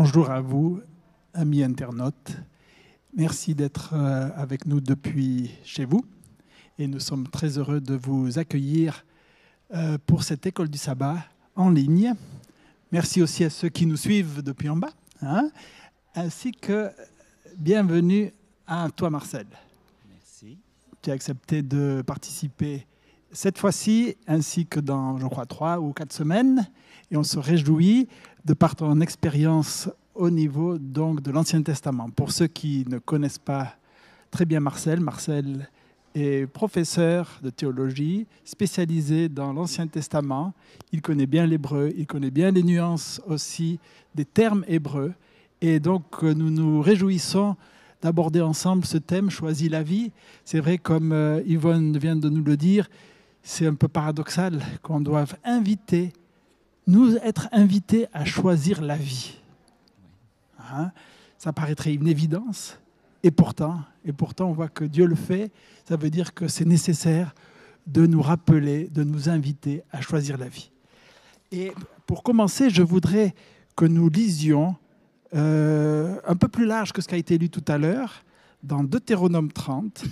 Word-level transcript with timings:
Bonjour 0.00 0.30
à 0.30 0.40
vous, 0.40 0.80
amis 1.34 1.64
internautes. 1.64 2.36
Merci 3.16 3.56
d'être 3.56 3.94
euh, 3.94 4.28
avec 4.36 4.64
nous 4.64 4.80
depuis 4.80 5.50
chez 5.64 5.84
vous. 5.84 6.04
Et 6.78 6.86
nous 6.86 7.00
sommes 7.00 7.26
très 7.26 7.58
heureux 7.58 7.80
de 7.80 7.96
vous 7.96 8.38
accueillir 8.38 9.04
euh, 9.74 9.98
pour 10.06 10.22
cette 10.22 10.46
école 10.46 10.68
du 10.68 10.78
sabbat 10.78 11.16
en 11.56 11.68
ligne. 11.68 12.14
Merci 12.92 13.22
aussi 13.22 13.42
à 13.42 13.50
ceux 13.50 13.70
qui 13.70 13.86
nous 13.86 13.96
suivent 13.96 14.40
depuis 14.40 14.68
en 14.68 14.76
bas. 14.76 14.92
Hein, 15.20 15.50
ainsi 16.14 16.52
que 16.52 16.92
bienvenue 17.56 18.32
à 18.68 18.88
toi, 18.94 19.10
Marcel. 19.10 19.48
Merci. 20.08 20.58
Tu 21.02 21.10
as 21.10 21.14
accepté 21.14 21.60
de 21.60 22.04
participer 22.06 22.86
cette 23.32 23.58
fois-ci, 23.58 24.16
ainsi 24.28 24.64
que 24.64 24.78
dans, 24.78 25.18
je 25.18 25.26
crois, 25.26 25.44
trois 25.44 25.80
ou 25.80 25.92
quatre 25.92 26.12
semaines. 26.12 26.68
Et 27.10 27.16
on 27.16 27.24
se 27.24 27.38
réjouit 27.38 28.08
de 28.44 28.54
par 28.54 28.76
ton 28.76 29.00
expérience 29.00 29.88
au 30.14 30.30
niveau 30.30 30.78
donc 30.78 31.22
de 31.22 31.30
l'Ancien 31.30 31.62
Testament. 31.62 32.10
Pour 32.10 32.32
ceux 32.32 32.46
qui 32.46 32.84
ne 32.88 32.98
connaissent 32.98 33.38
pas 33.38 33.74
très 34.30 34.44
bien 34.44 34.60
Marcel, 34.60 35.00
Marcel 35.00 35.68
est 36.14 36.46
professeur 36.46 37.38
de 37.42 37.50
théologie 37.50 38.26
spécialisé 38.44 39.28
dans 39.28 39.52
l'Ancien 39.52 39.86
Testament. 39.86 40.54
Il 40.92 41.02
connaît 41.02 41.26
bien 41.26 41.46
l'hébreu, 41.46 41.92
il 41.96 42.06
connaît 42.06 42.30
bien 42.30 42.50
les 42.50 42.62
nuances 42.62 43.20
aussi 43.26 43.78
des 44.14 44.24
termes 44.24 44.64
hébreux. 44.66 45.12
Et 45.60 45.80
donc 45.80 46.22
nous 46.22 46.50
nous 46.50 46.80
réjouissons 46.80 47.56
d'aborder 48.02 48.40
ensemble 48.40 48.84
ce 48.84 48.98
thème, 48.98 49.30
choisi 49.30 49.68
la 49.68 49.82
vie. 49.82 50.12
C'est 50.44 50.60
vrai, 50.60 50.78
comme 50.78 51.12
euh, 51.12 51.42
Yvonne 51.46 51.96
vient 51.98 52.16
de 52.16 52.28
nous 52.28 52.44
le 52.44 52.56
dire, 52.56 52.88
c'est 53.42 53.66
un 53.66 53.74
peu 53.74 53.88
paradoxal 53.88 54.62
qu'on 54.82 55.00
doive 55.00 55.36
inviter, 55.44 56.12
nous 56.88 57.16
être 57.18 57.48
invités 57.52 58.06
à 58.12 58.24
choisir 58.24 58.80
la 58.80 58.96
vie. 58.96 59.36
Hein? 60.58 60.90
Ça 61.38 61.52
paraîtrait 61.52 61.94
une 61.94 62.08
évidence, 62.08 62.78
et 63.22 63.30
pourtant, 63.30 63.84
on 64.40 64.52
voit 64.52 64.68
que 64.68 64.84
Dieu 64.84 65.06
le 65.06 65.14
fait. 65.14 65.50
Ça 65.88 65.96
veut 65.96 66.10
dire 66.10 66.34
que 66.34 66.48
c'est 66.48 66.64
nécessaire 66.64 67.34
de 67.86 68.06
nous 68.06 68.22
rappeler, 68.22 68.88
de 68.88 69.04
nous 69.04 69.28
inviter 69.28 69.82
à 69.92 70.00
choisir 70.00 70.38
la 70.38 70.48
vie. 70.48 70.70
Et 71.52 71.72
pour 72.06 72.22
commencer, 72.22 72.70
je 72.70 72.82
voudrais 72.82 73.34
que 73.76 73.84
nous 73.84 74.08
lisions 74.08 74.76
euh, 75.34 76.18
un 76.26 76.36
peu 76.36 76.48
plus 76.48 76.64
large 76.64 76.92
que 76.92 77.02
ce 77.02 77.08
qui 77.08 77.14
a 77.14 77.18
été 77.18 77.38
lu 77.38 77.50
tout 77.50 77.64
à 77.68 77.78
l'heure, 77.78 78.24
dans 78.62 78.82
Deutéronome 78.82 79.52
30, 79.52 80.04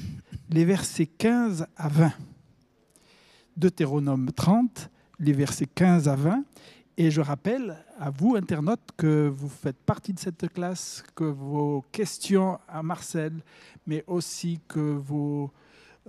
les 0.51 0.65
versets 0.65 1.07
15 1.07 1.67
à 1.77 1.89
20. 1.89 2.13
Deutéronome 3.57 4.31
30, 4.33 4.91
les 5.19 5.33
versets 5.33 5.67
15 5.67 6.09
à 6.09 6.17
20. 6.17 6.45
Et 6.99 7.11
je 7.11 7.21
rappelle 7.21 7.77
à 7.99 8.11
vous, 8.11 8.37
internautes, 8.37 8.89
que 8.97 9.29
vous 9.29 9.51
faites 9.51 9.77
partie 9.77 10.15
de 10.15 10.19
cette 10.19 10.51
classe, 10.53 11.05
que 11.15 11.25
vos 11.25 11.85
questions 11.93 12.59
à 12.69 12.83
Marcel, 12.83 13.35
mais 13.87 14.03
aussi 14.07 14.61
que 14.67 14.81
vos 14.81 15.51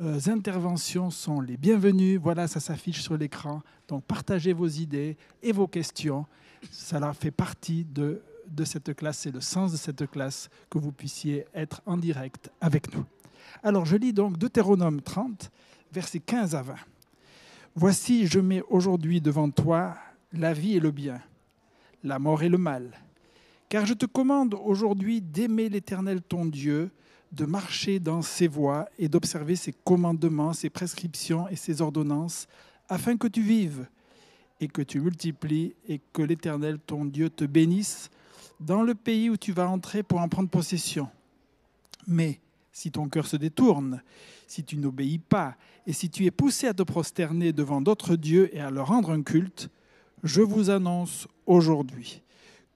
euh, 0.01 0.17
interventions 0.27 1.09
sont 1.09 1.41
les 1.41 1.57
bienvenues. 1.57 2.17
Voilà, 2.17 2.47
ça 2.47 2.61
s'affiche 2.61 3.01
sur 3.01 3.17
l'écran. 3.17 3.61
Donc 3.89 4.05
partagez 4.05 4.53
vos 4.53 4.67
idées 4.67 5.17
et 5.43 5.51
vos 5.51 5.67
questions. 5.67 6.25
Ça 6.71 7.13
fait 7.13 7.31
partie 7.31 7.83
de, 7.83 8.21
de 8.47 8.63
cette 8.63 8.95
classe, 8.95 9.19
c'est 9.19 9.31
le 9.31 9.41
sens 9.41 9.73
de 9.73 9.77
cette 9.77 10.09
classe, 10.09 10.49
que 10.69 10.77
vous 10.77 10.91
puissiez 10.91 11.45
être 11.53 11.81
en 11.85 11.97
direct 11.97 12.49
avec 12.61 12.93
nous. 12.95 13.03
Alors 13.61 13.85
je 13.85 13.97
lis 13.97 14.13
donc 14.13 14.37
Deutéronome 14.37 15.01
30, 15.01 15.51
versets 15.91 16.19
15 16.19 16.55
à 16.55 16.61
20. 16.61 16.75
Voici, 17.79 18.25
je 18.25 18.39
mets 18.39 18.63
aujourd'hui 18.69 19.21
devant 19.21 19.51
toi 19.51 19.95
la 20.33 20.51
vie 20.51 20.77
et 20.77 20.79
le 20.79 20.89
bien, 20.89 21.21
la 22.03 22.17
mort 22.17 22.41
et 22.41 22.49
le 22.49 22.57
mal. 22.57 22.89
Car 23.69 23.85
je 23.85 23.93
te 23.93 24.07
commande 24.07 24.55
aujourd'hui 24.55 25.21
d'aimer 25.21 25.69
l'Éternel 25.69 26.23
ton 26.23 26.45
Dieu, 26.45 26.89
de 27.31 27.45
marcher 27.45 27.99
dans 27.99 28.23
ses 28.23 28.47
voies 28.47 28.89
et 28.97 29.07
d'observer 29.07 29.55
ses 29.55 29.75
commandements, 29.83 30.53
ses 30.53 30.71
prescriptions 30.71 31.47
et 31.49 31.55
ses 31.55 31.79
ordonnances, 31.83 32.47
afin 32.89 33.15
que 33.15 33.27
tu 33.27 33.43
vives 33.43 33.85
et 34.59 34.67
que 34.67 34.81
tu 34.81 34.99
multiplies 34.99 35.75
et 35.87 36.01
que 36.13 36.23
l'Éternel 36.23 36.79
ton 36.79 37.05
Dieu 37.05 37.29
te 37.29 37.45
bénisse 37.45 38.09
dans 38.59 38.81
le 38.81 38.95
pays 38.95 39.29
où 39.29 39.37
tu 39.37 39.51
vas 39.51 39.69
entrer 39.69 40.01
pour 40.01 40.19
en 40.19 40.27
prendre 40.29 40.49
possession. 40.49 41.11
Mais 42.07 42.39
si 42.77 42.91
ton 42.91 43.09
cœur 43.09 43.25
se 43.25 43.37
détourne, 43.37 44.03
si 44.45 44.63
tu 44.63 44.77
n'obéis 44.77 45.17
pas, 45.17 45.55
et 45.87 45.93
si 45.93 46.11
tu 46.11 46.25
es 46.25 46.31
poussé 46.31 46.67
à 46.67 46.75
te 46.75 46.83
prosterner 46.83 47.51
devant 47.51 47.81
d'autres 47.81 48.15
dieux 48.15 48.55
et 48.55 48.59
à 48.59 48.69
leur 48.69 48.89
rendre 48.89 49.09
un 49.09 49.23
culte, 49.23 49.71
je 50.21 50.41
vous 50.43 50.69
annonce 50.69 51.27
aujourd'hui 51.47 52.21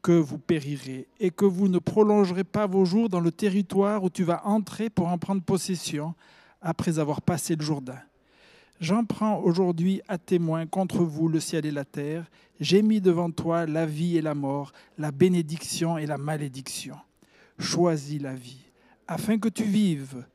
que 0.01 0.13
vous 0.13 0.39
périrez 0.39 1.07
et 1.19 1.29
que 1.29 1.45
vous 1.45 1.67
ne 1.67 1.78
prolongerez 1.78 2.44
pas 2.44 2.66
vos 2.66 2.84
jours 2.84 3.09
dans 3.09 3.19
le 3.19 3.31
territoire 3.31 4.03
où 4.03 4.09
tu 4.09 4.23
vas 4.23 4.41
entrer 4.47 4.89
pour 4.89 5.07
en 5.07 5.19
prendre 5.19 5.44
possession 5.44 6.16
après 6.63 6.97
avoir 6.97 7.22
passé 7.22 7.56
le 7.56 7.63
Jourdain. 7.63 8.01
J'en 8.79 9.06
prends 9.06 9.39
aujourd'hui 9.41 10.01
à 10.07 10.18
témoin 10.18 10.66
contre 10.66 11.03
vous 11.03 11.28
le 11.28 11.39
ciel 11.39 11.68
et 11.68 11.72
la 11.72 11.85
terre. 11.85 12.25
J'ai 12.59 12.81
mis 12.81 13.01
devant 13.01 13.29
toi 13.29 13.68
la 13.68 13.85
vie 13.85 14.18
et 14.18 14.23
la 14.23 14.33
mort, 14.33 14.73
la 14.97 15.12
bénédiction 15.12 16.00
et 16.00 16.07
la 16.07 16.18
malédiction. 16.18 16.95
Choisis 17.59 18.19
la 18.19 18.33
vie, 18.33 18.71
afin 19.12 19.38
que 19.38 19.50
tu 19.50 19.66
vives, 19.66 20.26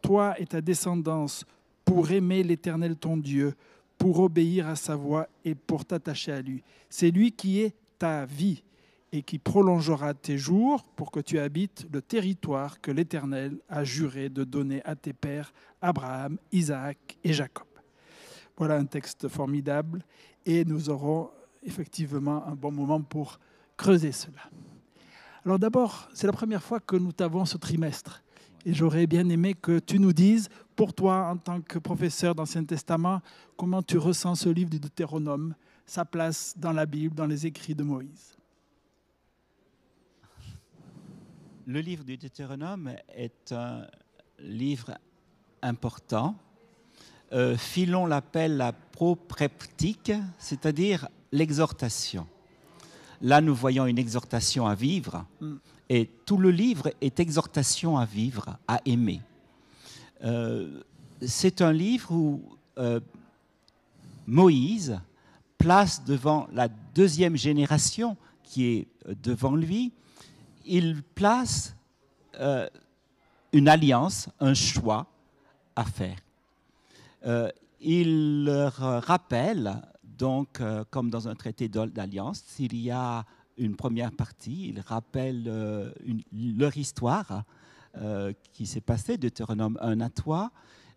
toi 0.00 0.40
et 0.40 0.46
ta 0.46 0.60
descendance, 0.60 1.44
pour 1.84 2.12
aimer 2.12 2.44
l'Éternel 2.44 2.94
ton 2.94 3.16
Dieu, 3.16 3.54
pour 3.98 4.20
obéir 4.20 4.68
à 4.68 4.76
sa 4.76 4.94
voix 4.94 5.26
et 5.44 5.56
pour 5.56 5.84
t'attacher 5.84 6.30
à 6.30 6.40
lui. 6.40 6.62
C'est 6.88 7.10
lui 7.10 7.32
qui 7.32 7.60
est 7.60 7.74
ta 7.98 8.24
vie 8.24 8.62
et 9.10 9.22
qui 9.22 9.40
prolongera 9.40 10.14
tes 10.14 10.38
jours 10.38 10.84
pour 10.84 11.10
que 11.10 11.18
tu 11.18 11.40
habites 11.40 11.84
le 11.92 12.00
territoire 12.00 12.80
que 12.80 12.92
l'Éternel 12.92 13.58
a 13.68 13.82
juré 13.82 14.28
de 14.28 14.44
donner 14.44 14.82
à 14.84 14.94
tes 14.94 15.12
pères, 15.12 15.52
Abraham, 15.80 16.38
Isaac 16.52 17.18
et 17.24 17.32
Jacob. 17.32 17.66
Voilà 18.56 18.76
un 18.76 18.84
texte 18.84 19.26
formidable 19.26 20.04
et 20.46 20.64
nous 20.64 20.90
aurons 20.90 21.30
effectivement 21.64 22.46
un 22.46 22.54
bon 22.54 22.70
moment 22.70 23.00
pour 23.00 23.40
creuser 23.76 24.12
cela. 24.12 24.48
Alors 25.44 25.58
d'abord, 25.58 26.08
c'est 26.14 26.26
la 26.26 26.32
première 26.32 26.62
fois 26.62 26.78
que 26.78 26.94
nous 26.94 27.12
t'avons 27.12 27.44
ce 27.44 27.56
trimestre. 27.56 28.22
Et 28.64 28.72
j'aurais 28.72 29.08
bien 29.08 29.28
aimé 29.28 29.54
que 29.54 29.80
tu 29.80 29.98
nous 29.98 30.12
dises, 30.12 30.48
pour 30.76 30.94
toi, 30.94 31.26
en 31.26 31.36
tant 31.36 31.60
que 31.60 31.80
professeur 31.80 32.34
d'Ancien 32.34 32.64
Testament, 32.64 33.20
comment 33.56 33.82
tu 33.82 33.98
ressens 33.98 34.36
ce 34.36 34.48
livre 34.48 34.70
du 34.70 34.78
Deutéronome, 34.78 35.54
sa 35.84 36.04
place 36.04 36.54
dans 36.56 36.72
la 36.72 36.86
Bible, 36.86 37.14
dans 37.16 37.26
les 37.26 37.44
écrits 37.44 37.74
de 37.74 37.82
Moïse. 37.82 38.36
Le 41.66 41.80
livre 41.80 42.04
du 42.04 42.16
Deutéronome 42.16 42.92
est 43.12 43.50
un 43.50 43.86
livre 44.38 44.96
important. 45.60 46.36
Euh, 47.32 47.56
Philon 47.56 48.06
l'appelle 48.06 48.56
la 48.56 48.72
propreptique, 48.72 50.12
c'est-à-dire 50.38 51.08
l'exhortation. 51.32 52.28
Là, 53.22 53.40
nous 53.40 53.54
voyons 53.54 53.86
une 53.86 53.98
exhortation 53.98 54.66
à 54.66 54.74
vivre. 54.74 55.24
Mm. 55.40 55.54
Et 55.88 56.10
tout 56.26 56.38
le 56.38 56.50
livre 56.50 56.90
est 57.00 57.20
exhortation 57.20 57.98
à 57.98 58.04
vivre, 58.04 58.56
à 58.66 58.80
aimer. 58.84 59.20
Euh, 60.24 60.80
c'est 61.20 61.60
un 61.60 61.72
livre 61.72 62.12
où 62.12 62.42
euh, 62.78 63.00
Moïse 64.26 64.98
place 65.58 66.04
devant 66.04 66.48
la 66.52 66.68
deuxième 66.94 67.36
génération 67.36 68.16
qui 68.42 68.66
est 68.66 68.88
devant 69.22 69.54
lui, 69.54 69.92
il 70.64 71.02
place 71.14 71.74
euh, 72.40 72.68
une 73.52 73.68
alliance, 73.68 74.28
un 74.40 74.54
choix 74.54 75.06
à 75.76 75.84
faire. 75.84 76.16
il 77.80 78.44
leur 78.44 78.74
rappelle, 79.04 79.80
donc, 80.22 80.62
comme 80.90 81.10
dans 81.10 81.26
un 81.26 81.34
traité 81.34 81.68
d'alliance, 81.68 82.44
s'il 82.46 82.76
y 82.76 82.92
a 82.92 83.26
une 83.56 83.74
première 83.74 84.12
partie. 84.12 84.68
Il 84.68 84.80
rappelle 84.80 85.44
euh, 85.48 85.90
leur 86.32 86.76
histoire 86.76 87.44
euh, 87.96 88.32
qui 88.52 88.66
s'est 88.66 88.80
passée, 88.80 89.16
Deutéronome 89.16 89.78
1 89.80 90.00
à 90.00 90.10
toi. 90.10 90.52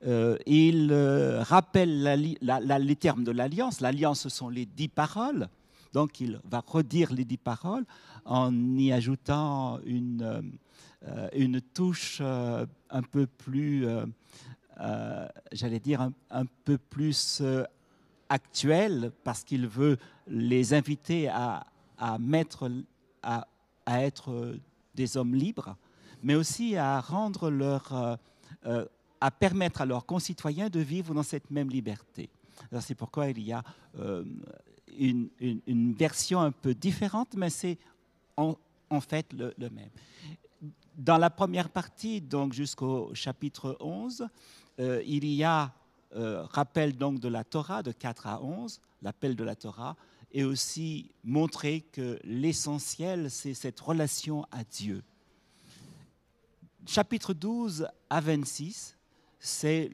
Euh, 0.06 0.38
il 0.46 0.94
rappelle 0.94 2.04
les 2.04 2.96
termes 2.96 3.24
de 3.24 3.32
l'alliance. 3.32 3.82
L'alliance, 3.82 4.22
ce 4.22 4.30
sont 4.30 4.50
les 4.50 4.68
dix 4.68 4.90
paroles. 4.90 5.50
Donc, 5.94 6.20
il 6.20 6.40
va 6.44 6.62
redire 6.66 7.12
les 7.12 7.26
dix 7.26 7.38
paroles 7.38 7.86
en 8.26 8.54
y 8.78 8.92
ajoutant 8.92 9.80
une, 9.86 10.52
touche 11.74 12.22
un 12.22 13.02
peu 13.02 13.26
plus, 13.26 13.88
j'allais 15.52 15.80
dire, 15.80 16.12
un, 16.30 16.46
peu 16.66 16.78
plus 16.78 17.42
actuelle, 18.30 19.12
parce 19.24 19.44
qu'il 19.44 19.68
veut 19.68 19.98
les 20.28 20.74
inviter 20.74 21.28
à, 21.28 21.66
à, 21.98 22.18
mettre, 22.18 22.72
à, 23.22 23.48
à, 23.86 24.02
être 24.04 24.56
des 24.96 25.18
hommes 25.18 25.36
libres, 25.36 25.76
mais 26.24 26.36
aussi 26.36 26.76
à 26.76 27.00
rendre 27.00 27.50
leur, 27.50 27.94
euh, 27.94 28.16
euh, 28.66 28.86
à 29.22 29.32
permettre 29.32 29.82
à 29.82 29.86
leurs 29.86 30.06
concitoyens 30.06 30.70
de 30.70 30.80
vivre 30.80 31.14
dans 31.14 31.24
cette 31.24 31.52
même 31.52 31.70
liberté. 31.70 32.30
C'est 32.80 32.96
pourquoi 32.96 33.30
il 33.30 33.42
y 33.42 33.52
a 33.52 33.64
euh, 34.00 34.24
une, 34.98 35.30
une, 35.40 35.94
version 35.94 36.40
un 36.40 36.52
peu 36.52 36.74
différente, 36.74 37.36
mais 37.36 37.50
c'est 37.50 37.78
en 38.38 39.02
fait 39.02 39.34
le, 39.34 39.54
même. 39.70 39.90
Dans 40.98 41.18
la 41.18 41.30
première 41.30 41.70
partie, 41.70 42.22
donc 42.22 42.54
jusqu'au 42.54 43.14
chapitre 43.14 43.78
11, 43.80 44.28
euh, 44.80 45.02
il 45.06 45.26
y 45.26 45.44
a 45.44 45.72
euh, 46.16 46.44
rappel 46.44 46.96
donc 46.96 47.20
de 47.20 47.28
la 47.28 47.44
Torah 47.44 47.84
de 47.84 47.92
4 47.92 48.28
à 48.28 48.42
11, 48.42 48.80
l'appel 49.02 49.36
de 49.36 49.44
la 49.44 49.56
Torah, 49.56 49.96
et 50.32 50.44
aussi 50.44 51.12
montrer 51.24 51.82
que 51.82 52.20
l'essentiel, 52.24 53.32
c'est 53.32 53.54
cette 53.54 53.80
relation 53.80 54.46
à 54.52 54.64
Dieu. 54.64 55.04
Chapitre 56.86 57.34
12 57.34 57.88
à 58.10 58.22
26, 58.22 58.96
c'est 59.40 59.90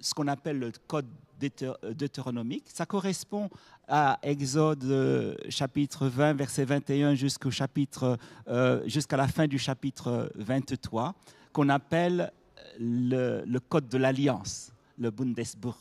ce 0.00 0.14
qu'on 0.14 0.28
appelle 0.28 0.58
le 0.58 0.72
code 0.86 1.06
deutér- 1.40 1.76
deutéronomique. 1.94 2.64
Ça 2.68 2.86
correspond 2.86 3.50
à 3.88 4.18
Exode 4.22 4.84
euh, 4.84 5.34
chapitre 5.48 6.06
20, 6.06 6.34
verset 6.34 6.64
21 6.64 7.14
jusqu'au 7.14 7.50
chapitre, 7.50 8.18
euh, 8.48 8.82
jusqu'à 8.86 9.16
la 9.16 9.28
fin 9.28 9.46
du 9.46 9.58
chapitre 9.58 10.30
23, 10.36 11.14
qu'on 11.52 11.68
appelle 11.68 12.32
le, 12.78 13.44
le 13.46 13.60
code 13.60 13.88
de 13.88 13.98
l'alliance, 13.98 14.72
le 14.98 15.10
Bundesbuch. 15.10 15.74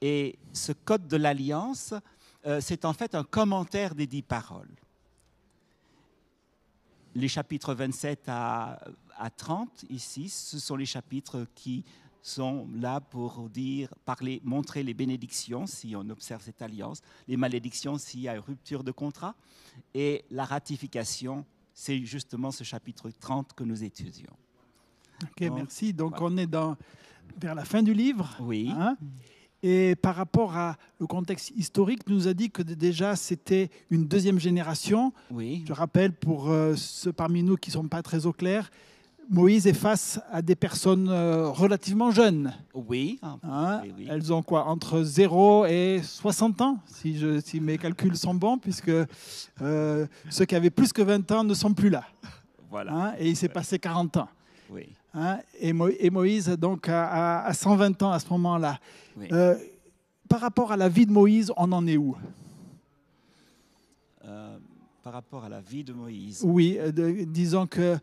Et 0.00 0.38
ce 0.52 0.72
code 0.72 1.08
de 1.08 1.16
l'alliance, 1.16 1.94
euh, 2.46 2.60
c'est 2.60 2.84
en 2.84 2.92
fait 2.92 3.14
un 3.14 3.24
commentaire 3.24 3.94
des 3.94 4.06
dix 4.06 4.22
paroles. 4.22 4.70
Les 7.14 7.28
chapitres 7.28 7.74
27 7.74 8.24
à, 8.28 8.78
à 9.16 9.30
30 9.30 9.86
ici, 9.88 10.28
ce 10.28 10.58
sont 10.58 10.76
les 10.76 10.86
chapitres 10.86 11.46
qui 11.54 11.84
sont 12.26 12.68
là 12.74 13.00
pour 13.00 13.48
dire, 13.48 13.88
parler, 14.04 14.40
montrer 14.44 14.82
les 14.82 14.94
bénédictions 14.94 15.66
si 15.66 15.94
on 15.96 16.10
observe 16.10 16.42
cette 16.42 16.60
alliance, 16.60 17.00
les 17.28 17.36
malédictions 17.36 17.98
s'il 17.98 18.20
y 18.20 18.28
a 18.28 18.34
une 18.34 18.40
rupture 18.40 18.82
de 18.82 18.90
contrat, 18.90 19.34
et 19.94 20.24
la 20.30 20.44
ratification, 20.44 21.44
c'est 21.72 22.04
justement 22.04 22.50
ce 22.50 22.64
chapitre 22.64 23.10
30 23.10 23.52
que 23.52 23.62
nous 23.62 23.84
étudions. 23.84 24.36
Ok, 25.22 25.46
Donc, 25.46 25.56
merci. 25.56 25.92
Donc 25.92 26.18
voilà. 26.18 26.34
on 26.34 26.36
est 26.36 26.46
dans, 26.46 26.76
vers 27.40 27.54
la 27.54 27.64
fin 27.64 27.82
du 27.82 27.92
livre. 27.94 28.36
Oui. 28.40 28.70
hein. 28.76 28.96
Et 29.62 29.96
par 29.96 30.14
rapport 30.14 30.56
à 30.56 30.76
le 31.00 31.06
contexte 31.06 31.50
historique, 31.56 32.04
tu 32.04 32.12
nous 32.12 32.28
a 32.28 32.34
dit 32.34 32.50
que 32.50 32.62
déjà 32.62 33.16
c'était 33.16 33.70
une 33.90 34.06
deuxième 34.06 34.38
génération. 34.38 35.12
Oui, 35.30 35.64
Je 35.66 35.72
rappelle 35.72 36.12
pour 36.12 36.50
euh, 36.50 36.74
ceux 36.76 37.12
parmi 37.12 37.42
nous 37.42 37.56
qui 37.56 37.70
ne 37.70 37.72
sont 37.74 37.88
pas 37.88 38.02
très 38.02 38.26
au 38.26 38.32
clair, 38.32 38.70
Moïse 39.28 39.66
est 39.66 39.72
face 39.72 40.20
à 40.30 40.40
des 40.40 40.54
personnes 40.54 41.08
euh, 41.08 41.48
relativement 41.48 42.12
jeunes. 42.12 42.52
oui, 42.74 43.18
hein. 43.24 43.80
Oui, 43.82 43.92
oui. 43.98 44.06
Elles 44.08 44.32
ont 44.32 44.42
quoi 44.42 44.66
Entre 44.66 45.02
0 45.02 45.66
et 45.66 46.00
60 46.04 46.60
ans, 46.60 46.78
si, 46.86 47.18
je, 47.18 47.40
si 47.40 47.58
mes 47.58 47.76
calculs 47.76 48.16
sont 48.16 48.34
bons, 48.34 48.56
puisque 48.58 48.92
euh, 49.62 50.06
ceux 50.30 50.44
qui 50.44 50.54
avaient 50.54 50.70
plus 50.70 50.92
que 50.92 51.02
20 51.02 51.28
ans 51.32 51.42
ne 51.42 51.54
sont 51.54 51.72
plus 51.74 51.90
là. 51.90 52.04
voilà. 52.70 52.92
hein, 52.94 53.14
et 53.18 53.28
il 53.30 53.36
s'est 53.36 53.48
passé 53.48 53.80
40 53.80 54.16
ans. 54.18 54.28
Oui, 54.70 54.86
hein. 55.16 55.38
et, 55.58 55.72
Mo- 55.72 55.88
et 55.88 56.10
Moïse, 56.10 56.48
donc, 56.50 56.88
a 56.88 57.52
120 57.52 58.00
ans 58.02 58.12
à 58.12 58.18
ce 58.20 58.28
moment-là. 58.30 58.78
oui. 59.16 59.26
Euh, 59.32 59.56
par 60.28 60.40
rapport 60.40 60.72
à 60.72 60.76
la 60.76 60.88
vie 60.88 61.06
de 61.06 61.12
Moïse, 61.12 61.52
on 61.56 61.70
en 61.72 61.86
est 61.86 61.96
où? 61.96 62.16
Euh, 64.24 64.58
par 65.02 65.12
rapport 65.12 65.44
à 65.44 65.48
la 65.48 65.60
vie 65.60 65.84
de 65.84 65.92
Moïse. 65.92 66.42
Oui, 66.44 66.76
euh, 66.78 66.90
de- 66.90 67.24
disons 67.24 67.66
que 67.66 67.96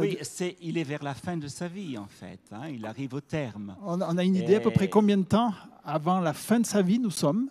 Oui, 0.00 0.18
c'est, 0.22 0.56
il 0.60 0.78
est 0.78 0.82
vers 0.84 1.02
la 1.04 1.14
fin 1.14 1.36
de 1.36 1.46
sa 1.48 1.68
vie, 1.68 1.96
en 1.96 2.06
fait. 2.08 2.40
hein, 2.50 2.68
il 2.68 2.84
arrive 2.86 3.14
au 3.14 3.20
terme. 3.20 3.76
on, 3.84 4.00
on 4.00 4.16
a 4.18 4.24
une 4.24 4.34
idée 4.34 4.56
à 4.56 4.60
peu 4.60 4.70
près 4.72 4.88
combien 4.88 5.16
de 5.18 5.22
temps 5.24 5.52
avant 5.84 6.18
la 6.20 6.32
fin 6.32 6.58
de 6.60 6.66
sa 6.66 6.82
vie 6.82 6.98
nous 6.98 7.10
sommes? 7.10 7.48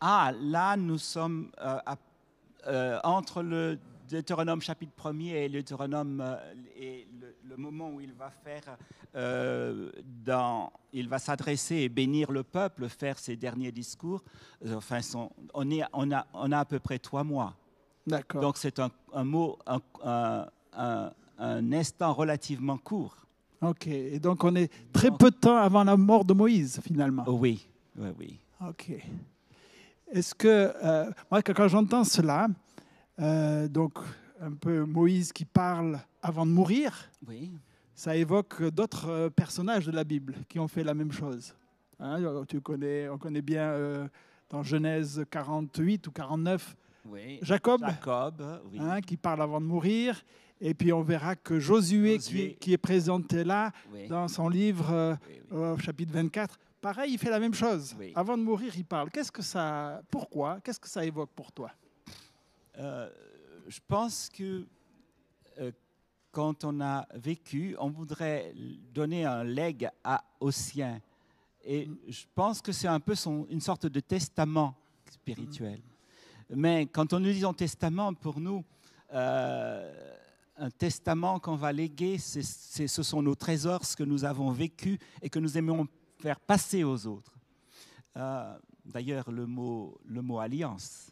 Ah, 0.00 0.32
là, 0.40 0.76
nous 0.76 0.98
sommes 0.98 1.50
euh, 1.60 1.78
à- 1.86 1.96
euh, 2.66 2.98
entre 3.04 3.42
le 3.42 3.78
Deutéronome 4.18 4.60
chapitre 4.62 4.92
1er 4.96 5.34
et 5.34 5.48
le 5.48 5.60
Deutéronome 5.62 6.20
euh, 6.20 6.36
et 6.76 7.06
le, 7.20 7.34
le 7.48 7.56
moment 7.56 7.90
où 7.90 8.00
il 8.00 8.12
va 8.12 8.30
faire, 8.30 8.76
euh, 9.16 9.90
dans, 10.24 10.72
il 10.92 11.08
va 11.08 11.18
s'adresser 11.18 11.76
et 11.76 11.88
bénir 11.88 12.30
le 12.30 12.42
peuple, 12.42 12.88
faire 12.88 13.18
ses 13.18 13.36
derniers 13.36 13.72
discours. 13.72 14.22
Euh, 14.66 14.76
Enfin, 14.76 15.00
son- 15.02 15.30
on, 15.52 15.70
est, 15.70 15.82
on, 15.92 16.10
a, 16.12 16.26
on 16.34 16.52
a 16.52 16.58
à 16.60 16.64
peu 16.64 16.78
près 16.78 16.98
trois 16.98 17.24
mois. 17.24 17.54
D'accord. 18.06 18.40
Donc 18.42 18.56
c'est 18.58 18.78
un, 18.78 18.90
un 19.12 19.24
mot, 19.24 19.58
un, 19.66 19.80
un- 20.04 20.46
un- 20.76 21.10
un 21.38 21.72
instant 21.72 22.12
relativement 22.12 22.78
court. 22.78 23.16
Ok. 23.62 23.86
Et 23.86 24.20
donc 24.20 24.44
on 24.44 24.54
est 24.56 24.70
très 24.92 25.08
Donc- 25.10 25.18
peu 25.20 25.30
de 25.30 25.36
temps 25.36 25.56
avant 25.56 25.84
la 25.84 25.96
mort 25.96 26.24
de 26.24 26.34
Moïse 26.34 26.80
finalement. 26.82 27.24
Oui, 27.26 27.66
oui, 27.96 28.10
oui. 28.18 28.38
Ok. 28.68 28.92
Est-ce 30.12 30.34
que 30.34 30.72
euh, 30.84 31.10
moi 31.30 31.42
quand 31.42 31.66
j'entends 31.68 32.04
cela, 32.04 32.46
euh, 33.20 33.68
donc 33.68 33.98
un 34.40 34.52
peu 34.52 34.84
Moïse 34.84 35.32
qui 35.32 35.44
parle 35.44 36.00
avant 36.22 36.44
de 36.46 36.50
mourir, 36.50 37.10
Oui, 37.26 37.52
ça 37.94 38.16
évoque 38.16 38.62
d'autres 38.70 39.08
euh, 39.08 39.30
personnages 39.30 39.86
de 39.86 39.92
la 39.92 40.04
Bible 40.04 40.34
qui 40.48 40.58
ont 40.58 40.68
fait 40.68 40.82
la 40.84 40.94
même 40.94 41.12
chose. 41.12 41.54
Hein, 42.00 42.20
tu 42.48 42.60
connais, 42.60 43.08
on 43.08 43.18
connaît 43.18 43.42
bien 43.42 43.62
euh, 43.70 44.08
dans 44.50 44.62
Genèse 44.62 45.24
48 45.30 46.06
ou 46.08 46.10
49 46.10 46.76
oui. 47.06 47.38
Jacob, 47.42 47.82
Jacob, 47.84 48.42
oui. 48.72 48.78
hein, 48.80 49.00
qui 49.00 49.16
parle 49.16 49.42
avant 49.42 49.60
de 49.60 49.66
mourir. 49.66 50.22
Et 50.60 50.72
puis 50.72 50.92
on 50.92 51.02
verra 51.02 51.36
que 51.36 51.60
Josué, 51.60 52.18
qui, 52.18 52.24
Josué. 52.32 52.56
qui 52.58 52.72
est 52.72 52.78
présenté 52.78 53.44
là 53.44 53.70
oui, 53.92 54.08
dans 54.08 54.26
son 54.28 54.48
livre 54.48 54.90
euh, 54.90 55.14
au 55.74 55.78
chapitre 55.78 56.12
24, 56.12 56.58
pareil, 56.80 57.12
il 57.12 57.18
fait 57.18 57.28
la 57.30 57.38
même 57.40 57.54
chose. 57.54 57.94
Avant 58.14 58.38
de 58.38 58.42
mourir, 58.42 58.72
il 58.76 58.84
parle. 58.84 59.10
Qu'est-ce 59.10 59.30
que 59.32 59.42
ça, 59.42 60.00
pourquoi 60.10 60.60
Qu'est-ce 60.64 60.80
que 60.80 60.88
ça 60.88 61.04
évoque 61.04 61.30
pour 61.34 61.52
toi? 61.52 61.70
Euh, 62.78 63.08
je 63.68 63.78
pense 63.86 64.28
que 64.28 64.66
euh, 65.58 65.70
quand 66.32 66.64
on 66.64 66.80
a 66.80 67.06
vécu, 67.14 67.76
on 67.78 67.90
voudrait 67.90 68.52
donner 68.92 69.24
un 69.24 69.44
leg 69.44 69.88
à, 70.02 70.24
aux 70.40 70.50
siens. 70.50 71.00
Et 71.64 71.88
je 72.08 72.24
pense 72.34 72.60
que 72.60 72.72
c'est 72.72 72.88
un 72.88 73.00
peu 73.00 73.14
son- 73.14 73.46
une 73.48 73.60
sorte 73.60 73.86
de 73.86 74.00
testament 74.00 74.74
spirituel. 75.10 75.80
Mais 76.50 76.86
quand 76.86 77.12
on 77.12 77.20
nous 77.20 77.32
dit 77.32 77.44
un 77.44 77.54
testament, 77.54 78.12
pour 78.12 78.38
nous, 78.40 78.64
euh, 79.12 80.20
un 80.56 80.70
testament 80.70 81.38
qu'on 81.40 81.56
va 81.56 81.72
léguer, 81.72 82.18
ce 82.18 83.02
sont 83.02 83.22
nos 83.22 83.34
trésors, 83.34 83.84
ce 83.84 83.96
que 83.96 84.04
nous 84.04 84.24
avons 84.24 84.50
vécu 84.50 84.98
et 85.22 85.30
que 85.30 85.38
nous 85.38 85.56
aimons 85.56 85.86
faire 86.18 86.38
passer 86.40 86.84
aux 86.84 87.06
autres. 87.06 87.34
Euh, 88.16 88.56
D'ailleurs, 88.84 89.30
le 89.30 89.46
mot, 89.46 89.98
le 90.04 90.20
mot 90.20 90.40
alliance, 90.40 91.10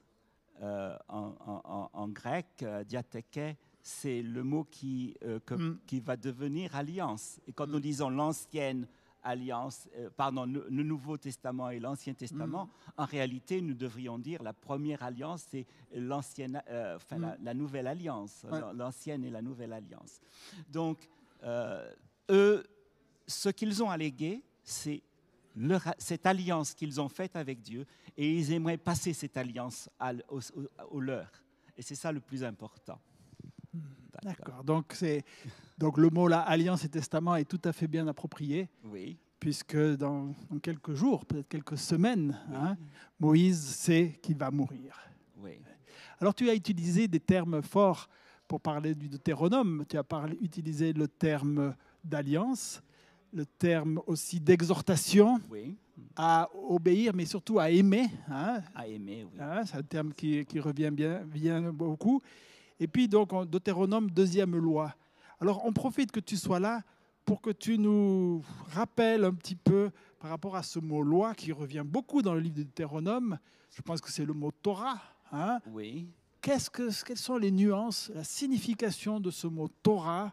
en, 1.09 1.90
en- 1.92 2.09
grec, 2.09 2.47
euh, 2.62 2.85
diatheke, 2.85 3.57
c'est 3.83 4.23
le 4.23 4.42
mot 4.45 4.64
qui, 4.64 5.14
euh, 5.25 5.40
que- 5.40 5.54
Mm. 5.54 5.78
qui 5.87 6.00
va 6.00 6.16
devenir 6.16 6.75
alliance. 6.76 7.40
Et 7.49 7.52
quand 7.52 7.66
nous 7.66 7.81
disons 7.81 8.11
l'ancienne 8.11 8.87
alliance, 9.25 9.88
euh, 9.97 10.09
pardon, 10.16 10.47
le, 10.47 10.66
le 10.69 10.83
Nouveau 10.83 11.16
Testament 11.16 11.71
et 11.71 11.78
l'Ancien 11.81 12.14
Testament, 12.14 12.69
en 12.97 13.04
réalité, 13.04 13.61
nous 13.61 13.75
devrions 13.75 14.19
dire 14.19 14.42
la 14.42 14.52
première 14.52 15.02
alliance, 15.02 15.47
c'est 15.50 15.66
l'ancienne, 15.95 16.61
euh, 16.69 16.97
enfin, 16.97 17.19
la, 17.19 17.37
la 17.42 17.54
nouvelle 17.54 17.87
alliance, 17.87 18.45
Ouais. 18.50 18.61
l'ancienne 18.75 19.25
et 19.25 19.31
la 19.31 19.42
nouvelle 19.42 19.73
alliance. 19.73 20.21
Donc, 20.69 21.09
euh, 21.45 21.92
eux, 22.31 22.64
ce 23.26 23.49
qu'ils 23.49 23.83
ont 23.83 23.90
allégué, 23.90 24.42
c'est 24.64 25.02
leur- 25.56 25.94
cette 25.99 26.26
alliance 26.26 26.75
qu'ils 26.75 27.00
ont 27.00 27.09
faite 27.09 27.37
avec 27.37 27.61
Dieu 27.61 27.85
et 28.16 28.30
ils 28.38 28.52
aimeraient 28.52 28.76
passer 28.78 29.12
cette 29.12 29.37
alliance 29.37 29.88
à 29.99 30.12
au, 30.90 31.00
leur. 31.00 31.30
Et 31.76 31.82
c'est 31.82 31.94
ça 31.94 32.12
le 32.12 32.21
plus 32.21 32.44
important. 32.44 32.99
D'accord. 34.23 34.62
Donc 34.62 34.94
donc 35.78 35.99
le 35.99 36.11
mot 36.11 36.28
là, 36.28 36.40
alliance 36.40 36.85
et 36.85 36.88
testament 36.88 37.35
est 37.37 37.44
tout 37.49 37.61
à 37.64 37.73
fait 37.73 37.88
bien 37.88 38.06
approprié 38.06 38.68
Oui, 38.85 39.18
puisque 39.40 39.76
dans, 39.97 40.35
dans 40.50 40.59
quelques 40.61 40.94
jours, 40.94 41.25
peut-être 41.25 41.49
quelques 41.49 41.78
semaines, 41.78 42.38
hein, 42.54 42.76
Moïse 43.18 43.59
sait 43.61 44.18
qu'il 44.23 44.37
va 44.37 44.50
mourir. 44.50 45.00
oui, 45.38 45.59
Alors 46.21 46.35
tu 46.35 46.49
as 46.50 46.54
utilisé 46.54 47.09
des 47.09 47.21
termes 47.21 47.62
forts 47.62 48.09
pour 48.47 48.61
parler 48.61 48.94
du 48.94 49.09
Deutéronome. 49.09 49.85
Tu 49.88 49.97
as 49.97 50.04
parlé, 50.04 50.37
utilisé 50.42 50.92
le 50.92 51.09
terme 51.09 51.75
d'alliance, 52.04 52.82
le 53.32 53.46
terme 53.46 54.00
aussi 54.06 54.38
d'exhortation 54.40 55.40
oui, 55.50 55.74
à 56.16 56.48
obéir, 56.68 57.12
mais 57.14 57.24
surtout 57.24 57.58
à 57.58 57.70
aimer. 57.70 58.08
hein. 58.28 58.60
à 58.74 58.86
aimer, 58.86 59.24
oui. 59.24 59.38
Hein, 59.40 59.64
c'est 59.64 59.76
un 59.76 59.82
terme 59.82 60.12
qui, 60.12 60.44
qui 60.44 60.60
revient 60.60 60.90
bien, 60.92 61.22
bien 61.24 61.72
beaucoup. 61.72 62.20
Et 62.78 62.86
puis 62.86 63.08
donc 63.08 63.32
en 63.32 63.44
Deutéronome, 63.44 64.10
deuxième 64.10 64.56
loi. 64.56 64.94
Alors 65.40 65.64
on 65.64 65.72
profite 65.72 66.12
que 66.12 66.20
tu 66.20 66.36
sois 66.36 66.60
là 66.60 66.82
pour 67.24 67.40
que 67.40 67.50
tu 67.50 67.78
nous 67.78 68.42
rappelles 68.68 69.24
un 69.24 69.32
petit 69.32 69.54
peu 69.56 69.90
par 70.18 70.30
rapport 70.30 70.56
à 70.56 70.62
ce 70.62 70.78
mot 70.78 71.02
loi 71.02 71.34
qui 71.34 71.52
revient 71.52 71.84
beaucoup 71.84 72.20
dans 72.22 72.34
le 72.34 72.40
livre 72.40 72.56
de 72.56 72.62
Deutéronome. 72.64 73.38
Je 73.74 73.80
pense 73.82 74.00
que 74.00 74.10
c'est 74.10 74.24
le 74.26 74.34
mot 74.34 74.50
Torah. 74.62 75.00
hein. 75.32 75.58
Oui, 75.72 76.08
que, 76.42 77.04
quelles 77.04 77.16
sont 77.16 77.36
les 77.38 77.50
nuances, 77.52 78.10
la 78.14 78.24
signification 78.24 79.20
de 79.20 79.30
ce 79.30 79.46
mot 79.46 79.68
Torah 79.82 80.32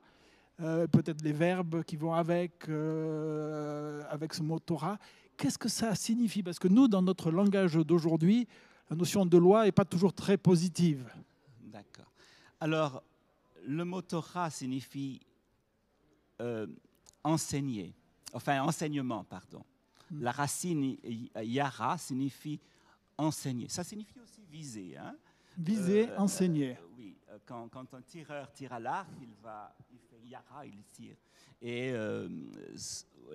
euh, 0.61 0.87
Peut-être 0.87 1.21
les 1.21 1.33
verbes 1.33 1.83
qui 1.83 1.95
vont 1.95 2.13
avec, 2.13 2.67
euh, 2.69 4.03
avec 4.09 4.33
ce 4.33 4.41
mot 4.41 4.59
Torah. 4.59 4.97
Qu'est-ce 5.37 5.57
que 5.57 5.69
ça 5.69 5.95
signifie? 5.95 6.43
Parce 6.43 6.59
que 6.59 6.67
nous, 6.67 6.87
dans 6.87 7.01
notre 7.01 7.31
langage 7.31 7.75
d'aujourd'hui, 7.75 8.47
la 8.89 8.95
notion 8.95 9.25
de 9.25 9.37
loi 9.37 9.65
n'est 9.65 9.71
pas 9.71 9.85
toujours 9.85 10.13
très 10.13 10.37
positive. 10.37 11.09
d'accord. 11.63 12.11
Alors, 12.59 13.03
le 13.65 13.85
mot 13.85 14.01
Torah 14.01 14.49
signifie 14.49 15.21
euh, 16.41 16.67
enseigner, 17.23 17.93
enfin 18.33 18.61
enseignement, 18.61 19.23
pardon. 19.23 19.63
Mm. 20.11 20.21
La 20.23 20.31
racine 20.31 20.97
yara 21.41 21.97
signifie 21.97 22.59
enseigner. 23.17 23.69
Ça 23.69 23.83
signifie 23.83 24.19
aussi 24.19 24.41
viser. 24.49 24.97
Hein? 24.97 25.15
Viser, 25.57 26.09
enseigner. 26.17 26.77
oui, 26.97 27.15
quand, 27.45 27.67
quand 27.69 27.93
un 27.93 28.01
tireur 28.01 28.51
tire 28.51 28.73
à 28.73 28.79
l'arc, 28.79 29.09
il 29.21 29.33
va, 29.43 29.75
il 29.91 29.99
fait 29.99 30.19
yara, 30.27 30.65
il 30.65 30.83
tire. 30.91 31.15
Et 31.61 31.91
euh, 31.91 32.27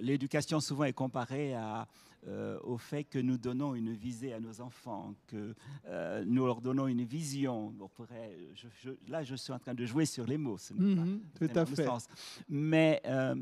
l'éducation 0.01 0.61
souvent 0.61 0.85
est 0.85 0.93
comparée 0.93 1.55
à, 1.55 1.87
euh, 2.27 2.59
au 2.63 2.79
fait 2.79 3.05
que 3.05 3.19
nous 3.19 3.37
donnons 3.37 3.75
une 3.75 3.93
visée 3.93 4.33
à 4.33 4.41
nos 4.41 4.61
enfants, 4.63 5.15
que 5.27 5.55
euh, 5.87 6.25
nous 6.27 6.47
leur 6.47 6.61
donnons 6.63 6.87
une 6.87 7.05
vision. 7.05 7.75
On 7.79 7.89
pourrait, 7.89 8.37
je- 8.55 8.69
je- 8.83 9.11
là, 9.11 9.23
je 9.23 9.35
suis 9.35 9.53
en 9.53 9.59
train 9.59 9.75
de 9.75 9.85
jouer 9.85 10.07
sur 10.07 10.27
les 10.27 10.39
mots. 10.39 10.57
ce 10.59 10.73
n'est 10.73 10.95
pas- 10.97 11.03
Mhm, 11.03 11.21
tout 11.39 11.51
à 11.59 11.67
fait. 11.67 11.85
sens. 11.85 12.07
Mais 12.49 13.03
euh, 13.05 13.35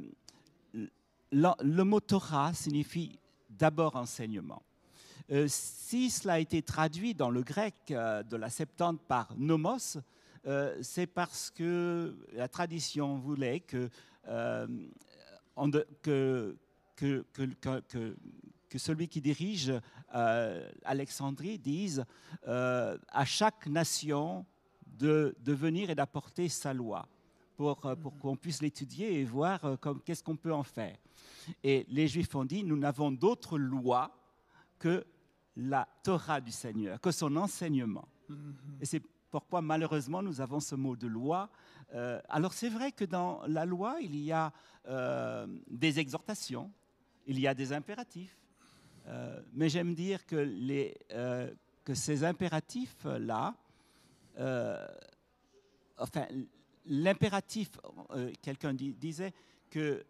le, 1.30 1.82
mot 1.84 2.00
Torah 2.00 2.52
signifie 2.52 3.18
d'abord 3.48 3.96
enseignement. 3.96 4.62
Euh, 5.30 5.46
si 5.48 6.10
cela 6.10 6.34
a 6.34 6.38
été 6.40 6.62
traduit 6.62 7.14
dans 7.14 7.30
le 7.30 7.42
grec 7.42 7.74
euh, 7.90 8.22
de 8.24 8.36
la 8.36 8.50
Septante 8.50 9.00
par 9.02 9.32
nomos, 9.38 9.98
euh, 10.46 10.76
c'est 10.82 11.06
parce 11.06 11.50
que 11.50 12.16
la 12.32 12.48
tradition 12.48 13.16
voulait 13.16 13.60
que, 13.60 13.88
euh, 14.28 14.66
que, 16.02 16.56
que, 16.96 17.24
que, 17.30 18.78
celui 18.78 19.06
qui 19.06 19.20
dirige 19.20 19.72
euh, 20.14 20.68
Alexandrie 20.84 21.58
dise 21.58 22.04
à 22.44 23.24
chaque 23.24 23.66
nation 23.66 24.44
de, 24.86 25.34
de 25.40 25.52
venir 25.52 25.90
et 25.90 25.94
d'apporter 25.94 26.48
sa 26.48 26.72
loi 26.72 27.06
pour, 27.56 27.78
pour 28.00 28.18
qu'on 28.18 28.36
puisse 28.36 28.62
l'étudier 28.62 29.20
et 29.20 29.24
voir 29.24 29.78
comme- 29.80 30.00
qu'est-ce 30.00 30.24
qu'on 30.24 30.36
peut 30.36 30.52
en 30.54 30.62
faire. 30.62 30.96
Et 31.62 31.86
les 31.88 32.08
Juifs 32.08 32.34
ont 32.34 32.44
dit, 32.44 32.64
nous 32.64 32.76
n'avons 32.76 33.12
d'autre 33.12 33.58
loi 33.58 34.10
que 34.78 35.04
la 35.56 35.86
Torah 36.02 36.40
du 36.40 36.50
Seigneur, 36.50 37.00
que 37.00 37.10
son 37.10 37.36
enseignement. 37.36 38.08
Et 38.80 38.86
c'est 38.86 39.02
pourquoi 39.32 39.60
malheureusement 39.62 40.22
nous 40.22 40.40
avons 40.40 40.60
ce 40.60 40.76
mot 40.76 40.94
de 40.94 41.08
loi. 41.08 41.48
Euh, 41.94 42.20
alors 42.28 42.52
c'est 42.52 42.68
vrai 42.68 42.92
que 42.92 43.04
dans 43.04 43.42
la 43.46 43.64
loi, 43.64 43.96
il 44.00 44.14
y 44.14 44.30
a 44.30 44.52
euh, 44.86 45.46
des 45.68 45.98
exhortations, 45.98 46.70
il 47.26 47.40
y 47.40 47.46
a 47.48 47.54
des 47.54 47.72
impératifs, 47.72 48.36
Euh, 49.04 49.42
mais 49.58 49.68
j'aime 49.68 49.94
dire 49.94 50.20
que, 50.30 50.36
les, 50.36 50.94
que 51.86 51.94
ces 51.94 52.22
impératifs-là, 52.22 53.44
enfin, 55.98 56.24
l'impératif, 56.86 57.68
quelqu'un 58.40 58.74
di- 58.74 58.94
disait 58.94 59.32
que 59.70 60.04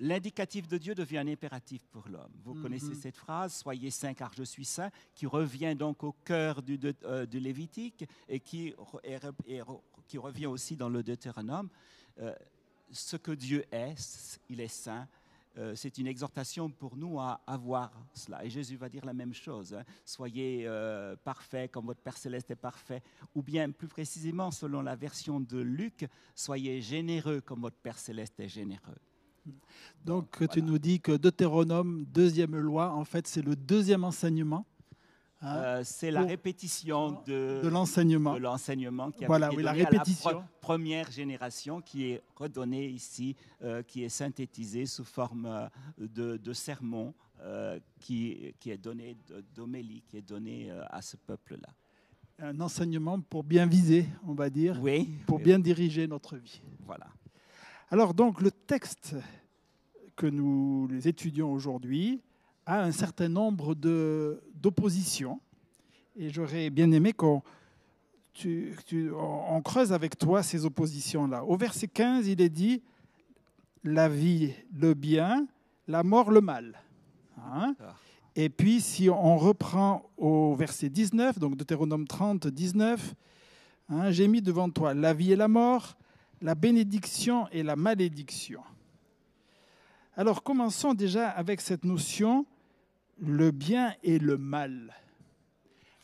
l'indicatif 0.00 0.66
de 0.68 0.76
Dieu 0.78 0.94
devient 0.94 1.18
un 1.18 1.28
impératif 1.28 1.86
pour 1.90 2.08
l'homme. 2.08 2.32
Vous 2.44 2.54
Mhm. 2.54 2.62
connaissez 2.62 2.94
cette 2.94 3.16
phrase, 3.16 3.54
Soyez 3.54 3.90
saints 3.90 4.14
car 4.14 4.32
je 4.34 4.42
suis 4.42 4.64
saint, 4.64 4.90
qui 5.14 5.26
revient 5.26 5.74
donc 5.76 6.02
au 6.04 6.12
cœur 6.24 6.62
du, 6.62 6.78
de- 6.78 6.94
euh, 7.04 7.26
du 7.26 7.38
Lévitique 7.40 8.04
et 8.28 8.40
qui, 8.40 8.74
revient 10.16 10.46
aussi 10.46 10.76
dans 10.76 10.88
le 10.88 11.02
Deutéronome. 11.02 11.68
Euh, 12.20 12.34
ce 12.90 13.16
que 13.16 13.32
Dieu 13.32 13.64
est, 13.72 14.40
il 14.48 14.60
est 14.60 14.68
saint. 14.68 15.08
Euh, 15.56 15.74
c'est 15.76 15.98
une 15.98 16.08
exhortation 16.08 16.68
pour 16.68 16.96
nous 16.96 17.20
à 17.20 17.40
avoir 17.46 17.92
cela. 18.12 18.44
Et 18.44 18.50
Jésus 18.50 18.76
va 18.76 18.88
dire 18.88 19.04
la 19.04 19.12
même 19.12 19.32
chose. 19.32 19.72
hein. 19.74 19.84
Soyez 20.04 20.64
euh, 20.66 21.14
parfaits 21.22 21.70
comme 21.70 21.86
votre 21.86 22.00
Père 22.00 22.16
céleste 22.16 22.50
est 22.50 22.56
parfait. 22.56 23.02
Ou 23.36 23.42
bien, 23.42 23.70
plus 23.70 23.86
précisément, 23.88 24.50
selon 24.50 24.82
la 24.82 24.96
version 24.96 25.38
de 25.40 25.58
Luc, 25.60 26.06
soyez 26.34 26.82
généreux 26.82 27.40
comme 27.40 27.60
votre 27.60 27.76
Père 27.76 27.98
céleste 27.98 28.38
est 28.40 28.48
généreux. 28.48 28.98
Donc 30.04 30.42
tu 30.52 30.62
nous 30.62 30.78
dis 30.78 31.00
que 31.00 31.12
Deutéronome, 31.12 32.04
deuxième 32.06 32.56
loi, 32.56 32.92
en 32.92 33.04
fait 33.04 33.26
c'est 33.26 33.42
le 33.42 33.56
deuxième 33.56 34.04
enseignement 34.04 34.66
hein, 35.40 35.56
Euh, 35.56 35.82
c'est 35.84 36.10
la 36.10 36.22
répétition 36.22 37.22
de, 37.26 37.60
de 37.62 37.68
l'enseignement. 37.68 38.38
l'enseignement 38.38 39.10
qui 39.10 39.24
a 39.24 39.26
Voilà, 39.26 39.48
été 39.48 39.56
oui, 39.56 39.62
la 39.62 39.72
donné 39.72 39.84
à 39.84 39.88
répétition. 39.90 40.30
pre- 40.30 40.44
première 40.60 41.10
génération 41.10 41.80
qui 41.82 42.04
est 42.10 42.22
redonnée 42.36 42.86
ici, 42.88 43.36
euh, 43.62 43.82
qui 43.82 44.02
est 44.04 44.08
synthétisée 44.08 44.86
sous 44.86 45.04
forme 45.04 45.46
euh, 45.46 45.68
de, 45.98 46.36
de 46.38 46.52
sermon 46.54 47.12
euh, 47.40 47.78
qui, 48.00 48.54
qui 48.58 48.70
est 48.70 48.78
donné, 48.78 49.16
d'homélie, 49.54 50.02
qui 50.08 50.16
est 50.16 50.22
donné 50.26 50.70
à 50.90 51.02
ce 51.02 51.16
peuple-là. 51.18 51.68
Un 52.38 52.58
enseignement 52.60 53.20
pour 53.20 53.44
bien 53.44 53.66
viser, 53.66 54.06
on 54.26 54.34
va 54.34 54.48
dire, 54.50 54.78
Oui, 54.80 55.08
pour 55.26 55.36
oui, 55.38 55.44
bien 55.44 55.58
diriger 55.58 56.06
notre 56.06 56.36
vie. 56.36 56.60
voilà. 56.86 57.06
Alors 57.90 58.14
donc 58.14 58.40
le 58.40 58.50
texte 58.50 59.16
que 60.16 60.26
nous 60.26 60.86
les 60.88 61.08
étudions 61.08 61.52
aujourd'hui 61.52 62.20
a 62.66 62.82
un 62.82 62.92
certain 62.92 63.28
nombre 63.28 63.74
d'oppositions 63.74 65.40
et 66.16 66.30
j'aurais 66.30 66.70
bien 66.70 66.90
aimé 66.92 67.12
qu'on 67.12 67.42
tu- 68.32 68.74
tu- 68.86 69.10
on 69.12 69.56
on 69.56 69.62
creuse 69.62 69.92
avec 69.92 70.18
toi 70.18 70.42
ces 70.42 70.64
oppositions-là. 70.64 71.44
Au 71.44 71.56
verset 71.56 71.86
15, 71.88 72.26
il 72.26 72.40
est 72.40 72.48
dit 72.48 72.82
la 73.84 74.08
vie, 74.08 74.52
le 74.80 74.94
bien, 74.94 75.46
la 75.86 76.02
mort, 76.02 76.30
le 76.30 76.40
mal. 76.40 76.80
Hein? 77.38 77.74
D'accord. 77.78 77.96
et 78.34 78.48
puis, 78.48 78.80
si 78.80 79.08
on 79.10 79.36
reprend 79.36 80.08
au 80.16 80.54
verset 80.56 80.88
19, 80.88 81.38
donc 81.38 81.56
Deutéronome 81.56 82.06
30, 82.06 82.46
19, 82.48 83.14
hein, 83.90 84.10
j'ai 84.10 84.26
mis 84.26 84.40
devant 84.42 84.70
toi 84.70 84.94
la 84.94 85.12
vie 85.12 85.32
et 85.32 85.36
la 85.36 85.46
mort, 85.48 85.96
la 86.44 86.54
bénédiction 86.54 87.48
et 87.48 87.62
la 87.62 87.74
malédiction. 87.74 88.62
Alors, 90.14 90.42
commençons 90.42 90.92
déjà 90.92 91.30
avec 91.30 91.62
cette 91.62 91.84
notion, 91.84 92.44
le 93.18 93.50
bien 93.50 93.94
et 94.02 94.18
le 94.18 94.36
mal. 94.36 94.94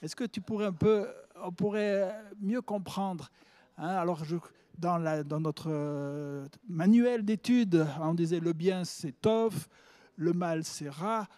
Est-ce 0.01 0.17
que 0.17 0.25
tu 0.25 0.41
pourrais 0.41 0.65
un 0.67 0.73
peu, 0.73 1.07
on 1.45 1.53
pourrait 1.53 2.11
mieux 2.41 2.63
comprendre 2.63 3.31
hein, 3.77 3.89
Alors, 3.89 4.25
je- 4.25 4.37
dans, 4.79 4.97
la- 4.97 5.23
dans 5.23 5.41
notre 5.41 5.67
euh, 5.71 6.49
manuel 6.67 7.23
d'études, 7.23 7.87
on 8.01 8.15
disait 8.15 8.41
le 8.41 8.55
bien 8.55 8.85
c'est 8.85 9.13
Tov, 9.21 9.69
le 10.17 10.33
mal 10.33 10.65
c'est 10.65 10.89
Ra. 10.89 11.29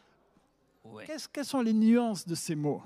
Qu'est-ce- 1.06 1.28
quelles 1.28 1.44
sont 1.44 1.61
les 1.61 1.73
nuances 1.73 2.25
de 2.25 2.37
ces 2.37 2.54
mots? 2.54 2.82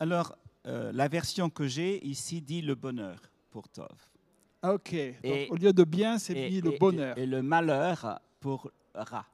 Alors, 0.00 0.36
euh, 0.66 0.90
la 0.92 1.06
version 1.06 1.48
que 1.50 1.68
j'ai 1.68 2.04
ici 2.04 2.40
dit 2.42 2.62
le 2.62 2.74
bonheur 2.74 3.20
pour 3.50 3.68
Tov. 3.68 3.96
Ah, 4.66 4.72
Ok, 4.74 4.94
donc, 4.94 5.24
Et- 5.24 5.48
au 5.50 5.56
lieu 5.56 5.72
de 5.74 5.84
bien, 5.84 6.18
c'est 6.18 6.32
le 6.60 6.70
bonheur. 6.78 7.18
Et, 7.18 7.26
le 7.26 7.42
malheur 7.42 8.18
pour 8.40 8.70
Ra. 8.94 9.26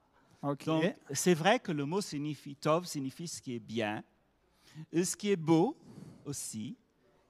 Donc, 0.65 0.83
c'est 1.13 1.33
vrai 1.33 1.59
que 1.59 1.71
le 1.71 1.85
mot 1.85 2.01
signifie, 2.01 2.55
Tov 2.55 2.85
signifie 2.85 3.27
ce 3.27 3.41
qui 3.41 3.55
est 3.55 3.59
bien, 3.59 4.03
et 4.91 5.05
ce 5.05 5.15
qui 5.15 5.29
est 5.31 5.35
beau 5.37 5.77
aussi, 6.25 6.75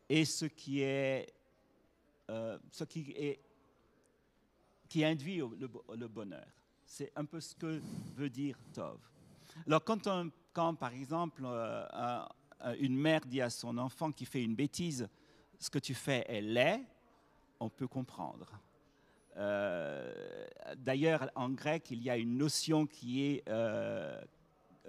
et 0.10 0.26
ce 0.26 0.46
qui 0.46 0.82
est, 0.82 1.28
euh, 2.30 2.58
ce 2.72 2.86
qui 2.86 3.12
est, 3.16 3.40
qui 4.90 5.04
induit 5.06 5.38
le, 5.38 5.68
bo- 5.68 5.84
le 5.96 6.08
bonheur. 6.08 6.46
C'est 6.86 7.12
un 7.16 7.26
peu 7.26 7.40
ce 7.40 7.54
que 7.56 7.82
veut 8.16 8.30
dire 8.30 8.58
Tov. 8.74 8.98
Alors, 9.68 9.84
quand, 9.84 10.08
on- 10.08 10.32
quand 10.54 10.74
par 10.76 10.92
exemple, 10.94 11.44
euh, 11.46 11.86
un- 11.94 12.28
un- 12.62 12.76
une 12.76 12.96
mère 12.98 13.22
dit 13.26 13.42
à 13.42 13.50
son 13.50 13.78
enfant 13.78 14.12
qui 14.12 14.26
fait 14.26 14.44
une 14.44 14.56
bêtise, 14.56 15.08
ce 15.60 15.70
que 15.70 15.80
tu 15.80 15.94
fais 15.94 16.26
est 16.28 16.42
laid, 16.42 16.82
on 17.62 17.70
peut 17.70 17.88
comprendre. 17.88 18.52
Euh, 19.38 20.46
D'ailleurs, 20.78 21.30
en 21.36 21.50
grec, 21.50 21.92
il 21.92 22.02
y 22.04 22.10
a 22.10 22.18
une 22.18 22.38
notion 22.38 22.86
qui 22.86 23.24
est 23.24 23.44
euh, 23.50 24.22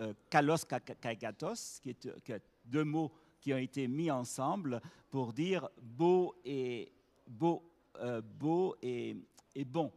euh, 0.01 0.15
kalos 0.31 0.65
ka- 0.69 0.81
kagatos, 0.81 1.81
qui 1.81 1.91
est, 1.91 2.23
qui 2.25 2.33
est 2.33 2.43
deux 2.65 2.85
mots 2.85 3.13
qui 3.41 3.53
ont 3.53 3.59
été 3.59 3.89
mis 3.89 4.11
ensemble 4.11 4.81
pour 5.11 5.33
dire 5.33 5.69
beau 5.81 6.35
et 6.45 6.93
beau, 7.29 7.63
euh, 7.97 8.21
beau 8.23 8.77
et, 8.83 9.17
et 9.55 9.65
bon. 9.65 9.93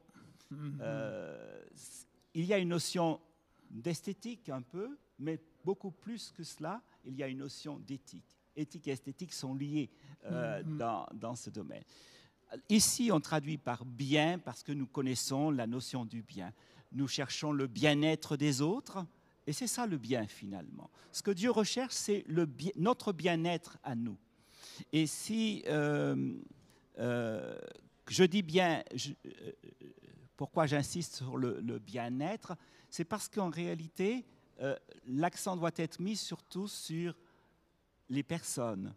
Mhm. 0.52 0.78
Euh, 0.82 1.62
c- 1.76 2.06
il 2.34 2.46
y 2.46 2.54
a 2.54 2.58
une 2.58 2.70
notion 2.70 3.20
d'esthétique 3.70 4.50
un 4.50 4.62
peu, 4.62 4.98
mais 5.20 5.40
beaucoup 5.64 5.92
plus 5.92 6.32
que 6.32 6.44
cela, 6.44 6.82
il 7.06 7.16
y 7.16 7.24
a 7.24 7.28
une 7.28 7.40
notion 7.40 7.78
d'éthique. 7.80 8.38
Éthique 8.56 8.88
et 8.88 8.92
esthétique 8.92 9.34
sont 9.34 9.54
liées 9.54 9.90
euh, 10.26 10.64
Mhm. 10.64 10.78
dans, 10.78 11.08
dans 11.14 11.36
ce 11.36 11.50
domaine. 11.50 11.84
Ici, 12.70 13.10
on 13.12 13.20
traduit 13.20 13.58
par 13.58 13.86
bien 13.86 14.40
parce 14.40 14.64
que 14.64 14.72
nous 14.72 14.88
connaissons 14.88 15.52
la 15.52 15.68
notion 15.68 16.06
du 16.06 16.22
bien. 16.22 16.52
Nous 16.92 17.08
cherchons 17.08 17.52
le 17.52 17.68
bien-être 17.68 18.38
des 18.38 18.62
autres, 18.62 19.06
et 19.48 19.54
c'est 19.54 19.68
ça 19.68 19.86
le 19.86 19.98
bien 19.98 20.28
finalement. 20.28 20.90
Ce 21.12 21.22
que 21.22 21.32
Dieu 21.32 21.52
recherche, 21.52 21.94
c'est 21.94 22.26
notre 22.76 23.14
bien-être 23.14 23.78
à 23.84 23.96
nous. 23.96 24.18
Et 24.92 25.08
si 25.08 25.64
euh, 25.68 26.34
euh, 27.00 27.58
je 28.08 28.24
dis 28.24 28.42
bien, 28.42 28.84
euh, 29.26 29.52
pourquoi 30.36 30.66
j'insiste 30.66 31.16
sur 31.16 31.38
le, 31.38 31.80
bien-être, 31.80 32.56
c'est 32.90 33.06
parce 33.06 33.30
qu'en 33.30 33.50
réalité, 33.50 34.26
l'accent 35.06 35.58
doit 35.58 35.72
être 35.76 36.00
mis 36.00 36.16
surtout 36.16 36.68
sur 36.68 37.14
les 38.10 38.24
personnes. 38.24 38.94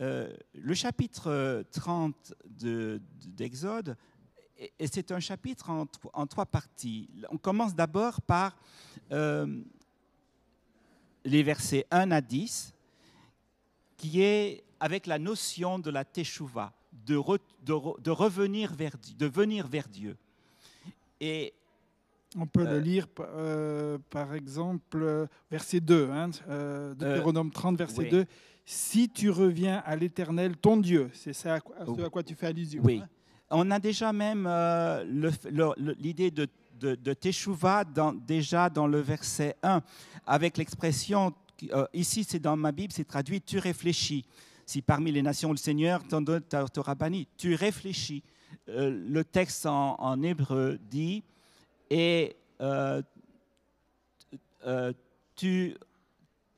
Euh, 0.00 0.30
le 0.54 0.74
chapitre 0.74 1.64
30 1.72 2.34
de- 2.44 3.00
d'Exode, 3.26 3.96
et- 4.58 4.72
et 4.78 4.86
c'est 4.86 5.10
un 5.10 5.20
chapitre 5.20 5.70
en, 5.70 5.86
en 6.12 6.26
trois 6.26 6.44
parties. 6.46 7.08
On 7.30 7.38
commence 7.38 7.74
d'abord 7.74 8.20
par 8.20 8.56
euh, 9.12 9.46
les 11.24 11.42
versets 11.42 11.86
1 11.90 12.10
à 12.10 12.20
10, 12.20 12.74
qui 13.96 14.20
est 14.22 14.64
avec 14.80 15.06
la 15.06 15.18
notion 15.18 15.78
de 15.78 15.90
la 15.90 16.04
teshuva, 16.04 16.72
de, 17.06 17.16
re- 17.16 17.38
de 17.64 17.72
re- 17.72 18.00
de 18.00 18.10
revenir 18.10 18.74
vers 18.74 18.96
Dieu, 18.98 19.14
de 19.16 19.26
venir 19.26 19.66
vers 19.66 19.88
Dieu. 19.88 20.16
Et 21.20 21.52
On 22.38 22.46
peut 22.46 22.66
Euh, 22.66 22.72
le 22.72 22.80
lire 22.80 23.06
euh, 23.20 23.96
par 24.10 24.34
exemple 24.34 24.98
euh, 25.00 25.26
verset 25.50 25.80
2, 25.80 26.10
hein, 26.10 26.30
euh, 26.48 26.92
Deutéronome 26.94 27.50
30, 27.50 27.78
verset 27.78 28.00
oui. 28.02 28.10
2. 28.10 28.26
Si 28.68 29.08
tu 29.08 29.30
reviens 29.30 29.80
à 29.86 29.94
l'Éternel, 29.94 30.56
ton 30.56 30.76
Dieu, 30.76 31.08
c'est 31.14 31.32
ça 31.32 31.54
à 31.54 31.60
quoi- 31.60 31.76
à 31.78 31.86
ce 31.86 31.90
Oui. 31.92 32.02
à 32.02 32.10
quoi 32.10 32.22
tu 32.24 32.34
fais 32.34 32.48
allusion. 32.48 32.82
Oui. 32.84 33.00
hein? 33.02 33.08
On 33.48 33.70
a 33.70 33.78
déjà 33.78 34.12
même 34.12 34.44
euh, 34.48 35.04
l'idée 36.00 36.32
de, 36.32 36.48
de, 36.80 36.96
de 36.96 37.12
Teshuvah 37.14 37.84
dans- 37.84 38.12
déjà 38.12 38.68
dans 38.68 38.88
le 38.88 38.98
verset 38.98 39.54
1, 39.62 39.82
avec 40.26 40.56
l'expression, 40.58 41.32
euh, 41.72 41.86
ici 41.94 42.24
c'est 42.24 42.40
dans 42.40 42.56
ma 42.56 42.72
Bible, 42.72 42.92
c'est 42.92 43.04
traduit, 43.06 43.40
tu 43.40 43.58
réfléchis. 43.60 44.24
Si 44.66 44.82
parmi 44.82 45.12
les 45.12 45.22
nations 45.22 45.52
le 45.52 45.58
Seigneur 45.58 46.02
t'en 46.08 46.20
donne- 46.20 46.42
t'a- 46.42 46.66
t'aura 46.66 46.96
banni, 46.96 47.28
tu 47.36 47.54
réfléchis. 47.54 48.24
Euh, 48.68 48.90
le 49.08 49.22
texte 49.22 49.64
en, 49.66 49.94
en 50.00 50.20
hébreu 50.24 50.80
dit, 50.90 51.22
et 51.88 52.34
tu, 55.36 55.76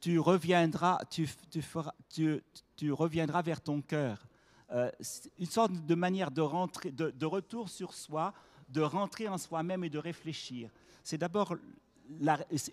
tu 0.00 0.18
reviendras, 0.18 1.00
tu, 1.10 1.28
tu 1.50 1.62
tu, 2.08 2.42
tu 2.76 2.92
reviendras 2.92 3.42
vers 3.42 3.60
ton 3.60 3.80
cœur. 3.80 4.26
Euh, 4.70 4.90
une 5.38 5.46
sorte 5.46 5.72
de 5.72 5.94
manière 5.94 6.30
de, 6.30 6.42
rentrer, 6.42 6.90
de, 6.90 7.10
de 7.10 7.26
retour 7.26 7.68
sur 7.68 7.94
soi, 7.94 8.34
de 8.68 8.82
rentrer 8.82 9.28
en 9.28 9.38
soi-même 9.38 9.82
et 9.84 9.90
de 9.90 9.98
réfléchir. 9.98 10.70
C'est 11.02 11.18
d'abord 11.18 11.56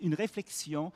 une 0.00 0.14
réflexion, 0.14 0.92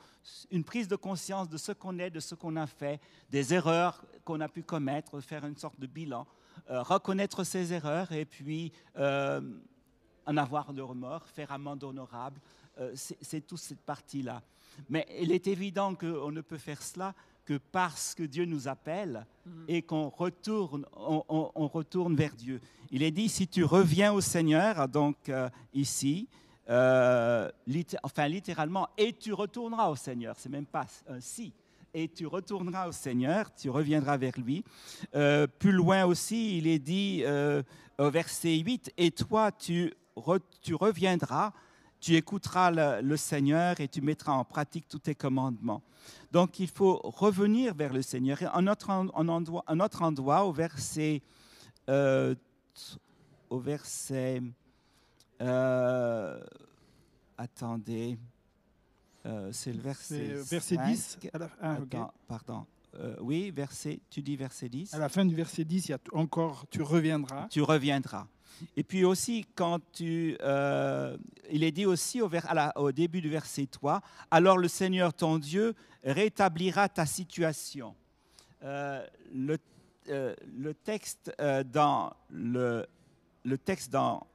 une 0.51 0.63
prise 0.63 0.87
de 0.87 0.95
conscience 0.95 1.49
de 1.49 1.57
ce 1.57 1.71
qu'on 1.71 1.97
est, 1.99 2.09
de 2.09 2.19
ce 2.19 2.35
qu'on 2.35 2.55
a 2.55 2.67
fait, 2.67 2.99
des 3.29 3.53
erreurs 3.53 4.05
qu'on 4.23 4.41
a 4.41 4.47
pu 4.47 4.63
commettre, 4.63 5.19
faire 5.21 5.45
une 5.45 5.57
sorte 5.57 5.79
de 5.79 5.87
bilan, 5.87 6.27
euh, 6.69 6.83
reconnaître 6.83 7.43
ses 7.43 7.73
erreurs 7.73 8.11
et 8.11 8.25
puis 8.25 8.71
euh, 8.97 9.41
en 10.25 10.37
avoir 10.37 10.71
de 10.71 10.81
remords, 10.81 11.27
faire 11.27 11.51
amende 11.51 11.83
honorable. 11.83 12.39
C'est 12.95 13.45
toute 13.45 13.59
cette 13.59 13.81
partie-là. 13.81 14.41
Mais 14.89 15.05
il 15.19 15.31
est 15.31 15.47
évident 15.47 15.95
qu'on 15.95 16.31
ne 16.31 16.41
peut 16.41 16.57
faire 16.57 16.81
cela 16.81 17.13
que 17.45 17.57
parce 17.71 18.13
que 18.15 18.23
Dieu 18.23 18.45
nous 18.45 18.67
appelle 18.67 19.25
et 19.67 19.81
qu'on 19.81 20.09
retourne, 20.09 20.85
on, 20.95 21.23
on- 21.27 21.51
on 21.55 21.67
retourne 21.67 22.15
vers 22.15 22.35
Dieu. 22.35 22.61
Il 22.91 23.01
est 23.03 23.11
dit, 23.11 23.29
si 23.29 23.47
tu 23.47 23.63
reviens 23.63 24.13
au 24.13 24.21
Seigneur, 24.21 24.87
donc 24.87 25.17
euh, 25.29 25.49
ici, 25.73 26.27
euh, 26.69 27.49
enfin 28.03 28.27
littéralement, 28.27 28.87
et 28.97 29.13
tu 29.13 29.33
retourneras 29.33 29.89
au 29.89 29.95
Seigneur, 29.95 30.35
c'est 30.37 30.49
même 30.49 30.65
pas 30.65 30.85
un 31.09 31.19
si, 31.19 31.51
et 31.93 32.07
tu 32.07 32.25
retourneras 32.27 32.87
au 32.87 32.91
Seigneur, 32.91 33.53
tu 33.55 33.69
reviendras 33.69 34.17
vers 34.17 34.37
lui. 34.39 34.63
Euh, 35.15 35.47
plus 35.47 35.71
loin 35.73 36.05
aussi, 36.05 36.57
il 36.57 36.67
est 36.67 36.79
dit 36.79 37.23
euh, 37.25 37.63
au 37.97 38.09
verset 38.09 38.57
8, 38.59 38.93
et 38.97 39.11
toi, 39.11 39.51
tu, 39.51 39.93
re- 40.15 40.39
tu 40.61 40.75
reviendras, 40.75 41.51
tu 42.01 42.15
écouteras 42.15 42.71
le, 42.71 43.01
le 43.07 43.15
Seigneur 43.15 43.79
et 43.79 43.87
tu 43.87 44.01
mettras 44.01 44.33
en 44.33 44.43
pratique 44.43 44.87
tous 44.89 44.99
tes 44.99 45.15
commandements. 45.15 45.81
Donc 46.31 46.59
il 46.59 46.67
faut 46.67 46.99
revenir 47.03 47.73
vers 47.73 47.93
le 47.93 48.01
Seigneur. 48.01 48.41
Et 48.41 48.45
un 48.45 48.67
autre, 48.67 48.89
un 48.89 49.27
endroit, 49.27 49.63
un 49.67 49.79
autre 49.79 50.01
endroit, 50.01 50.45
au 50.45 50.51
verset, 50.51 51.21
euh, 51.89 52.35
au 53.49 53.59
verset, 53.59 54.41
euh, 55.41 56.41
attendez, 57.37 58.17
euh, 59.25 59.51
c'est 59.51 59.73
le 59.73 59.81
verset, 59.81 60.35
verset 60.49 60.77
10. 60.77 61.17
5. 61.21 61.29
À 61.33 61.37
la, 61.37 61.49
ah. 61.61 61.73
Attends, 61.73 62.13
pardon. 62.27 62.65
Oui, 63.21 63.51
verset, 63.51 64.01
tu 64.09 64.21
dis 64.21 64.35
verset 64.35 64.67
10 64.67 64.93
À 64.93 64.99
la 64.99 65.07
fin 65.07 65.23
du 65.23 65.33
verset 65.33 65.63
10, 65.63 65.87
il 65.87 65.91
y 65.91 65.93
a 65.93 65.99
encore 66.11 66.65
tu 66.69 66.81
reviendras. 66.81 67.47
tu 67.49 67.61
reviendras. 67.61 68.27
Et 68.75 68.83
puis 68.83 69.03
aussi, 69.03 69.45
quand 69.55 69.79
tu, 69.91 70.37
euh, 70.41 71.17
il 71.49 71.63
est 71.63 71.71
dit 71.71 71.85
aussi 71.85 72.21
au, 72.21 72.91
début 72.91 73.21
du 73.21 73.29
verset 73.29 73.65
3, 73.65 74.01
alors 74.29 74.57
le 74.57 74.67
Seigneur 74.67 75.13
ton 75.13 75.37
Dieu 75.37 75.75
rétablira 76.03 76.89
ta 76.89 77.05
situation. 77.05 77.95
Euh, 78.63 79.05
le, 79.33 79.57
euh, 80.09 80.35
le 80.57 80.73
texte 80.73 81.31
dans, 81.71 82.13
le, 82.29 82.85
texte 83.65 83.91
dans 83.91 84.25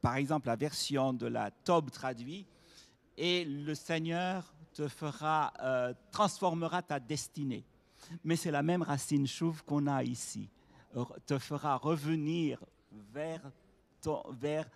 par 0.00 0.16
exemple, 0.16 0.46
la 0.46 0.56
version 0.56 1.12
de 1.12 1.26
la 1.26 1.50
Tob 1.50 1.90
traduit, 1.90 2.46
et 3.16 3.44
le 3.44 3.74
Seigneur 3.74 4.54
te 4.72 4.86
fera, 4.86 5.52
transformera 6.12 6.82
ta 6.82 7.00
destinée. 7.00 7.64
Mais 8.24 8.36
c'est 8.36 8.52
la 8.52 8.62
même 8.62 8.82
racine 8.82 9.26
chouve 9.26 9.64
qu'on 9.64 9.86
a 9.88 10.04
ici. 10.04 10.48
Te 11.26 11.38
fera 11.38 11.76
revenir 11.76 12.60
vers, 13.12 13.40
ton- 14.00 14.22
vers 14.40 14.68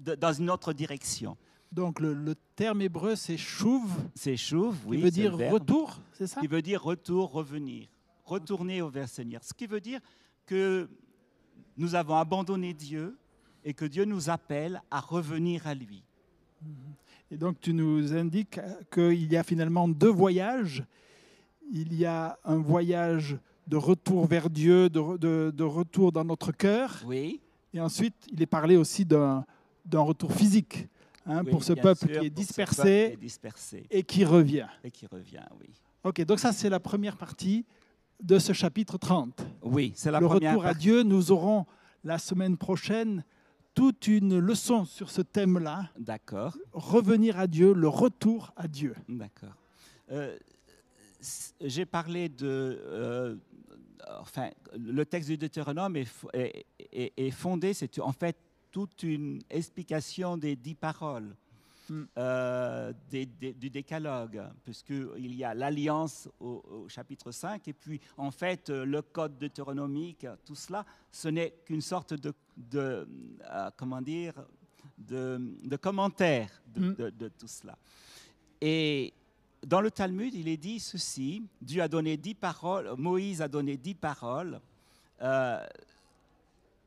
de- 0.00 0.14
dans 0.14 0.32
une 0.32 0.50
autre 0.50 0.72
direction. 0.72 1.36
Donc 1.72 2.00
le, 2.00 2.14
le 2.14 2.34
terme 2.54 2.82
hébreu, 2.82 3.16
c'est 3.16 3.36
chouv, 3.36 3.90
C'est 4.14 4.36
chouve, 4.36 4.78
qui 4.82 4.86
oui. 4.88 4.96
veut 4.98 5.04
c'est 5.06 5.10
dire 5.12 5.36
retour, 5.36 5.98
c'est 6.12 6.26
ça? 6.26 6.40
qui 6.40 6.46
veut 6.46 6.62
dire 6.62 6.82
retour, 6.82 7.32
revenir, 7.32 7.88
retourner 8.24 8.82
au 8.82 8.88
vers 8.88 9.08
Seigneur. 9.08 9.42
Ce 9.42 9.52
qui 9.52 9.66
veut 9.66 9.80
dire 9.80 10.00
que 10.46 10.88
nous 11.76 11.94
avons 11.94 12.16
abandonné 12.16 12.72
Dieu 12.72 13.16
et 13.64 13.74
que 13.74 13.84
Dieu 13.84 14.04
nous 14.04 14.30
appelle 14.30 14.80
à 14.90 15.00
revenir 15.00 15.66
à 15.66 15.74
lui. 15.74 16.02
Et 17.30 17.36
donc 17.36 17.60
tu 17.60 17.74
nous 17.74 18.14
indiques 18.14 18.60
qu'il 18.92 19.30
y 19.30 19.36
a 19.36 19.42
finalement 19.42 19.88
deux 19.88 20.08
voyages. 20.10 20.84
Il 21.72 21.92
y 21.94 22.04
a 22.06 22.38
un 22.44 22.58
voyage 22.58 23.36
de 23.66 23.76
retour 23.76 24.26
vers 24.26 24.48
Dieu, 24.48 24.88
de- 24.88 25.50
de 25.50 25.64
retour 25.64 26.12
dans 26.12 26.24
notre 26.24 26.52
cœur. 26.52 27.02
Oui, 27.04 27.40
Et 27.74 27.80
ensuite, 27.80 28.14
il 28.32 28.40
est 28.40 28.46
parlé 28.46 28.76
aussi 28.76 29.04
d'un 29.04 29.44
retour 29.92 30.32
physique 30.32 30.88
hein, 31.26 31.42
oui, 31.44 31.50
pour 31.50 31.64
ce 31.64 31.72
peuple 31.74 32.08
sûr, 32.08 32.20
qui 32.20 32.26
est 32.26 32.30
dispersé 32.30 33.18
est 33.20 33.86
et 33.90 34.02
qui 34.02 34.24
revient. 34.24 34.66
et 34.84 34.90
qui 34.90 35.06
revient, 35.06 35.44
oui. 35.60 35.68
Ok, 36.04 36.24
donc 36.24 36.38
ça 36.38 36.52
c'est 36.52 36.70
la 36.70 36.80
première 36.80 37.16
partie 37.16 37.64
de 38.22 38.38
ce 38.38 38.52
chapitre 38.52 38.96
30. 38.96 39.44
Oui, 39.62 39.92
c'est 39.94 40.10
la 40.10 40.20
le 40.20 40.26
première 40.26 40.52
retour 40.52 40.66
à. 40.66 40.74
Dieu, 40.74 41.02
nous 41.02 41.30
aurons 41.32 41.66
la 42.04 42.18
semaine 42.18 42.56
prochaine 42.56 43.24
toute 43.74 44.06
une 44.06 44.38
leçon 44.38 44.84
sur 44.86 45.10
ce 45.10 45.20
thème-là. 45.20 45.90
D'accord, 45.98 46.56
Revenir 46.72 47.38
à 47.38 47.46
Dieu, 47.46 47.74
le 47.74 47.88
retour 47.88 48.52
à 48.56 48.68
Dieu. 48.68 48.94
d'accord. 49.08 49.54
Euh, 50.12 50.34
J'ai 51.60 51.84
parlé 51.84 52.28
de... 52.28 52.46
euh, 52.46 53.34
enfin, 54.20 54.50
le 54.76 55.04
texte 55.04 55.28
du 55.30 55.36
Deutéronome 55.38 55.96
est, 55.96 56.04
fo- 56.04 56.30
est- 56.32 56.66
est- 56.92 57.12
est 57.16 57.30
fondé, 57.30 57.74
c'est 57.74 57.98
en 58.00 58.12
fait 58.12 58.36
toute 58.70 59.02
une 59.02 59.40
explication 59.50 60.36
des 60.36 60.56
dix 60.56 60.74
paroles. 60.74 61.34
Mm. 61.88 62.02
euh, 62.18 62.92
des- 63.08 63.26
des- 63.26 63.54
du 63.54 63.70
décalogue, 63.70 64.42
puisqu'il 64.64 65.36
y 65.36 65.44
a 65.44 65.54
l'alliance 65.54 66.28
au, 66.40 66.60
au 66.68 66.88
chapitre 66.88 67.30
5, 67.30 67.68
et 67.68 67.72
puis 67.72 68.00
en 68.16 68.32
fait 68.32 68.70
euh, 68.70 68.84
le 68.84 69.02
code 69.02 69.38
deutéronomique, 69.38 70.26
tout 70.44 70.56
cela, 70.56 70.84
ce 71.12 71.28
n'est 71.28 71.52
qu'une 71.64 71.80
sorte 71.80 72.14
de, 72.14 72.34
de, 72.56 73.06
euh, 73.48 73.70
comment 73.76 74.02
dire, 74.02 74.32
de, 74.98 75.38
de 75.62 75.76
commentaire 75.76 76.50
de, 76.66 76.80
Mm. 76.80 76.94
de- 76.96 77.10
de 77.10 77.28
tout 77.28 77.46
cela. 77.46 77.78
Et 78.60 79.14
dans 79.66 79.80
le 79.80 79.90
Talmud, 79.90 80.32
il 80.32 80.46
est 80.46 80.56
dit 80.56 80.78
ceci, 80.78 81.42
Dieu 81.60 81.82
a 81.82 81.88
donné 81.88 82.16
dix 82.16 82.34
paroles, 82.34 82.94
Moïse 82.96 83.42
a 83.42 83.48
donné 83.48 83.76
dix 83.76 83.96
paroles, 83.96 84.60
euh, 85.20 85.66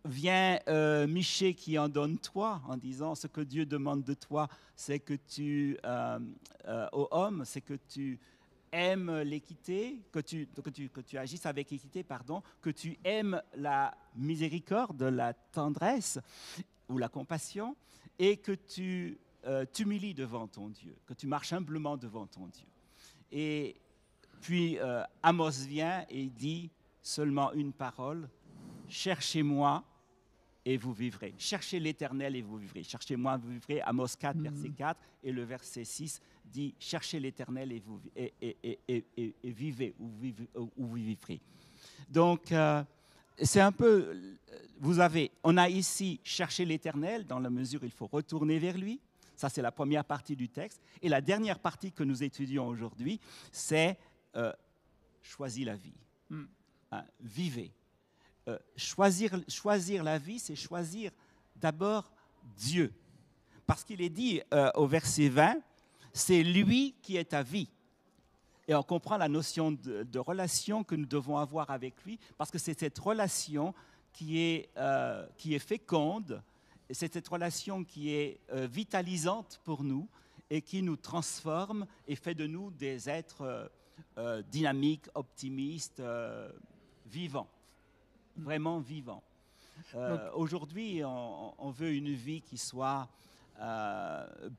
vient 0.06 0.58
euh, 0.70 1.06
Michée 1.06 1.54
qui 1.54 1.78
en 1.78 1.89
donne 1.89 2.18
toi 2.18 2.62
en 2.70 2.78
disant 2.78 3.15
ce 3.15 3.28
que 3.28 3.42
Dieu 3.42 3.65
demande 3.65 4.04
de 4.06 4.13
toi, 4.13 4.48
c'est 4.78 5.00
que 5.00 5.13
tu, 5.13 5.78
euh, 5.84 6.20
euh, 6.70 6.88
aux 6.94 7.10
hommes, 7.12 7.44
c'est 7.44 7.60
que 7.60 7.78
tu 7.89 8.18
aimes 8.72 9.24
l'équité, 9.24 10.00
que 10.13 10.20
tu, 10.20 10.48
que, 10.63 10.70
tu, 10.70 10.88
que 10.88 11.02
tu 11.02 11.18
agisses 11.18 11.46
avec 11.46 11.74
équité, 11.74 12.04
pardon, 12.04 12.42
que 12.62 12.70
tu 12.70 12.98
aimes 13.04 13.42
la 13.56 13.94
miséricorde, 14.15 15.04
la 15.04 15.34
tendresse 15.34 16.18
ou 16.88 16.98
la 16.98 17.10
compassion, 17.10 17.76
et 18.18 18.38
que 18.38 18.54
tu 18.54 19.18
euh, 19.45 19.65
t'humilies 19.65 20.13
devant 20.13 20.47
ton 20.47 20.69
Dieu, 20.69 20.95
que 21.06 21.13
tu 21.13 21.28
marches 21.28 21.54
humblement 21.54 21.97
devant 21.97 22.28
ton 22.28 22.47
Dieu. 22.47 22.65
Et 23.32 23.75
puis 24.41 24.78
euh, 24.80 25.04
Amos 25.23 25.65
vient 25.67 26.06
et 26.10 26.25
dit 26.28 26.69
seulement 27.02 27.52
une 27.54 27.71
parole, 27.73 28.30
cherchez-moi 28.88 29.84
et 30.65 30.78
vous 30.78 30.93
vivrez. 30.93 31.34
Cherchez 31.38 31.80
l'Éternel 31.80 32.36
et 32.36 32.41
vous 32.41 32.58
vivrez. 32.58 32.84
Cherchez-moi, 32.84 33.38
vous 33.38 33.49
vivrez. 33.52 33.82
Amos 33.82 34.08
4, 34.19 34.36
Mhm. 34.36 34.43
verset 34.43 34.69
4. 34.69 34.99
Et 35.23 35.32
le 35.32 35.43
verset 35.43 35.84
6 35.86 36.21
dit, 36.45 36.73
cherchez 36.80 37.19
l'Éternel 37.19 37.71
et 37.71 37.80
vous, 37.80 37.99
et, 38.15 38.34
et- 38.41 38.58
et- 38.63 38.80
et- 38.88 39.06
et- 39.17 39.36
et 39.43 39.52
vivez, 39.52 39.93
ou, 39.99 40.10
vivez, 40.19 40.47
ou 40.56 40.69
vous 40.78 40.93
vivrez. 40.95 41.39
Donc, 42.10 42.52
euh, 42.52 42.84
c'est 43.41 43.62
un 43.62 43.71
peu, 43.71 44.15
vous 44.80 44.99
avez, 44.99 45.32
on 45.43 45.56
a 45.58 45.69
ici 45.69 46.19
cherché 46.23 46.65
l'Éternel 46.65 47.25
dans 47.25 47.39
la 47.39 47.49
mesure 47.49 47.82
où 47.82 47.86
il 47.86 47.91
faut 47.91 48.08
retourner 48.08 48.60
vers 48.60 48.78
lui. 48.78 48.99
Ça, 49.39 49.47
c'est 49.47 49.62
la 49.62 49.71
première 49.71 50.04
partie 50.04 50.36
du 50.36 50.49
texte. 50.49 50.82
Et 51.02 51.08
la 51.08 51.21
dernière 51.21 51.60
partie 51.60 51.93
que 51.93 52.04
nous 52.04 52.23
étudions 52.23 52.67
aujourd'hui, 52.67 53.21
c'est 53.54 53.97
euh, 54.36 54.52
choisir 55.21 55.67
la 55.67 55.78
vie. 55.78 55.95
Mm. 56.30 56.43
Hein, 56.91 57.06
vivez. 57.21 57.71
Euh, 58.49 58.60
choisir, 58.75 59.32
choisir 59.47 60.04
la 60.04 60.17
vie, 60.17 60.39
c'est 60.39 60.58
choisir 60.58 61.12
d'abord 61.56 62.12
Dieu. 62.58 62.91
Parce 63.65 63.86
qu'il 63.86 64.02
est 64.02 64.10
dit 64.10 64.41
euh, 64.54 64.71
au 64.75 64.88
verset 64.88 65.30
20, 65.30 65.56
c'est 66.12 66.43
lui 66.43 66.95
qui 67.02 67.15
est 67.15 67.30
ta 67.30 67.41
vie. 67.41 67.69
Et 68.67 68.75
on 68.75 68.84
comprend 68.84 69.15
la 69.15 69.30
notion 69.30 69.71
de, 69.71 70.04
de 70.04 70.19
relation 70.19 70.84
que 70.84 70.95
nous 70.95 71.06
devons 71.06 71.38
avoir 71.38 71.69
avec 71.69 71.93
lui, 72.04 72.19
parce 72.38 72.52
que 72.52 72.58
c'est 72.58 72.78
cette 72.78 72.99
relation 72.99 73.73
qui 74.12 74.41
est, 74.41 74.69
euh, 74.75 75.25
qui 75.38 75.56
est 75.56 75.60
féconde, 75.60 76.43
c'est 76.91 77.13
cette 77.13 77.28
relation 77.28 77.84
qui 77.84 78.13
est 78.13 78.39
euh, 78.52 78.67
vitalisante 78.67 79.62
pour 79.63 79.84
nous 79.84 80.08
et 80.49 80.62
qui 80.62 80.82
nous 80.82 80.95
transforme 80.95 81.86
et 82.08 82.15
fait 82.15 82.34
de 82.34 82.47
nous 82.47 82.71
des 82.71 83.10
êtres 83.10 83.41
euh, 83.41 83.67
euh, 84.17 84.41
dynamiques, 84.52 85.08
optimistes, 85.13 86.02
vivants, 87.06 87.49
vraiment 88.38 88.80
vivants. 88.80 89.23
Aujourd'hui, 90.34 91.04
on, 91.06 91.54
on 91.58 91.71
veut 91.71 91.93
une 91.93 92.13
vie 92.13 92.41
qui 92.41 92.58
soit 92.58 93.08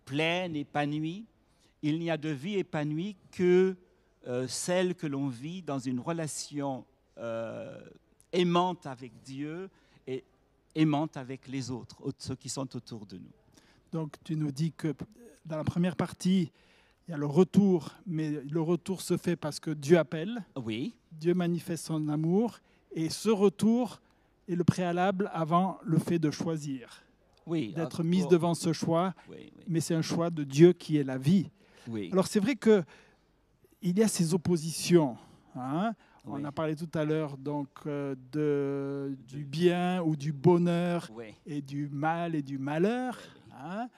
pleine, 0.04 0.56
épanouie. 0.56 1.24
Il 1.82 1.98
n'y 1.98 2.10
a 2.10 2.16
de 2.16 2.28
vie 2.28 2.56
épanouie 2.56 3.16
que 3.32 3.76
celle 4.46 4.94
que 4.94 5.06
l'on 5.06 5.28
vit 5.28 5.62
dans 5.62 5.78
une 5.78 6.00
relation 6.00 6.84
aimante 8.32 8.86
avec 8.86 9.12
Dieu 9.22 9.70
aimante 10.74 11.16
avec 11.16 11.48
les 11.48 11.70
autres, 11.70 11.96
au- 12.04 12.12
ceux 12.18 12.36
qui 12.36 12.48
sont 12.48 12.74
autour 12.76 13.06
de 13.06 13.16
nous. 13.18 13.32
Donc 13.92 14.16
tu 14.24 14.36
nous 14.36 14.50
dis 14.52 14.72
que 14.72 14.94
dans 15.44 15.56
la 15.56 15.64
première 15.64 15.96
partie, 15.96 16.50
il 17.08 17.10
y 17.10 17.14
a 17.14 17.16
le 17.16 17.26
retour, 17.26 17.90
mais 18.06 18.30
le 18.30 18.60
retour 18.60 19.00
se 19.02 19.16
fait 19.16 19.36
parce 19.36 19.58
que 19.58 19.70
Dieu 19.70 19.98
appelle, 19.98 20.44
Oui, 20.56 20.94
Dieu 21.12 21.34
manifeste 21.34 21.86
son 21.86 22.08
amour, 22.08 22.58
et 22.92 23.08
ce 23.10 23.30
retour 23.30 24.00
est 24.48 24.54
le 24.54 24.64
préalable 24.64 25.30
avant 25.32 25.78
le 25.84 25.98
fait 25.98 26.18
de 26.18 26.30
choisir, 26.30 27.02
oui. 27.46 27.72
d'être 27.74 28.00
ah, 28.00 28.04
mise 28.04 28.24
oh, 28.26 28.30
devant 28.30 28.54
ce 28.54 28.72
choix, 28.72 29.14
Oui, 29.28 29.36
oui, 29.56 29.64
mais 29.66 29.80
c'est 29.80 29.94
un 29.94 30.02
choix 30.02 30.30
de 30.30 30.44
Dieu 30.44 30.72
qui 30.72 30.96
est 30.98 31.04
la 31.04 31.18
vie. 31.18 31.50
oui. 31.88 32.10
Alors 32.12 32.26
c'est 32.28 32.40
vrai 32.40 32.54
que 32.54 32.84
il 33.82 33.98
y 33.98 34.02
a 34.02 34.08
ces 34.08 34.34
oppositions. 34.34 35.16
hein. 35.56 35.94
On 36.26 36.44
a 36.44 36.52
parlé 36.52 36.76
tout 36.76 36.88
à 36.94 37.04
l'heure 37.04 37.36
donc 37.38 37.68
euh, 37.86 38.14
de, 38.32 39.16
du 39.26 39.44
bien 39.44 40.02
ou 40.02 40.16
du 40.16 40.32
bonheur 40.32 41.08
oui, 41.14 41.34
et 41.46 41.60
du 41.62 41.88
mal 41.88 42.34
et 42.34 42.42
du 42.42 42.58
malheur. 42.58 43.18
hein. 43.52 43.88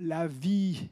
La 0.00 0.28
vie, 0.28 0.88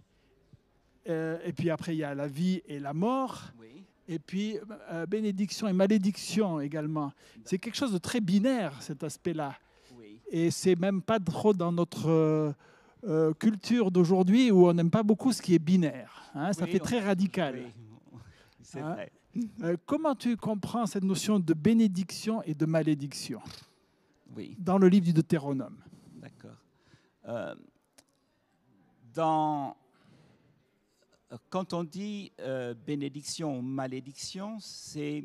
euh, 1.09 1.39
et 1.45 1.53
puis 1.53 1.71
après 1.71 1.95
il 1.95 1.99
y 1.99 2.05
a 2.05 2.15
la 2.15 2.27
vie 2.27 2.63
et 2.67 2.81
la 2.81 2.93
mort, 2.93 3.53
oui. 3.61 3.85
et 4.09 4.19
puis 4.19 4.59
euh, 4.91 5.07
bénédiction 5.07 5.69
et 5.69 5.73
malédiction 5.73 6.61
également. 6.61 7.13
C'est 7.45 7.59
quelque 7.59 7.77
chose 7.77 7.93
de 7.93 7.99
très 7.99 8.21
binaire 8.21 8.83
cet 8.83 9.05
aspect-là. 9.05 9.55
Et 10.29 10.51
c'est 10.51 10.75
même 10.75 11.01
pas 11.03 11.21
trop 11.21 11.53
dans 11.55 11.71
notre 11.71 12.53
culture 13.39 13.93
d'aujourd'hui 13.93 14.51
où 14.51 14.67
on 14.69 14.73
n'aime 14.75 14.91
pas 14.91 15.05
beaucoup 15.05 15.33
ce 15.33 15.41
qui 15.41 15.55
est 15.55 15.61
binaire. 15.61 16.25
hein. 16.35 16.53
Ça 16.53 16.67
fait 16.67 16.81
très 16.81 16.99
radical. 16.99 17.61
C'est 18.63 18.81
Hein? 18.81 18.95
vrai. 18.95 19.13
Euh, 19.63 19.77
comment 19.87 20.15
tu 20.15 20.37
comprends 20.37 20.87
cette 20.87 21.05
notion 21.05 21.39
de 21.39 21.55
bénédiction 21.55 22.43
et 22.43 22.55
de 22.55 22.67
malédiction 22.67 23.41
Oui, 24.35 24.57
dans 24.59 24.79
le 24.79 24.89
livre 24.89 25.07
du 25.07 25.13
Deutéronome? 25.13 25.79
D'accord. 26.15 26.57
Euh, 27.27 27.55
dans, 29.13 29.77
euh, 31.33 31.37
quand 31.51 31.73
on 31.73 31.85
dit 31.85 32.33
euh, 32.41 32.75
bénédiction 32.75 33.59
ou 33.59 33.63
malédiction, 33.63 34.59
c'est, 34.61 35.25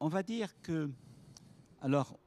on 0.00 0.08
va 0.08 0.22
dire 0.22 0.48
que, 0.62 0.90
alors, 1.80 2.18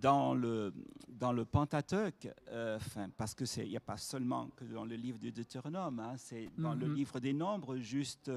dans 0.00 0.34
le 0.34 0.72
dans 1.18 1.32
le 1.32 1.44
Pentateuque, 1.44 2.28
euh, 2.48 2.76
enfin, 2.76 3.08
parce 3.16 3.34
que 3.34 3.44
c'est, 3.46 3.64
il 3.64 3.70
n'y 3.70 3.76
a 3.76 3.80
pas 3.80 3.96
seulement 3.96 4.48
que 4.56 4.64
dans 4.64 4.84
le 4.84 4.96
livre 4.96 5.18
du 5.18 5.32
Deutéronome, 5.32 5.98
hein, 6.00 6.14
c'est 6.18 6.48
dans 6.58 6.74
le 6.74 6.86
Mhm. 6.88 6.94
livre 6.94 7.20
des 7.20 7.32
Nombres, 7.32 7.76
juste 7.78 8.30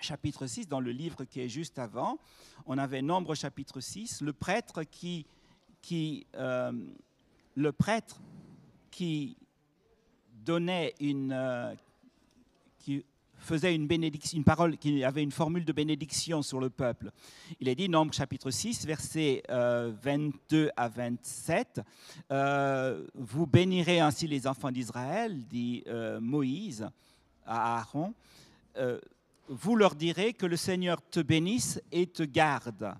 chapitre 0.00 0.46
6, 0.46 0.68
dans 0.68 0.80
le 0.80 0.90
livre 0.90 1.24
qui 1.24 1.40
est 1.40 1.48
juste 1.48 1.78
avant, 1.78 2.18
on 2.66 2.78
avait 2.78 3.02
Nombre 3.02 3.34
chapitre 3.34 3.80
6, 3.80 4.22
le 4.22 4.32
prêtre 4.32 4.84
qui, 4.84 5.26
qui 5.82 6.26
euh, 6.34 6.72
le 7.56 7.72
prêtre 7.72 8.20
qui 8.90 9.36
donnait 10.44 10.94
une, 11.00 11.32
euh, 11.32 11.74
faisait 13.38 13.74
une 13.74 13.86
bénédiction, 13.86 14.36
une 14.36 14.44
parole, 14.44 14.76
qui 14.76 15.02
avait 15.04 15.22
une 15.22 15.32
formule 15.32 15.64
de 15.64 15.72
bénédiction 15.72 16.42
sur 16.42 16.60
le 16.60 16.70
peuple. 16.70 17.10
Il 17.60 17.68
est 17.68 17.74
dit, 17.74 17.88
Nombre 17.88 18.12
chapitre 18.12 18.50
6, 18.50 18.86
versets 18.86 19.42
euh, 19.50 19.92
22 20.02 20.70
à 20.76 20.88
27, 20.88 21.80
euh, 22.30 23.06
Vous 23.14 23.46
bénirez 23.46 24.00
ainsi 24.00 24.26
les 24.26 24.46
enfants 24.46 24.70
d'Israël, 24.70 25.46
dit 25.48 25.82
euh, 25.86 26.20
Moïse 26.20 26.88
à 27.46 27.78
Aaron, 27.78 28.14
Euh, 28.78 29.00
vous 29.48 29.76
leur 29.76 29.94
direz 29.94 30.34
que 30.34 30.46
le 30.46 30.56
Seigneur 30.56 31.00
te 31.10 31.20
bénisse 31.20 31.80
et 31.90 32.06
te 32.06 32.22
garde. 32.22 32.94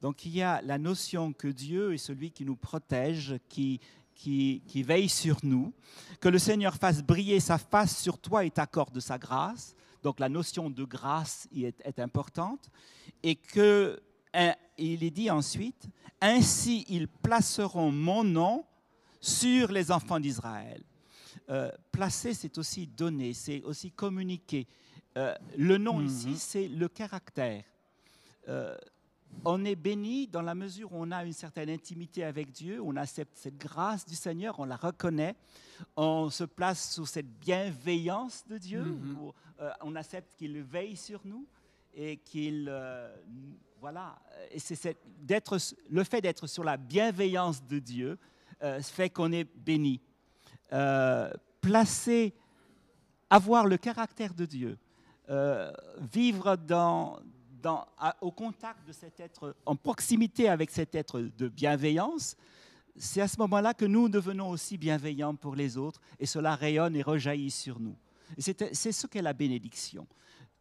Donc 0.00 0.24
il 0.24 0.34
y 0.34 0.42
a 0.42 0.62
la 0.62 0.78
notion 0.78 1.32
que 1.32 1.48
Dieu 1.48 1.92
est 1.92 1.98
celui 1.98 2.30
qui 2.30 2.44
nous 2.44 2.56
protège, 2.56 3.36
qui, 3.48 3.80
qui, 4.16 4.62
qui 4.66 4.82
veille 4.82 5.08
sur 5.08 5.36
nous, 5.44 5.72
que 6.20 6.28
le 6.28 6.38
Seigneur 6.38 6.74
fasse 6.74 7.02
briller 7.02 7.38
sa 7.38 7.58
face 7.58 8.02
sur 8.02 8.18
toi 8.18 8.44
et 8.44 8.50
t'accorde 8.50 8.98
sa 8.98 9.18
grâce. 9.18 9.74
Donc 10.02 10.18
la 10.18 10.28
notion 10.28 10.70
de 10.70 10.84
grâce 10.84 11.46
y 11.52 11.64
est, 11.66 11.80
est 11.84 11.98
importante. 12.00 12.68
Et 13.22 13.36
que 13.36 14.00
hein, 14.34 14.54
il 14.78 15.04
est 15.04 15.10
dit 15.10 15.30
ensuite, 15.30 15.86
ainsi 16.20 16.84
ils 16.88 17.06
placeront 17.06 17.92
mon 17.92 18.24
nom 18.24 18.64
sur 19.20 19.70
les 19.70 19.92
enfants 19.92 20.20
d'Israël. 20.20 20.82
Euh, 21.50 21.70
placer, 21.92 22.34
c'est 22.34 22.56
aussi 22.58 22.86
donner, 22.86 23.32
c'est 23.34 23.62
aussi 23.62 23.90
communiquer. 23.90 24.66
Euh, 25.16 25.34
le 25.56 25.78
nom 25.78 25.98
Mhm. 25.98 26.06
ici, 26.06 26.36
c'est 26.38 26.68
le 26.68 26.88
caractère. 26.88 27.64
Euh, 28.48 28.76
on 29.44 29.64
est 29.64 29.76
béni 29.76 30.26
dans 30.26 30.42
la 30.42 30.54
mesure 30.54 30.92
où 30.92 30.96
on 30.98 31.10
a 31.12 31.24
une 31.24 31.32
certaine 31.32 31.70
intimité 31.70 32.24
avec 32.24 32.50
Dieu, 32.50 32.80
on 32.82 32.96
accepte 32.96 33.36
cette 33.36 33.58
grâce 33.58 34.04
du 34.06 34.14
Seigneur, 34.14 34.58
on 34.58 34.64
la 34.64 34.76
reconnaît, 34.76 35.36
on 35.96 36.30
se 36.30 36.44
place 36.44 36.94
sous 36.94 37.06
cette 37.06 37.30
bienveillance 37.38 38.44
de 38.48 38.58
Dieu, 38.58 38.82
Mhm. 38.82 39.18
où, 39.20 39.32
euh, 39.60 39.70
on 39.82 39.94
accepte 39.94 40.34
qu'il 40.36 40.60
veille 40.62 40.96
sur 40.96 41.20
nous 41.24 41.46
et 41.94 42.16
qu'il 42.18 42.66
euh, 42.68 43.14
voilà, 43.80 44.18
et 44.50 44.58
c'est 44.58 44.96
d'être 45.20 45.58
le 45.90 46.02
fait 46.02 46.20
d'être 46.20 46.46
sur 46.46 46.64
la 46.64 46.76
bienveillance 46.76 47.62
de 47.64 47.78
Dieu 47.78 48.18
euh, 48.62 48.80
fait 48.80 49.10
qu'on 49.10 49.30
est 49.32 49.44
béni. 49.44 50.00
Placer, 51.60 52.34
avoir 53.30 53.66
le 53.66 53.76
caractère 53.76 54.34
de 54.34 54.44
Dieu, 54.46 54.78
vivre 56.00 56.56
dans, 56.56 57.18
au 58.20 58.30
contact 58.30 58.86
de 58.86 58.92
cet 58.92 59.20
être, 59.20 59.54
en 59.64 59.76
proximité 59.76 60.48
avec 60.48 60.70
cet 60.70 60.94
être 60.94 61.20
de 61.20 61.48
bienveillance, 61.48 62.36
c'est 62.98 63.20
à 63.20 63.28
ce 63.28 63.38
moment-là 63.38 63.74
que 63.74 63.84
nous 63.84 64.08
devenons 64.08 64.50
aussi 64.50 64.78
bienveillants 64.78 65.34
pour 65.34 65.54
les 65.54 65.76
autres 65.76 66.00
et 66.18 66.26
cela 66.26 66.54
rayonne 66.54 66.96
et 66.96 67.02
rejaillit 67.02 67.50
sur 67.50 67.78
nous. 67.78 67.96
C'est 68.38 68.92
ce 68.92 69.06
qu'est 69.06 69.22
la 69.22 69.32
bénédiction. 69.32 70.06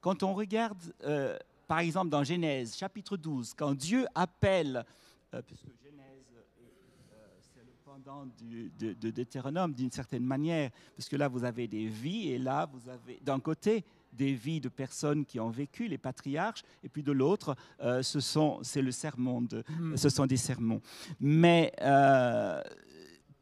Quand 0.01 0.21
on 0.21 0.33
regarde, 0.33 0.93
euh, 1.03 1.37
par 1.67 1.79
exemple, 1.79 2.09
dans 2.09 2.23
Genèse 2.23 2.75
chapitre 2.75 3.17
12, 3.17 3.53
quand 3.55 3.73
Dieu 3.73 4.05
appelle, 4.13 4.85
euh, 5.33 5.41
puisque 5.41 5.65
Genèse 5.83 6.25
euh, 6.35 7.25
c'est 7.53 7.63
le 7.63 7.71
pendant 7.83 8.25
de, 8.25 8.93
de 8.93 9.09
Deutéronome 9.09 9.73
d'une 9.73 9.91
certaine 9.91 10.23
manière, 10.23 10.69
parce 10.95 11.09
que 11.09 11.15
là 11.15 11.27
vous 11.27 11.43
avez 11.43 11.67
des 11.67 11.87
vies 11.87 12.29
et 12.29 12.37
là 12.37 12.69
vous 12.71 12.87
avez 12.87 13.19
d'un 13.23 13.39
côté 13.39 13.83
des 14.15 14.33
vies 14.33 14.61
de 14.61 14.69
personnes 14.69 15.25
qui 15.25 15.39
ont 15.39 15.49
vécu, 15.49 15.87
les 15.87 15.97
patriarches, 15.97 16.63
et 16.83 16.89
puis 16.89 17.03
de 17.03 17.11
l'autre, 17.11 17.55
euh, 17.81 18.01
ce 18.01 18.19
sont, 18.19 18.59
c'est 18.63 18.81
le 18.81 18.91
sermon 18.91 19.41
de, 19.41 19.63
Hmm. 19.69 19.95
ce 19.95 20.09
sont 20.09 20.25
des 20.25 20.37
sermons. 20.37 20.81
Mais 21.19 21.73
euh, 21.81 22.61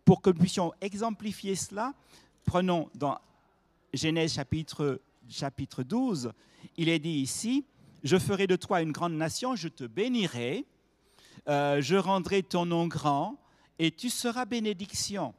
pour 0.06 0.22
que 0.22 0.30
nous 0.30 0.40
puissions 0.40 0.74
exemplifier 0.82 1.56
cela, 1.56 1.94
prenons 2.46 2.90
dans 2.96 3.18
Genèse 3.94 4.34
chapitre, 4.34 5.02
chapitre 5.30 5.84
12, 5.84 6.32
il 6.78 6.90
est 6.90 7.00
dit 7.00 7.22
ici, 7.22 7.66
je 8.04 8.18
ferai 8.18 8.48
de 8.48 8.56
toi 8.56 8.82
une 8.82 8.92
grande 8.92 9.14
nation, 9.14 9.56
je 9.56 9.68
te 9.68 9.84
bénirai, 9.84 10.66
euh, 11.48 11.82
je 11.82 11.96
rendrai 11.96 12.44
ton 12.44 12.66
nom 12.66 12.88
grand, 12.88 13.38
et 13.80 13.92
tu 13.92 14.10
seras 14.10 14.46
bénédiction. 14.46 15.34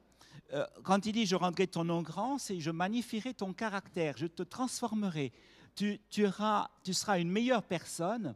Euh, 0.52 0.66
quand 0.82 1.06
il 1.06 1.12
dit 1.12 1.26
je 1.26 1.36
rendrai 1.36 1.66
ton 1.66 1.84
nom 1.84 2.02
grand, 2.02 2.38
c'est 2.38 2.60
je 2.60 2.70
magnifierai 2.70 3.34
ton 3.34 3.52
caractère, 3.52 4.16
je 4.16 4.26
te 4.26 4.42
transformerai. 4.42 5.32
Tu, 5.74 6.00
tu, 6.10 6.26
auras- 6.26 6.70
tu 6.84 6.94
seras 6.94 7.18
une 7.18 7.30
meilleure 7.30 7.62
personne 7.62 8.34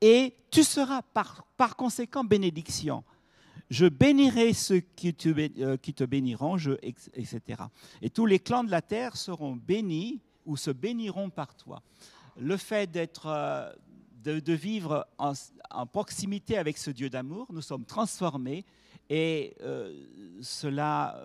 et 0.00 0.34
tu 0.50 0.62
seras 0.62 1.02
par, 1.02 1.46
par 1.56 1.76
conséquent 1.76 2.24
bénédiction. 2.24 3.02
Je 3.70 3.86
bénirai 3.86 4.52
ceux 4.52 4.80
qui 4.80 5.14
te, 5.14 5.28
euh, 5.62 5.76
qui 5.76 5.94
te 5.94 6.04
béniront, 6.04 6.58
je, 6.58 6.72
etc. 6.82 7.40
Et 8.02 8.10
tous 8.10 8.26
les 8.26 8.38
clans 8.38 8.64
de 8.64 8.70
la 8.70 8.82
terre 8.82 9.16
seront 9.16 9.56
bénis 9.56 10.20
ou 10.44 10.56
se 10.56 10.70
béniront 10.70 11.30
par 11.30 11.54
toi. 11.54 11.82
Le 12.36 12.56
fait 12.56 12.90
d'être, 12.90 13.26
euh, 13.26 13.72
de, 14.24 14.52
vivre 14.52 15.06
en, 15.18 15.86
proximité 15.86 16.58
avec 16.58 16.78
ce 16.78 16.90
Dieu 16.90 17.08
d'amour, 17.08 17.46
nous 17.50 17.62
sommes 17.62 17.84
transformés 17.84 18.64
et 19.10 19.54
euh, 19.60 19.92
cela 20.40 21.22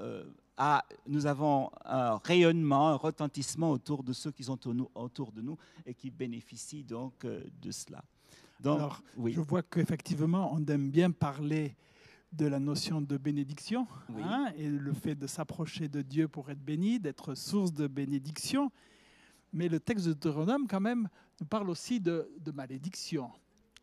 a, 0.57 0.83
nous 1.07 1.25
avons 1.25 1.69
un 1.85 2.17
rayonnement, 2.17 2.89
un 2.89 2.95
retentissement 2.95 3.71
autour 3.71 4.03
de 4.03 4.11
ceux 4.11 4.31
qui 4.31 4.43
sont 4.43 4.59
autour 4.95 5.31
de 5.31 5.41
nous 5.41 5.57
et 5.85 5.93
qui 5.93 6.09
bénéficient 6.09 6.83
donc 6.83 7.25
de 7.25 7.71
cela. 7.71 8.03
Donc, 8.59 8.77
Alors, 8.79 9.01
oui. 9.17 9.33
je 9.33 9.41
vois 9.41 9.63
qu'effectivement, 9.63 10.51
on 10.53 10.65
aime 10.65 10.89
bien 10.89 11.11
parler 11.11 11.75
de 12.31 12.47
la 12.47 12.59
notion 12.59 13.01
de 13.01 13.17
bénédiction 13.17 13.87
hein, 14.21 14.51
et 14.57 14.67
le 14.67 14.93
fait 14.93 15.15
de 15.15 15.27
s'approcher 15.27 15.87
de 15.87 16.01
Dieu 16.01 16.27
pour 16.27 16.49
être 16.49 16.59
béni, 16.59 16.99
d'être 16.99 17.35
source 17.35 17.73
de 17.73 17.87
bénédiction. 17.87 18.71
Mais 19.53 19.69
le 19.69 19.79
texte 19.79 20.05
de 20.05 20.13
Deutéronome, 20.13 20.67
quand 20.67 20.81
même, 20.81 21.07
nous 21.39 21.47
parle 21.47 21.69
aussi 21.69 21.99
de, 21.99 22.27
malédiction. 22.53 23.31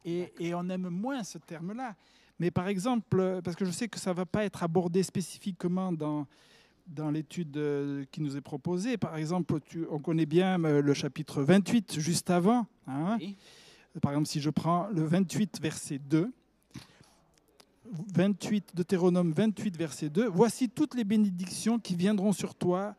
Et, 0.05 0.33
et, 0.39 0.55
on 0.55 0.69
aime 0.69 0.89
moins 0.89 1.23
ce 1.23 1.39
terme-là. 1.39 1.97
Mais 2.39 2.51
par 2.51 2.69
exemple, 2.69 3.41
parce 3.43 3.57
que 3.57 3.65
je 3.65 3.71
sais 3.71 3.89
que 3.89 3.99
ça 3.99 4.11
ne 4.11 4.17
va 4.17 4.27
pas 4.27 4.45
être 4.45 4.63
abordé 4.63 5.03
spécifiquement 5.03 5.93
dans, 5.93 6.27
dans 6.87 7.11
l'étude 7.11 7.57
euh, 7.57 8.05
qui 8.11 8.21
nous 8.21 8.37
est 8.37 8.41
proposée, 8.41 8.97
par 8.97 9.17
exemple, 9.17 9.55
on 9.91 9.99
connaît 9.99 10.27
bien 10.27 10.63
euh, 10.65 10.83
le 10.83 10.95
chapitre 10.95 11.43
28 11.43 11.99
juste 12.01 12.31
avant. 12.31 12.67
Hein. 12.87 13.19
Par 14.01 14.13
exemple, 14.13 14.29
si 14.29 14.41
je 14.41 14.51
prends 14.51 14.89
le 14.89 15.05
28, 15.05 15.61
verset 15.61 15.99
2, 15.99 16.33
28, 18.15 18.75
Deutéronome 18.75 19.33
28, 19.33 19.77
verset 19.77 20.09
2, 20.09 20.29
Voici 20.29 20.69
toutes 20.69 20.95
les 20.95 21.05
bénédictions 21.05 21.79
qui 21.79 21.95
viendront 21.95 22.33
sur 22.33 22.55
toi 22.55 22.95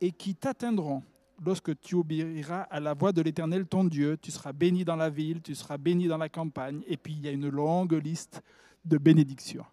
et 0.00 0.12
qui 0.12 0.34
t'atteindront 0.34 1.02
lorsque 1.44 1.78
tu 1.80 1.96
obéiras 1.96 2.62
à 2.62 2.80
la 2.80 2.94
voix 2.94 3.12
de 3.12 3.20
l'Éternel 3.20 3.66
ton 3.66 3.84
Dieu. 3.84 4.16
Tu 4.20 4.30
seras 4.30 4.52
béni 4.52 4.84
dans 4.84 4.96
la 4.96 5.10
ville, 5.10 5.42
tu 5.42 5.54
seras 5.54 5.78
béni 5.78 6.06
dans 6.06 6.18
la 6.18 6.28
campagne. 6.28 6.82
Et 6.86 6.96
puis 6.96 7.14
il 7.14 7.20
y 7.20 7.28
a 7.28 7.32
une 7.32 7.48
longue 7.48 7.94
liste 7.94 8.42
de 8.88 8.98
bénédictions. 8.98 9.64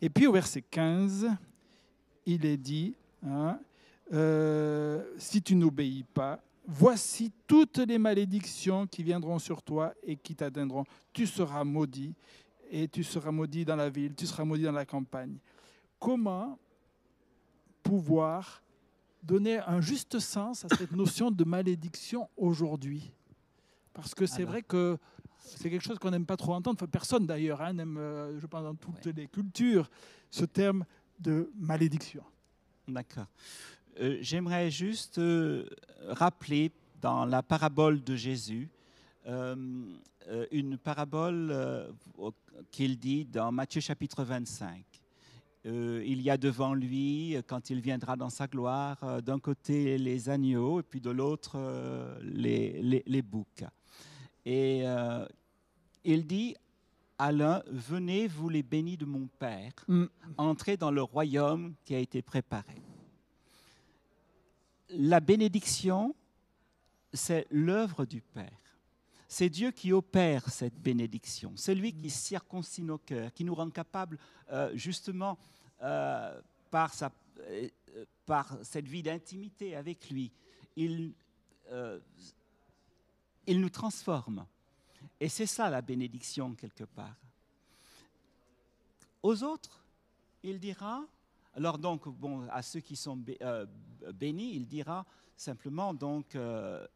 Et 0.00 0.10
puis 0.10 0.26
au 0.26 0.32
verset 0.32 0.62
15, 0.62 1.28
il 2.26 2.44
est 2.44 2.56
dit, 2.56 2.94
hein, 3.24 3.58
euh, 4.12 5.04
si 5.16 5.42
tu 5.42 5.54
n'obéis 5.54 6.04
pas, 6.14 6.42
voici 6.66 7.32
toutes 7.46 7.78
les 7.78 7.98
malédictions 7.98 8.86
qui 8.86 9.02
viendront 9.02 9.38
sur 9.38 9.62
toi 9.62 9.94
et 10.02 10.16
qui 10.16 10.34
t'atteindront. 10.34 10.84
Tu 11.12 11.26
seras 11.26 11.64
maudit 11.64 12.14
et 12.70 12.88
tu 12.88 13.04
seras 13.04 13.30
maudit 13.30 13.64
dans 13.64 13.76
la 13.76 13.90
ville, 13.90 14.14
tu 14.14 14.26
seras 14.26 14.44
maudit 14.44 14.64
dans 14.64 14.72
la 14.72 14.86
campagne. 14.86 15.36
Comment 15.98 16.58
pouvoir 17.82 18.62
donner 19.22 19.58
un 19.58 19.80
juste 19.80 20.18
sens 20.18 20.64
à 20.64 20.68
cette 20.76 20.92
notion 20.92 21.30
de 21.30 21.44
malédiction 21.44 22.28
aujourd'hui? 22.36 23.12
Parce 23.92 24.14
que 24.14 24.26
c'est 24.26 24.44
vrai 24.44 24.62
que 24.62 24.98
c'est 25.42 25.70
quelque 25.70 25.84
chose 25.84 25.98
qu'on 25.98 26.10
n'aime 26.10 26.26
pas 26.26 26.36
trop 26.36 26.54
entendre, 26.54 26.86
personne 26.86 27.26
d'ailleurs 27.26 27.60
hein, 27.60 27.72
n'aime, 27.72 27.96
euh, 27.98 28.38
je 28.38 28.46
pense 28.46 28.62
dans 28.62 28.74
toutes 28.74 29.06
les 29.06 29.26
cultures, 29.28 29.90
ce 30.30 30.44
terme 30.44 30.84
de 31.18 31.50
malédiction. 31.56 32.22
D'accord. 32.88 33.26
Euh, 34.00 34.18
j'aimerais 34.20 34.70
juste 34.70 35.18
euh, 35.18 35.66
rappeler 36.08 36.72
dans 37.00 37.24
la 37.24 37.42
parabole 37.42 38.02
de 38.02 38.16
Jésus, 38.16 38.68
une 39.26 40.78
parabole 40.82 41.92
qu'il 42.70 42.98
dit 42.98 43.24
dans 43.24 43.52
Matthieu 43.52 43.80
chapitre 43.80 44.24
25. 44.24 44.84
Euh, 45.64 46.02
il 46.04 46.20
y 46.22 46.30
a 46.30 46.36
devant 46.36 46.74
lui, 46.74 47.36
quand 47.46 47.70
il 47.70 47.80
viendra 47.80 48.16
dans 48.16 48.30
sa 48.30 48.48
gloire, 48.48 48.98
euh, 49.04 49.20
d'un 49.20 49.38
côté 49.38 49.96
les 49.96 50.28
agneaux 50.28 50.80
et 50.80 50.82
puis 50.82 51.00
de 51.00 51.10
l'autre 51.10 51.52
euh, 51.54 52.18
les, 52.22 53.02
les, 53.06 53.22
boucs. 53.22 53.64
Et 54.44 54.84
il 56.04 56.26
dit 56.26 56.56
à 57.18 57.30
l'un, 57.30 57.62
venez, 57.68 58.26
vous 58.26 58.48
les 58.48 58.64
bénis 58.64 58.96
de 58.96 59.04
mon 59.04 59.28
Père, 59.38 59.72
mm. 59.86 60.06
entrez 60.38 60.76
dans 60.76 60.90
le 60.90 61.02
royaume 61.02 61.74
qui 61.84 61.94
a 61.94 61.98
été 61.98 62.20
préparé. 62.20 62.82
La 64.90 65.20
bénédiction, 65.20 66.16
c'est 67.12 67.46
l'œuvre 67.50 68.04
du 68.04 68.20
Père. 68.20 68.50
C'est 69.28 69.48
Dieu 69.48 69.70
qui 69.70 69.92
opère 69.92 70.50
cette 70.50 70.74
bénédiction. 70.74 71.52
C'est 71.56 71.74
lui 71.74 71.92
qui 71.92 72.10
circoncit 72.10 72.82
nos 72.82 72.98
cœurs, 72.98 73.32
qui 73.32 73.44
nous 73.44 73.54
rend 73.54 73.70
capables, 73.70 74.18
euh, 74.50 74.70
justement, 74.74 75.38
euh, 75.82 76.38
par, 76.70 76.92
sa, 76.92 77.10
euh, 77.40 77.68
par 78.26 78.58
cette 78.62 78.86
vie 78.86 79.02
d'intimité 79.02 79.76
avec 79.76 80.10
lui. 80.10 80.32
Il, 80.76 81.12
il 83.46 83.60
nous 83.60 83.70
transforme. 83.70 84.46
Et 85.20 85.28
c'est 85.28 85.46
ça 85.46 85.70
la 85.70 85.82
bénédiction, 85.82 86.54
quelque 86.54 86.84
part. 86.84 87.16
Aux 89.22 89.42
autres, 89.42 89.84
il 90.42 90.58
dira, 90.58 91.04
alors 91.54 91.78
donc, 91.78 92.08
bon, 92.08 92.48
à 92.50 92.62
ceux 92.62 92.80
qui 92.80 92.96
sont 92.96 93.16
bénis, 94.14 94.54
il 94.54 94.66
dira 94.66 95.06
simplement, 95.36 95.94
donc, 95.94 96.34
euh, 96.34 96.86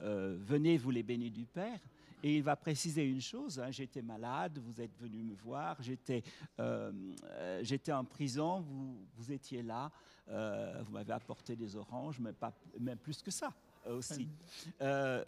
venez 0.00 0.78
vous 0.78 0.90
les 0.90 1.02
bénis 1.02 1.30
du 1.30 1.44
Père. 1.44 1.78
Et 2.24 2.36
il 2.36 2.42
va 2.42 2.54
préciser 2.54 3.04
une 3.04 3.20
chose, 3.20 3.58
hein, 3.58 3.72
j'étais 3.72 4.00
malade, 4.00 4.56
vous 4.58 4.80
êtes 4.80 4.96
venu 5.00 5.24
me 5.24 5.34
voir, 5.34 5.76
j'étais 5.82 6.22
euh, 6.60 6.92
euh, 7.24 7.88
en 7.88 8.04
prison, 8.04 8.60
vous, 8.60 8.96
vous 9.16 9.32
étiez 9.32 9.60
là, 9.60 9.90
vous 10.28 10.92
m'avez 10.92 11.12
apporté 11.12 11.56
des 11.56 11.74
oranges, 11.74 12.20
mais 12.20 12.32
pas, 12.32 12.52
même 12.78 12.98
plus 12.98 13.20
que 13.22 13.32
ça 13.32 13.52
aussi. 13.88 14.28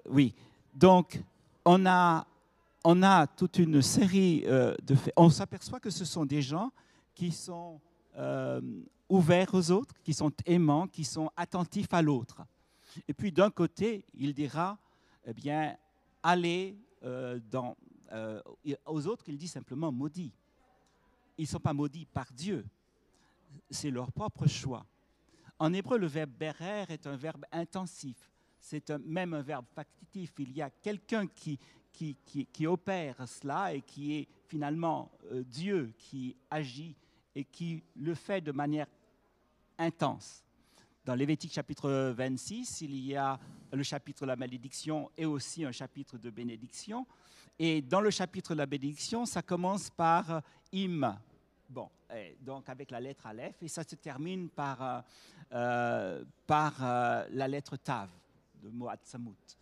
oui, 0.08 0.34
donc 0.74 1.22
on 1.64 1.86
a, 1.86 2.26
on 2.84 3.02
a 3.02 3.26
toute 3.26 3.58
une 3.58 3.82
série 3.82 4.42
de 4.42 4.94
faits. 4.94 5.14
On 5.16 5.30
s'aperçoit 5.30 5.80
que 5.80 5.90
ce 5.90 6.04
sont 6.04 6.24
des 6.24 6.42
gens 6.42 6.70
qui 7.14 7.30
sont 7.32 7.80
ouverts 9.08 9.54
aux 9.54 9.70
autres, 9.70 9.94
qui 10.02 10.12
sont 10.12 10.32
aimants, 10.46 10.88
qui 10.88 11.04
sont 11.04 11.30
attentifs 11.36 11.92
à 11.92 12.02
l'autre. 12.02 12.42
Et 13.08 13.14
puis 13.14 13.32
d'un 13.32 13.50
côté, 13.50 14.04
il 14.14 14.34
dira, 14.34 14.78
eh 15.26 15.32
bien, 15.32 15.76
allez 16.22 16.76
euh, 17.02 17.40
dans... 17.50 17.76
Euh, 18.12 18.40
aux 18.86 19.06
autres, 19.06 19.24
il 19.28 19.36
dit 19.36 19.48
simplement 19.48 19.90
maudit. 19.90 20.32
Ils 21.36 21.42
ne 21.42 21.48
sont 21.48 21.60
pas 21.60 21.72
maudits 21.72 22.06
par 22.06 22.32
Dieu. 22.32 22.64
C'est 23.70 23.90
leur 23.90 24.12
propre 24.12 24.46
choix. 24.46 24.86
En 25.58 25.72
hébreu, 25.72 25.98
le 25.98 26.06
verbe 26.06 26.30
berer 26.30 26.84
est 26.88 27.06
un 27.06 27.16
verbe 27.16 27.44
intensif. 27.50 28.16
C'est 28.64 28.88
même 29.05 29.35
un 29.35 29.42
verbe 29.42 29.66
factitif. 29.74 30.33
Il 30.38 30.57
y 30.57 30.62
a 30.62 30.70
quelqu'un 30.70 31.27
qui, 31.27 31.59
opère 32.66 33.29
cela 33.29 33.74
et 33.74 33.83
qui 33.83 34.14
est 34.14 34.29
finalement 34.48 35.11
euh, 35.31 35.44
Dieu 35.44 35.92
qui 35.98 36.35
agit 36.50 36.96
et 37.35 37.44
qui 37.44 37.83
le 37.94 38.14
fait 38.14 38.40
de 38.40 38.53
manière 38.53 38.87
intense. 39.77 40.42
Dans 41.05 41.14
Lévitique 41.14 41.53
chapitre 41.53 42.14
26, 42.16 42.81
il 42.81 42.96
y 43.05 43.14
a 43.14 43.38
le 43.70 43.83
chapitre 43.83 44.22
de 44.22 44.29
la 44.29 44.37
malédiction 44.37 45.11
et 45.14 45.27
aussi 45.27 45.62
un 45.66 45.72
chapitre 45.72 46.16
de 46.16 46.31
bénédiction. 46.31 47.07
Et 47.59 47.83
dans 47.83 48.00
le 48.00 48.09
chapitre 48.09 48.55
de 48.55 48.59
la 48.61 48.66
bénédiction, 48.66 49.27
ça 49.27 49.42
commence 49.42 49.90
par 49.90 50.40
im. 50.72 51.18
Bon, 51.68 51.90
donc 52.40 52.66
avec 52.70 52.90
la 52.90 53.00
lettre 53.00 53.27
Aleph, 53.27 53.62
et 53.62 53.68
ça 53.68 53.85
se 53.85 53.94
termine 53.96 54.48
par, 54.48 54.83
euh, 54.83 55.00
euh, 55.53 56.24
par 56.46 56.74
euh, 56.81 57.27
la 57.31 57.46
lettre 57.46 57.77
Tav 57.77 58.09
de 58.64 58.70
Moat 58.70 58.98
Samut. 59.05 59.59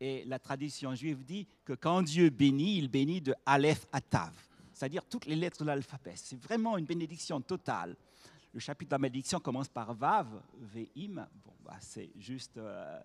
Et 0.00 0.24
la 0.24 0.38
tradition 0.38 0.94
juive 0.94 1.24
dit 1.24 1.46
que 1.64 1.72
quand 1.72 2.02
Dieu 2.02 2.30
bénit, 2.30 2.78
il 2.78 2.88
bénit 2.88 3.20
de 3.20 3.34
Aleph 3.44 3.86
à 3.92 4.00
Tav, 4.00 4.32
c'est-à-dire 4.72 5.04
toutes 5.04 5.26
les 5.26 5.36
lettres 5.36 5.60
de 5.60 5.66
l'alphabet. 5.66 6.14
C'est 6.16 6.40
vraiment 6.40 6.76
une 6.76 6.84
bénédiction 6.84 7.40
totale. 7.40 7.96
Le 8.52 8.60
chapitre 8.60 8.90
de 8.90 8.94
la 8.94 8.98
malédiction 8.98 9.38
commence 9.40 9.68
par 9.68 9.94
Vav, 9.94 10.28
Vim. 10.74 11.26
Bon, 11.44 11.52
bah, 11.64 11.76
c'est 11.80 12.10
juste 12.18 12.56
euh, 12.56 13.00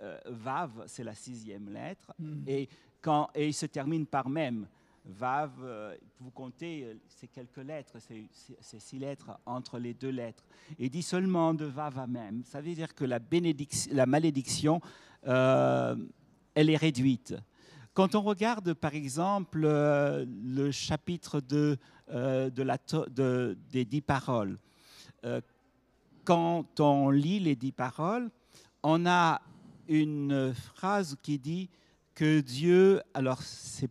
euh, 0.00 0.18
Vav, 0.26 0.84
c'est 0.86 1.04
la 1.04 1.14
sixième 1.14 1.70
lettre. 1.70 2.12
Hmm. 2.18 2.42
Et, 2.46 2.68
quand, 3.00 3.30
et 3.34 3.48
il 3.48 3.54
se 3.54 3.66
termine 3.66 4.06
par 4.06 4.28
même. 4.28 4.66
Vav, 5.04 5.52
euh, 5.62 5.96
vous 6.20 6.30
comptez 6.30 6.96
ces 7.08 7.26
quelques 7.26 7.58
lettres, 7.58 7.98
ces, 8.00 8.28
six 8.78 8.98
lettres 8.98 9.38
entre 9.46 9.78
les 9.78 9.94
deux 9.94 10.10
lettres. 10.10 10.44
Et 10.78 10.88
dit 10.88 11.02
seulement 11.02 11.54
de 11.54 11.64
Vav 11.64 11.98
à 11.98 12.06
même. 12.06 12.42
Ça 12.44 12.60
veut 12.60 12.74
dire 12.74 12.94
que 12.94 13.04
la, 13.04 13.18
bénédiction, 13.18 13.92
la 13.94 14.06
malédiction, 14.06 14.80
elle 15.22 16.70
est 16.70 16.76
réduite. 16.76 17.34
Quand 17.94 18.14
on 18.14 18.20
regarde, 18.20 18.74
par 18.74 18.94
exemple, 18.94 19.60
le 19.62 20.70
chapitre 20.70 21.40
de, 21.40 21.76
de 22.08 23.56
des 23.72 23.84
dix 23.84 24.00
paroles, 24.00 24.58
euh, 25.24 25.40
quand 26.24 26.80
on 26.80 27.10
lit 27.10 27.40
les 27.40 27.56
dix 27.56 27.72
paroles, 27.72 28.30
on 28.82 29.06
a 29.06 29.40
une 29.88 30.54
phrase 30.54 31.16
qui 31.22 31.38
dit 31.38 31.68
que 32.14 32.40
Dieu, 32.40 33.02
alors 33.14 33.42
c'est 33.42 33.90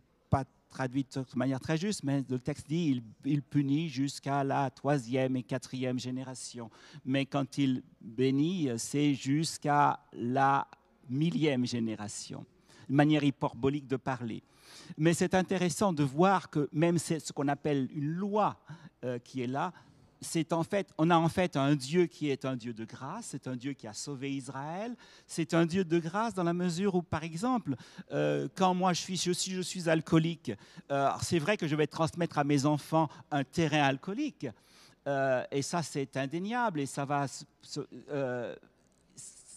pas 0.70 0.76
traduit 0.76 1.06
de 1.12 1.24
manière 1.36 1.60
très 1.60 1.76
juste, 1.76 2.02
mais 2.04 2.24
le 2.28 2.38
texte 2.38 2.68
dit 2.68 2.90
il, 2.90 3.02
il 3.24 3.42
punit 3.42 3.88
jusqu'à 3.88 4.44
la 4.44 4.70
troisième 4.70 5.36
et 5.36 5.42
quatrième 5.42 5.98
génération. 5.98 6.70
Mais 7.04 7.26
quand 7.26 7.58
il 7.58 7.82
bénit, 8.00 8.70
c'est 8.76 9.14
jusqu'à 9.14 10.00
la 10.12 10.66
millième 11.08 11.66
génération. 11.66 12.46
Une 12.88 12.96
manière 12.96 13.24
hyperbolique 13.24 13.86
de 13.86 13.96
parler. 13.96 14.42
Mais 14.96 15.14
c'est 15.14 15.34
intéressant 15.34 15.92
de 15.92 16.04
voir 16.04 16.50
que 16.50 16.68
même 16.72 16.98
ce 16.98 17.32
qu'on 17.32 17.48
appelle 17.48 17.88
une 17.94 18.12
loi 18.12 18.58
euh, 19.04 19.18
qui 19.18 19.42
est 19.42 19.46
là, 19.46 19.72
c'est 20.20 20.52
en 20.52 20.62
fait, 20.62 20.92
on 20.98 21.10
a 21.10 21.16
en 21.16 21.28
fait 21.28 21.56
un 21.56 21.74
Dieu 21.74 22.06
qui 22.06 22.30
est 22.30 22.44
un 22.44 22.56
Dieu 22.56 22.72
de 22.72 22.84
grâce, 22.84 23.28
c'est 23.30 23.46
un 23.46 23.56
Dieu 23.56 23.72
qui 23.72 23.86
a 23.86 23.92
sauvé 23.92 24.30
Israël, 24.30 24.94
c'est 25.26 25.54
un 25.54 25.66
Dieu 25.66 25.84
de 25.84 25.98
grâce 25.98 26.34
dans 26.34 26.44
la 26.44 26.52
mesure 26.52 26.94
où, 26.94 27.02
par 27.02 27.24
exemple, 27.24 27.74
euh, 28.12 28.48
quand 28.54 28.74
moi 28.74 28.92
je 28.92 29.00
suis, 29.00 29.16
je 29.16 29.32
je 29.32 29.60
suis 29.60 29.88
alcoolique, 29.88 30.52
euh, 30.90 31.08
c'est 31.22 31.38
vrai 31.38 31.56
que 31.56 31.66
je 31.66 31.76
vais 31.76 31.86
transmettre 31.86 32.38
à 32.38 32.44
mes 32.44 32.66
enfants 32.66 33.08
un 33.30 33.44
terrain 33.44 33.82
alcoolique, 33.82 34.46
et 35.50 35.62
ça 35.62 35.82
c'est 35.82 36.16
indéniable, 36.16 36.80
et 36.80 36.86
ça 36.86 37.04
va 37.04 37.26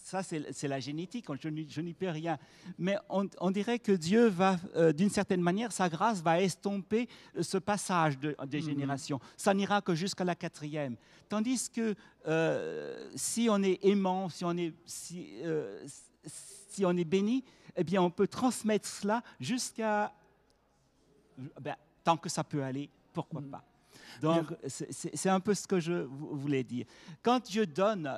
ça 0.04 0.22
c'est 0.22 0.68
la 0.68 0.80
génétique, 0.80 1.24
je 1.40 1.80
n'y 1.80 1.94
peux 1.94 2.10
rien. 2.10 2.38
Mais 2.78 2.96
on, 3.08 3.50
dirait 3.50 3.78
que 3.78 3.92
Dieu 3.92 4.26
va, 4.28 4.58
euh, 4.76 4.92
d'une 4.92 5.08
certaine 5.08 5.40
manière, 5.40 5.72
sa 5.72 5.88
grâce 5.88 6.20
va 6.20 6.42
estomper 6.42 7.08
euh, 7.34 7.42
ce 7.42 7.56
passage 7.56 8.18
de, 8.18 8.36
des 8.46 8.60
mhm. 8.60 8.66
générations. 8.66 9.18
Ça 9.34 9.54
n'ira 9.54 9.80
que 9.80 9.94
jusqu'à 9.94 10.24
la 10.24 10.34
quatrième. 10.34 10.96
Tandis 11.30 11.70
que 11.70 11.94
euh, 12.26 13.10
si 13.16 13.48
on 13.50 13.62
est 13.62 13.82
aimant, 13.82 14.28
si 14.28 14.44
on 14.44 14.54
est, 14.58 14.74
si, 14.84 15.32
si 16.26 16.84
on 16.84 16.94
est 16.98 17.04
béni, 17.04 17.42
eh 17.74 17.82
bien 17.82 18.02
on 18.02 18.10
peut 18.10 18.28
transmettre 18.28 18.86
cela 18.86 19.22
jusqu'à... 19.40 20.12
Ben, 21.62 21.76
tant 22.04 22.18
que 22.18 22.28
ça 22.28 22.44
peut 22.44 22.62
aller, 22.62 22.90
pourquoi 23.14 23.40
mhm. 23.40 23.48
pas 23.48 23.64
donc, 24.20 24.46
c'est 24.66 25.28
un 25.28 25.40
peu 25.40 25.54
ce 25.54 25.66
que 25.66 25.80
je 25.80 25.92
voulais 25.92 26.64
dire. 26.64 26.86
Quand 27.22 27.50
je 27.50 27.62
donne, 27.62 28.10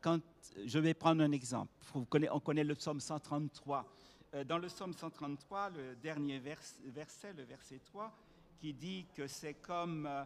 quand 0.00 0.20
je 0.64 0.78
vais 0.78 0.94
prendre 0.94 1.22
un 1.22 1.32
exemple. 1.32 1.72
on 1.94 2.40
connaît 2.40 2.64
le 2.64 2.74
psaume 2.74 3.00
133. 3.00 3.86
Euh, 4.34 4.44
dans 4.44 4.58
le 4.58 4.68
psaume 4.68 4.92
133, 4.92 5.70
le 5.70 5.96
dernier 5.96 6.38
verset, 6.38 7.32
le 7.36 7.42
verset 7.44 7.80
3, 7.84 8.12
qui 8.58 8.72
dit 8.72 9.06
que 9.14 9.26
c'est 9.26 9.54
comme, 9.54 10.06
euh, 10.06 10.24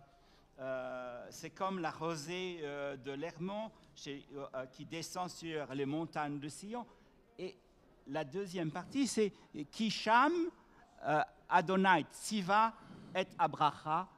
euh, 0.61 1.31
comme 1.55 1.81
la 1.81 1.91
rosée 1.91 2.61
de 3.05 3.13
l'Hermont 3.13 3.71
qui 3.95 4.85
descend 4.85 5.31
sur 5.31 5.75
les 5.75 5.87
montagnes 5.87 6.39
de 6.39 6.49
Sion. 6.49 6.87
Et 7.39 7.57
la 8.09 8.25
deuxième 8.25 8.71
partie, 8.71 9.07
c'est 9.07 9.33
Kisham 9.71 10.33
Adonai, 11.49 12.07
Siva 12.11 12.75
et 13.15 13.27
Abraha, 13.39 14.09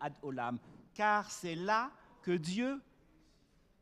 Ad 0.00 0.14
Olam. 0.22 0.58
Car 0.94 1.30
c'est 1.30 1.54
là 1.54 1.90
que 2.22 2.32
Dieu 2.32 2.80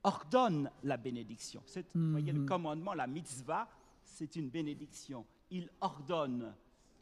ordonne 0.04 0.70
la 0.82 0.96
bénédiction. 0.96 1.62
Vous 1.94 2.10
voyez, 2.10 2.32
le 2.32 2.40
mhm. 2.40 2.46
commandement, 2.46 2.94
la 2.94 3.06
mitzvah, 3.06 3.68
c'est 4.02 4.36
une 4.36 4.48
bénédiction. 4.48 5.24
Il 5.50 5.68
ordonne, 5.80 6.52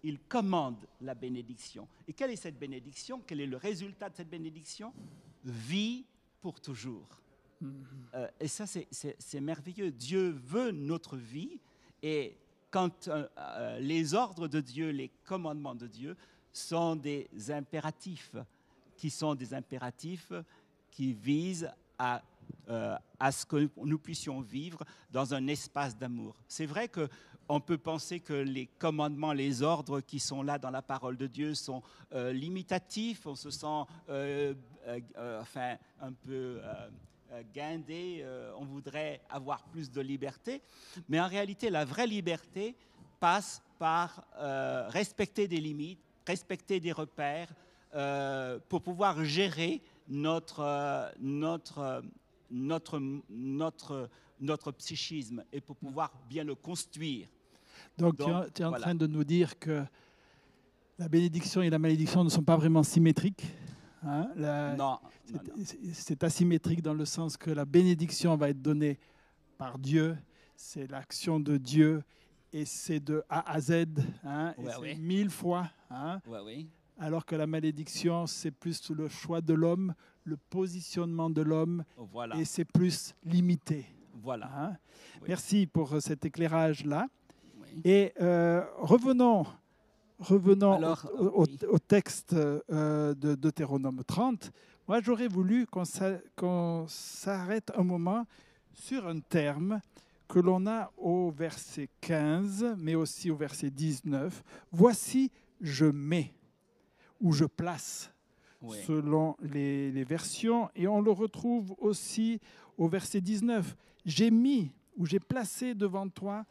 il 0.02 0.18
commande 0.20 0.86
la 1.00 1.14
bénédiction. 1.14 1.88
Et 2.06 2.12
quelle 2.12 2.30
est 2.30 2.36
cette 2.36 2.58
bénédiction? 2.58 3.22
Quel 3.26 3.40
est 3.40 3.46
le 3.46 3.56
résultat 3.56 4.10
de 4.10 4.16
cette 4.16 4.30
bénédiction? 4.30 4.92
Vie 5.44 6.04
pour 6.40 6.60
toujours. 6.60 7.08
Mhm. 7.60 7.84
Euh, 8.14 8.28
et 8.38 8.48
ça, 8.48 8.66
c'est 8.66 9.40
merveilleux. 9.40 9.90
Dieu 9.90 10.30
veut 10.30 10.70
notre 10.70 11.16
vie. 11.16 11.58
Et 12.02 12.36
quand 12.70 13.08
euh, 13.08 13.26
euh, 13.38 13.78
les 13.80 14.14
ordres 14.14 14.48
de 14.48 14.60
Dieu, 14.60 14.90
les 14.90 15.10
commandements 15.24 15.74
de 15.74 15.86
Dieu 15.86 16.16
sont 16.52 16.96
des 16.96 17.28
impératifs, 17.48 18.36
qui 18.96 19.10
sont 19.10 19.34
des 19.34 19.54
impératifs 19.54 20.32
qui 20.90 21.12
visent 21.12 21.70
à 21.98 22.22
euh, 22.68 22.96
à 23.18 23.32
ce 23.32 23.44
que 23.44 23.68
nous 23.76 23.98
puissions 23.98 24.40
vivre 24.40 24.82
dans 25.10 25.34
un 25.34 25.46
espace 25.48 25.96
d'amour. 25.96 26.36
C'est 26.48 26.64
vrai 26.66 26.88
que 26.88 27.08
on 27.48 27.60
peut 27.60 27.76
penser 27.76 28.20
que 28.20 28.32
les 28.32 28.66
commandements, 28.66 29.32
les 29.32 29.62
ordres 29.62 30.00
qui 30.00 30.20
sont 30.20 30.42
là 30.42 30.56
dans 30.58 30.70
la 30.70 30.80
parole 30.80 31.16
de 31.16 31.26
Dieu 31.26 31.54
sont 31.54 31.82
euh, 32.14 32.32
limitatifs, 32.32 33.26
on 33.26 33.34
se 33.34 33.50
sent 33.50 33.84
euh, 34.08 34.54
enfin 35.40 35.76
un 36.00 36.12
peu 36.12 36.60
guindé, 37.52 38.24
on 38.56 38.64
voudrait 38.64 39.20
avoir 39.28 39.62
plus 39.64 39.90
de 39.90 40.00
liberté, 40.00 40.62
mais 41.08 41.20
en 41.20 41.28
réalité 41.28 41.68
la 41.70 41.84
vraie 41.84 42.06
liberté 42.06 42.74
passe 43.18 43.62
par 43.78 44.24
respecter 44.88 45.46
des 45.46 45.60
limites, 45.60 46.00
respecter 46.26 46.80
des 46.80 46.92
repères 46.92 47.48
pour 48.68 48.82
pouvoir 48.82 49.24
gérer 49.24 49.80
notre, 50.08 51.12
notre 51.20 52.02
notre, 52.50 53.00
notre, 53.28 54.10
notre 54.40 54.72
psychisme 54.72 55.44
et 55.52 55.60
pour 55.60 55.76
pouvoir 55.76 56.12
bien 56.28 56.44
le 56.44 56.54
construire. 56.54 57.28
Donc, 57.96 58.16
tu 58.54 58.62
es 58.62 58.64
en 58.64 58.72
train 58.72 58.94
de 58.94 59.06
nous 59.06 59.24
dire 59.24 59.58
que 59.58 59.84
la 60.98 61.08
bénédiction 61.08 61.62
et 61.62 61.70
la 61.70 61.78
malédiction 61.78 62.24
ne 62.24 62.28
sont 62.28 62.42
pas 62.42 62.56
vraiment 62.56 62.82
symétriques. 62.82 63.46
Hein? 64.02 64.28
non. 64.76 64.98
C'est 65.92 66.24
asymétrique 66.24 66.82
dans 66.82 66.94
le 66.94 67.04
sens 67.04 67.36
que 67.36 67.50
la 67.50 67.64
bénédiction 67.64 68.36
va 68.36 68.50
être 68.50 68.60
donnée 68.60 68.98
par 69.58 69.78
Dieu, 69.78 70.16
c'est 70.56 70.90
l'action 70.90 71.38
de 71.38 71.56
Dieu 71.56 72.02
et 72.52 72.64
c'est 72.64 73.00
de 73.00 73.22
A 73.28 73.50
à 73.50 73.60
Z, 73.60 73.86
hein, 74.24 74.54
mille 74.98 75.30
fois. 75.30 75.70
Hein? 75.90 76.20
Alors 76.98 77.24
que 77.24 77.34
la 77.34 77.46
malédiction, 77.46 78.26
c'est 78.26 78.50
plus 78.50 78.90
le 78.90 79.08
choix 79.08 79.40
de 79.40 79.54
l'homme, 79.54 79.94
le 80.24 80.36
positionnement 80.36 81.30
de 81.30 81.42
l'homme 81.42 81.84
et 82.36 82.44
c'est 82.44 82.64
plus 82.64 83.14
limité. 83.24 83.86
Voilà. 84.22 84.50
Hein? 84.54 84.76
Merci 85.26 85.66
pour 85.66 85.94
euh, 85.94 86.00
cet 86.00 86.24
éclairage-là. 86.24 87.06
Et 87.84 88.12
euh, 88.20 88.62
revenons, 88.78 89.46
revenons 90.18 90.78
au, 91.18 91.78
texte 91.78 92.34
euh, 92.34 93.14
de 93.14 93.34
Deutéronome 93.34 94.02
30. 94.04 94.50
Moi, 94.88 95.00
j'aurais 95.00 95.28
voulu 95.28 95.66
qu'on 95.66 96.86
s'arrête 96.88 97.72
un 97.76 97.84
moment 97.84 98.26
sur 98.74 99.06
un 99.06 99.20
terme 99.20 99.80
que 100.30 100.38
l'on 100.38 100.64
a 100.68 100.92
au 100.96 101.30
verset 101.30 101.88
15, 102.00 102.76
mais 102.78 102.94
aussi 102.94 103.30
au 103.30 103.36
verset 103.36 103.68
19. 103.68 104.42
Voici, 104.70 105.30
je 105.60 105.86
mets 105.86 106.32
ou 107.20 107.32
je 107.32 107.44
place 107.44 108.12
selon 108.86 109.36
les, 109.40 110.04
versions. 110.04 110.70
Et 110.76 110.86
on 110.86 111.00
le 111.00 111.10
retrouve 111.10 111.74
aussi 111.78 112.40
au 112.78 112.88
verset 112.88 113.20
19. 113.20 113.76
J'ai 114.06 114.30
mis 114.30 114.72
ou 114.96 115.04
j'ai 115.04 115.18
placé 115.18 115.74
devant 115.74 116.08
toi 116.08 116.46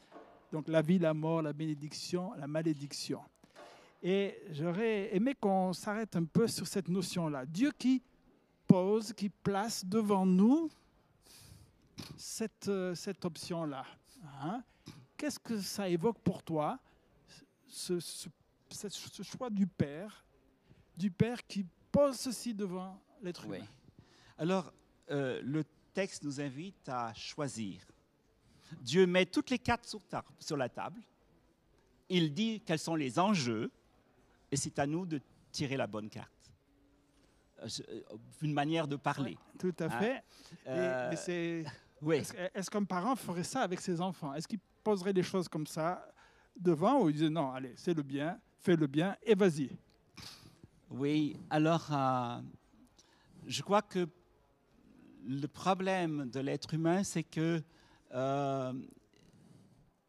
donc 0.51 0.67
la 0.67 0.81
vie, 0.81 0.97
la 0.97 1.13
mort, 1.13 1.41
la 1.41 1.53
bénédiction, 1.53 2.33
la 2.37 2.47
malédiction. 2.47 3.21
Et 4.01 4.35
j'aurais 4.51 5.15
aimé 5.15 5.35
qu'on 5.39 5.73
s'arrête 5.73 6.15
un 6.15 6.25
peu 6.25 6.47
sur 6.47 6.67
cette 6.67 6.89
notion-là. 6.89 7.45
Dieu 7.45 7.71
qui 7.77 8.01
pose, 8.67 9.13
qui 9.13 9.29
place 9.29 9.85
devant 9.85 10.25
nous 10.25 10.69
cette, 12.17 12.67
euh, 12.67 12.95
cette 12.95 13.23
option-là. 13.25 13.85
Hein. 14.41 14.63
Qu'est-ce 15.17 15.39
que 15.39 15.59
ça 15.59 15.89
évoque 15.89 16.19
pour 16.19 16.43
toi, 16.43 16.79
ce, 17.67 17.99
ce, 17.99 18.29
ce 18.69 19.23
choix 19.23 19.49
du 19.49 19.67
Père, 19.67 20.23
du 20.97 21.11
Père 21.11 21.45
qui 21.45 21.65
pose 21.91 22.17
ceci 22.17 22.53
devant 22.53 23.01
l'être 23.21 23.45
humain? 23.45 23.65
Alors, 24.37 24.71
euh, 25.11 25.41
le 25.43 25.63
texte 25.93 26.23
nous 26.23 26.39
invite 26.39 26.87
à 26.87 27.13
choisir. 27.13 27.81
Dieu 28.81 29.05
met 29.07 29.25
toutes 29.25 29.49
les 29.49 29.59
cartes 29.59 29.85
sur, 29.85 30.01
sur 30.39 30.55
la 30.55 30.69
table. 30.69 31.01
Il 32.07 32.33
dit 32.33 32.61
quels 32.65 32.79
sont 32.79 32.95
les 32.95 33.19
enjeux 33.19 33.71
et 34.51 34.55
c'est 34.55 34.79
à 34.79 34.87
nous 34.87 35.05
de 35.05 35.21
tirer 35.51 35.77
la 35.77 35.87
bonne 35.87 36.09
carte. 36.09 36.31
Euh, 37.61 38.01
une 38.41 38.53
manière 38.53 38.87
de 38.87 38.95
parler. 38.95 39.37
tout 39.57 39.75
à 39.79 39.85
hein? 39.85 39.99
fait. 39.99 40.23
Euh, 40.67 41.65
oui. 42.01 42.23
Est-ce 42.53 42.69
qu'un 42.69 42.83
parent 42.83 43.15
ferait 43.15 43.43
ça 43.43 43.61
avec 43.61 43.79
ses 43.79 43.99
enfants? 43.99 44.33
Est-ce 44.33 44.47
qu'il 44.47 44.59
poserait 44.83 45.13
des 45.13 45.23
choses 45.23 45.47
comme 45.47 45.67
ça 45.67 46.05
devant 46.55 47.01
ou 47.01 47.09
il 47.09 47.13
disait 47.13 47.29
non, 47.29 47.51
allez, 47.51 47.73
c'est 47.75 47.93
le 47.93 48.03
bien, 48.03 48.39
fais 48.59 48.75
le 48.75 48.87
bien 48.87 49.15
et 49.23 49.35
vas-y? 49.35 49.69
Oui, 50.89 51.37
alors 51.49 51.87
euh, 51.91 52.39
je 53.45 53.61
crois 53.61 53.81
que 53.81 54.07
le 55.25 55.47
problème 55.47 56.29
de 56.29 56.39
l'être 56.39 56.73
humain, 56.73 57.03
c'est 57.03 57.23
que 57.23 57.61
euh, 58.13 58.73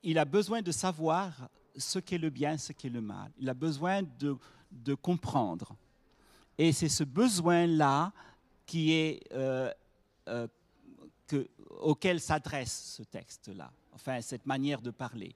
il 0.03 0.19
a 0.19 0.25
besoin 0.25 0.63
de 0.63 0.73
savoir 0.73 1.51
ce 1.77 1.99
qu'est 1.99 2.19
le 2.19 2.31
bien, 2.31 2.57
ce 2.57 2.73
qu'est 2.73 2.89
le 2.89 3.01
mal. 3.01 3.31
Il 3.39 3.49
a 3.49 3.55
besoin 3.55 4.03
de, 4.03 4.37
de 4.71 4.95
comprendre. 4.95 5.77
Et 6.57 6.73
c'est 6.73 6.89
ce 6.89 7.05
besoin-là 7.05 8.13
qui 8.65 8.93
est 8.93 9.21
euh, 9.33 9.71
que, 11.31 11.49
auquel 11.81 12.21
s'adresse 12.21 12.97
ce 12.97 13.03
texte-là. 13.03 13.71
Enfin, 13.95 14.21
cette 14.21 14.47
manière 14.47 14.81
de 14.81 14.91
parler. 14.91 15.35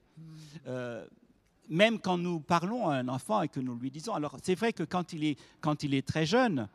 même 1.67 1.99
quand 1.99 2.17
nous 2.17 2.39
parlons 2.39 2.89
à 2.89 2.95
un 2.95 3.07
enfant 3.07 3.41
et 3.41 3.47
que 3.47 3.59
nous 3.59 3.75
lui 3.75 3.89
disons, 3.89 4.13
alors 4.13 4.37
c'est 4.43 4.55
vrai 4.55 4.71
que 4.71 4.83
quand 4.83 5.13
il 5.13 5.23
est, 5.23 5.37
quand 5.61 5.83
il 5.83 5.93
est 5.93 6.07
très 6.07 6.25
jeune, 6.25 6.67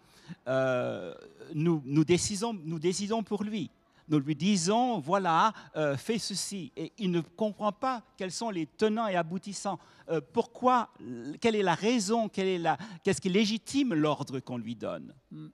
euh, 0.48 1.14
nous, 1.54 1.82
nous, 1.84 2.04
décidons, 2.04 2.52
nous 2.52 2.78
décidons 2.78 3.22
pour 3.22 3.44
lui. 3.44 3.70
Nous 4.08 4.18
lui 4.18 4.34
disons, 4.34 4.98
voilà, 4.98 5.52
euh, 5.76 5.96
fais 5.96 6.18
ceci. 6.18 6.72
Et 6.76 6.92
il 6.98 7.10
ne 7.10 7.20
comprend 7.20 7.72
pas 7.72 8.02
quels 8.16 8.32
sont 8.32 8.50
les 8.50 8.66
tenants 8.66 9.06
et 9.06 9.14
aboutissants. 9.14 9.78
Euh, 10.08 10.20
pourquoi, 10.32 10.90
quelle 11.40 11.54
est 11.54 11.62
la 11.62 11.74
raison, 11.74 12.28
qu'est-ce 12.28 13.20
qui 13.20 13.28
légitime 13.28 13.94
l'ordre 13.94 14.40
qu'on 14.40 14.58
lui 14.58 14.74
donne. 14.74 15.14
Mm. 15.30 15.46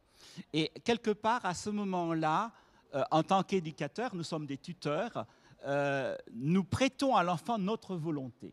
Et 0.53 0.73
quelque 0.85 1.11
part, 1.11 1.45
à 1.45 1.55
ce 1.55 1.71
moment-là, 1.71 2.53
en 3.11 3.23
tant 3.23 3.43
qu'éducateur, 3.43 4.15
nous 4.15 4.23
sommes 4.23 4.47
des 4.47 4.59
tuteurs, 4.59 5.27
nous 6.33 6.65
prêtons 6.65 7.15
à 7.15 7.23
l'enfant 7.23 7.59
notre 7.59 7.97
volonté 7.97 8.53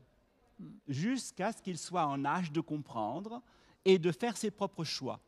jusqu'à 0.88 1.52
ce 1.52 1.62
qu'il 1.62 1.78
soit 1.78 2.06
en 2.06 2.26
âge 2.26 2.52
de 2.52 2.62
comprendre 2.62 3.42
et 3.86 4.00
de 4.00 4.12
faire 4.12 4.38
ses 4.38 4.52
propres 4.52 4.84
choix. 4.84 5.20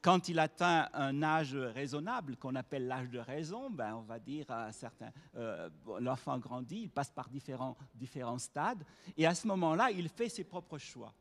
Quand 0.00 0.28
il 0.28 0.40
atteint 0.40 0.88
un 0.94 1.22
âge 1.22 1.54
raisonnable, 1.54 2.36
qu'on 2.36 2.56
appelle 2.56 2.88
l'âge 2.88 3.08
de 3.08 3.20
raison, 3.20 3.70
ben 3.70 3.94
on 3.94 4.00
va 4.00 4.18
dire 4.18 4.50
à 4.50 4.72
certains, 4.72 5.12
euh, 5.36 5.70
l'enfant 6.00 6.38
grandit, 6.38 6.82
il 6.82 6.90
passe 6.90 7.10
par 7.10 7.28
différents, 7.28 7.76
différents 7.94 8.38
stades, 8.38 8.84
et 9.16 9.26
à 9.26 9.34
ce 9.34 9.46
moment-là, 9.46 9.92
il 9.92 10.08
fait 10.08 10.28
ses 10.28 10.42
propres 10.42 10.78
choix. 10.78 11.12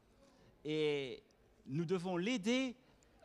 Et 0.66 1.22
nous 1.68 1.86
devons 1.86 2.18
l'aider 2.18 2.76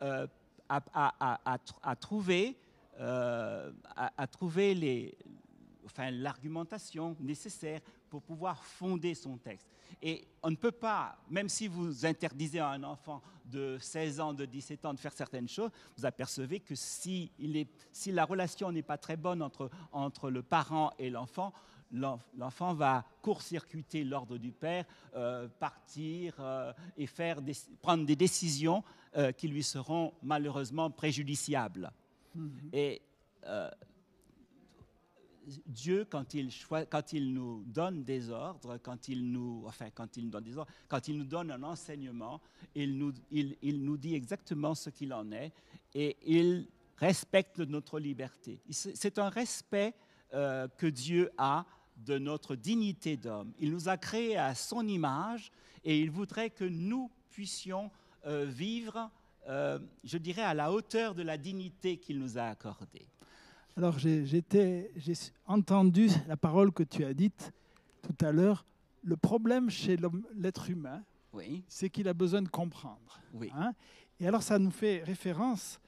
euh, 0.03 0.27
à, 0.69 1.95
trouver, 1.99 2.55
euh, 2.99 3.71
à, 3.95 4.25
trouver 4.25 5.13
l'argumentation 6.11 7.15
nécessaire 7.19 7.79
pour 8.09 8.23
pouvoir 8.23 8.63
fonder 8.63 9.13
son 9.13 9.37
texte. 9.37 9.67
Et 10.01 10.27
on 10.41 10.49
ne 10.49 10.55
peut 10.55 10.71
pas, 10.71 11.15
même 11.29 11.47
si 11.47 11.67
vous 11.67 12.07
interdisez 12.07 12.57
à 12.57 12.69
un 12.69 12.83
enfant 12.83 13.21
de 13.45 13.77
16 13.79 14.19
ans, 14.19 14.33
de 14.33 14.45
17 14.45 14.85
ans 14.85 14.93
de 14.95 14.99
faire 14.99 15.13
certaines 15.13 15.47
choses, 15.47 15.69
vous 15.95 16.07
apercevez 16.07 16.59
que 16.59 16.73
si, 16.73 17.31
la 18.07 18.25
relation 18.25 18.71
n'est 18.71 18.81
pas 18.81 18.97
très 18.97 19.15
bonne 19.15 19.43
entre, 19.43 20.29
le 20.31 20.41
parent 20.41 20.91
et 20.97 21.11
l'enfant, 21.11 21.53
l'enfant 21.91 22.73
va 22.73 23.05
court-circuiter 23.21 24.03
l'ordre 24.03 24.39
du 24.39 24.51
père, 24.51 24.85
euh, 25.15 25.47
partir 25.59 26.33
euh, 26.39 26.73
et 26.97 27.07
prendre 27.79 28.05
des 28.05 28.15
décisions 28.15 28.83
qui 29.37 29.47
lui 29.47 29.63
seront 29.63 30.13
malheureusement 30.21 30.91
préjudiciables. 30.91 31.91
Mm-hmm. 32.37 32.69
Et 32.73 33.01
Dieu, 35.65 36.05
quand 36.09 36.33
il, 36.33 37.33
nous 37.33 37.63
donne 37.65 38.03
des 38.03 38.29
ordres, 38.29 38.77
quand 38.77 39.07
il 39.07 39.31
nous, 39.31 39.63
enfin, 39.65 39.89
quand 39.93 40.17
il 40.17 40.25
nous 40.25 40.31
donne 40.31 40.65
quand 40.87 41.07
il 41.07 41.17
nous 41.17 41.25
donne 41.25 41.51
un 41.51 41.63
enseignement, 41.63 42.41
il 42.75 42.97
nous, 42.97 43.13
il, 43.31 43.55
il 43.61 43.83
nous 43.83 43.97
dit 43.97 44.13
exactement 44.13 44.75
ce 44.75 44.89
qu'il 44.89 45.13
en 45.13 45.31
est 45.31 45.53
et 45.93 46.17
il 46.25 46.67
respecte 46.97 47.59
notre 47.59 47.99
liberté. 47.99 48.59
C'est 48.69 49.19
un 49.19 49.29
respect 49.29 49.93
euh, 50.33 50.67
que 50.77 50.87
Dieu 50.87 51.31
a 51.37 51.65
de 51.95 52.17
notre 52.17 52.55
dignité 52.55 53.17
d'homme. 53.17 53.53
Il 53.59 53.71
nous 53.71 53.87
a 53.89 53.97
créés 53.97 54.37
à 54.37 54.53
son 54.53 54.85
image 54.87 55.51
et 55.83 55.99
il 55.99 56.11
voudrait 56.11 56.49
que 56.49 56.65
nous 56.65 57.09
puissions 57.29 57.89
euh, 58.25 58.45
vivre, 58.45 59.09
euh, 59.47 59.79
je 60.03 60.17
dirais, 60.17 60.41
à 60.41 60.53
la 60.53 60.71
hauteur 60.71 61.15
de 61.15 61.23
la 61.23 61.37
dignité 61.37 61.97
qu'il 61.97 62.19
nous 62.19 62.37
a 62.37 62.43
accordée. 62.43 63.07
Alors 63.77 63.97
j'ai 63.99 64.43
entendu 65.45 66.09
la 66.27 66.35
parole 66.35 66.71
que 66.71 66.83
tu 66.83 67.05
as 67.05 67.13
dite 67.13 67.53
tout 68.01 68.25
à 68.25 68.31
l'heure. 68.31 68.65
Le 69.03 69.15
problème 69.15 69.69
chez 69.69 69.97
l'être 70.35 70.69
humain, 70.69 71.03
c'est 71.67 71.89
qu'il 71.89 72.07
a 72.07 72.13
besoin 72.13 72.41
de 72.41 72.49
comprendre. 72.49 73.21
Hein. 73.53 73.73
Et 74.19 74.27
alors 74.27 74.41
ça 74.41 74.57
nous 74.57 74.71
fait 74.71 75.03
référence 75.03 75.79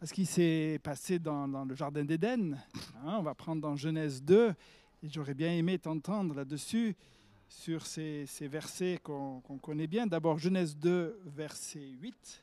à 0.00 0.06
ce 0.06 0.12
qui 0.12 0.26
s'est 0.26 0.80
passé 0.82 1.18
dans, 1.18 1.64
le 1.64 1.74
Jardin 1.74 2.04
d'Éden. 2.04 2.58
Hein. 3.04 3.16
on 3.18 3.22
va 3.22 3.34
prendre 3.34 3.62
dans 3.62 3.76
Genèse 3.76 4.22
2, 4.22 4.48
et 4.48 5.08
j'aurais 5.08 5.34
bien 5.34 5.52
aimé 5.52 5.78
t'entendre 5.78 6.34
là-dessus, 6.34 6.96
sur 7.48 7.86
ces, 7.86 8.26
ces 8.26 8.48
versets 8.48 8.98
qu'on 9.02 9.40
connaît 9.62 9.86
bien. 9.86 10.06
D'abord 10.06 10.38
Genèse 10.38 10.76
2, 10.76 11.20
verset 11.26 11.88
8. 12.00 12.42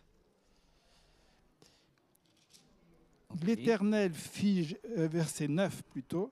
L'Éternel 3.41 4.13
fit, 4.13 4.77
euh, 4.97 5.07
verset 5.07 5.47
9 5.47 5.81
plutôt, 5.83 6.31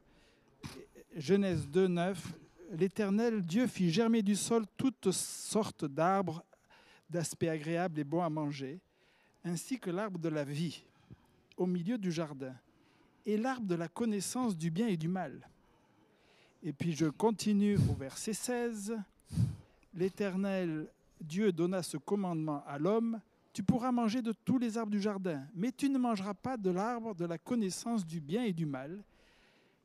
Genèse 1.16 1.68
2, 1.68 1.88
9, 1.88 2.34
L'Éternel 2.72 3.42
Dieu 3.42 3.68
fit 3.68 3.92
germer 3.92 4.22
du 4.22 4.36
sol 4.36 4.66
toutes 4.78 5.12
sortes 5.12 5.84
d'arbres 5.84 6.44
d'aspect 7.10 7.50
agréable 7.50 8.00
et 8.00 8.04
bon 8.06 8.22
à 8.22 8.30
manger, 8.30 8.80
ainsi 9.44 9.78
que 9.78 9.90
l'arbre 9.90 10.20
de 10.20 10.30
la 10.30 10.46
vie 10.46 10.84
au 11.58 11.66
milieu 11.66 11.98
du 11.98 12.12
jardin, 12.12 12.56
et 13.26 13.36
l'arbre 13.36 13.68
de 13.68 13.76
la 13.76 13.90
connaissance 13.90 14.56
du 14.56 14.72
bien 14.72 14.88
et 14.88 14.96
du 14.96 15.10
mal. 15.10 15.50
Et 16.64 16.72
puis 16.72 16.94
je 16.94 17.08
continue 17.08 17.78
au 17.90 17.94
verset 17.94 18.34
16. 18.34 18.98
L'Éternel 19.94 20.88
Dieu 21.20 21.52
donna 21.52 21.84
ce 21.84 21.98
commandement 21.98 22.64
à 22.66 22.78
l'homme, 22.78 23.20
tu 23.54 23.64
pourras 23.64 23.92
manger 23.92 24.22
de 24.22 24.32
tous 24.32 24.58
les 24.58 24.78
arbres 24.78 24.92
du 24.92 25.02
jardin, 25.02 25.46
mais 25.54 25.72
tu 25.72 25.90
ne 25.90 25.98
mangeras 25.98 26.34
pas 26.34 26.58
de 26.58 26.70
l'arbre 26.70 27.14
de 27.14 27.26
la 27.26 27.38
connaissance 27.38 28.06
du 28.06 28.22
bien 28.22 28.44
et 28.44 28.54
du 28.54 28.66
mal, 28.66 29.04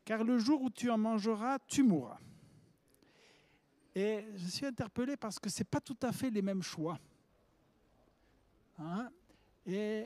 car 0.04 0.22
le 0.22 0.38
jour 0.38 0.62
où 0.62 0.70
tu 0.70 0.88
en 0.90 0.98
mangeras, 0.98 1.58
tu 1.66 1.82
mourras. 1.82 2.18
Et 3.94 4.24
je 4.36 4.46
suis 4.46 4.66
interpellé 4.66 5.16
parce 5.16 5.38
que 5.38 5.48
ce 5.48 5.60
n'est 5.60 5.64
pas 5.64 5.80
tout 5.80 5.96
à 6.02 6.12
fait 6.12 6.30
les 6.30 6.42
mêmes 6.42 6.62
choix. 6.62 6.98
Hein? 8.78 9.08
et, 9.64 10.04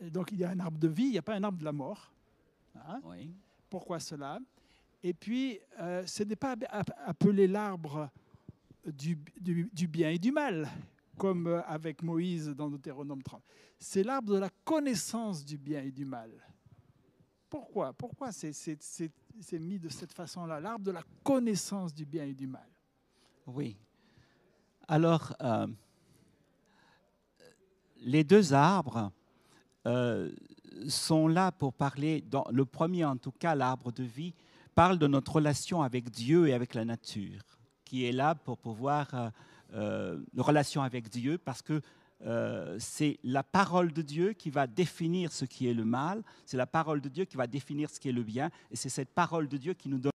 donc 0.00 0.32
il 0.32 0.40
y 0.40 0.44
a 0.44 0.50
un 0.50 0.58
arbre 0.58 0.78
de 0.78 0.88
vie, 0.88 1.04
il 1.04 1.12
n'y 1.12 1.18
a 1.18 1.22
pas 1.22 1.34
un 1.36 1.44
arbre 1.44 1.58
de 1.58 1.64
la 1.64 1.72
mort. 1.72 2.10
Hein? 2.74 3.00
Pourquoi 3.70 4.00
cela? 4.00 4.40
Et 5.02 5.14
puis, 5.14 5.58
euh, 5.78 6.04
ce 6.06 6.22
n'est 6.24 6.36
pas 6.36 6.56
appelé 7.06 7.46
l'arbre 7.46 8.10
du, 8.84 9.16
du 9.40 9.86
bien 9.86 10.10
et 10.10 10.18
du 10.18 10.32
mal 10.32 10.68
comme 11.20 11.48
euh, 11.48 11.62
avec 11.66 12.02
Moïse 12.02 12.48
dans 12.48 12.70
Deutéronome 12.70 13.22
30. 13.22 13.42
C'est 13.78 14.02
l'arbre 14.02 14.32
de 14.32 14.38
la 14.38 14.48
connaissance 14.64 15.44
du 15.44 15.58
bien 15.58 15.82
et 15.82 15.90
du 15.90 16.06
mal. 16.06 16.30
Pourquoi? 17.50 17.92
Pourquoi 17.92 18.32
c'est 18.32 18.78
mis 19.60 19.78
de 19.78 19.90
cette 19.90 20.14
façon-là? 20.14 20.60
L'arbre 20.60 20.86
de 20.86 20.92
la 20.92 21.02
connaissance 21.22 21.92
du 21.92 22.06
bien 22.06 22.24
et 22.24 22.32
du 22.32 22.46
mal. 22.46 22.66
Oui. 23.46 23.76
Alors, 24.88 25.36
euh, 25.42 25.66
les 27.98 28.24
deux 28.24 28.54
arbres 28.54 29.12
euh, 29.86 30.32
sont 30.88 31.28
là 31.28 31.52
pour 31.52 31.74
parler, 31.74 32.24
le 32.50 32.64
premier 32.64 33.04
en 33.04 33.18
tout 33.18 33.32
cas, 33.32 33.54
l'arbre 33.54 33.92
de 33.92 34.04
vie, 34.04 34.32
parle 34.74 34.98
de 34.98 35.06
notre 35.06 35.34
relation 35.34 35.82
avec 35.82 36.08
Dieu 36.08 36.48
et 36.48 36.54
avec 36.54 36.72
la 36.72 36.86
nature, 36.86 37.42
qui 37.84 38.06
est 38.06 38.12
là 38.12 38.34
pour 38.34 38.56
pouvoir 38.56 39.32
relation 40.36 40.82
avec 40.82 41.08
Dieu 41.08 41.38
parce 41.38 41.62
que 41.62 41.80
euh, 42.26 42.76
c'est 42.78 43.18
la 43.24 43.42
parole 43.42 43.92
de 43.92 44.02
Dieu 44.02 44.34
qui 44.34 44.50
va 44.50 44.66
définir 44.66 45.32
ce 45.32 45.46
qui 45.46 45.68
est 45.68 45.74
le 45.74 45.84
mal, 45.84 46.22
c'est 46.44 46.58
la 46.58 46.66
parole 46.66 47.00
de 47.00 47.08
Dieu 47.08 47.24
qui 47.24 47.36
va 47.36 47.46
définir 47.46 47.88
ce 47.88 47.98
qui 47.98 48.10
est 48.10 48.12
le 48.12 48.22
bien, 48.22 48.50
et 48.70 48.76
c'est 48.76 48.90
cette 48.90 49.14
parole 49.14 49.48
de 49.48 49.56
Dieu 49.56 49.72
qui 49.72 49.88
nous 49.88 49.98
donne 49.98 50.12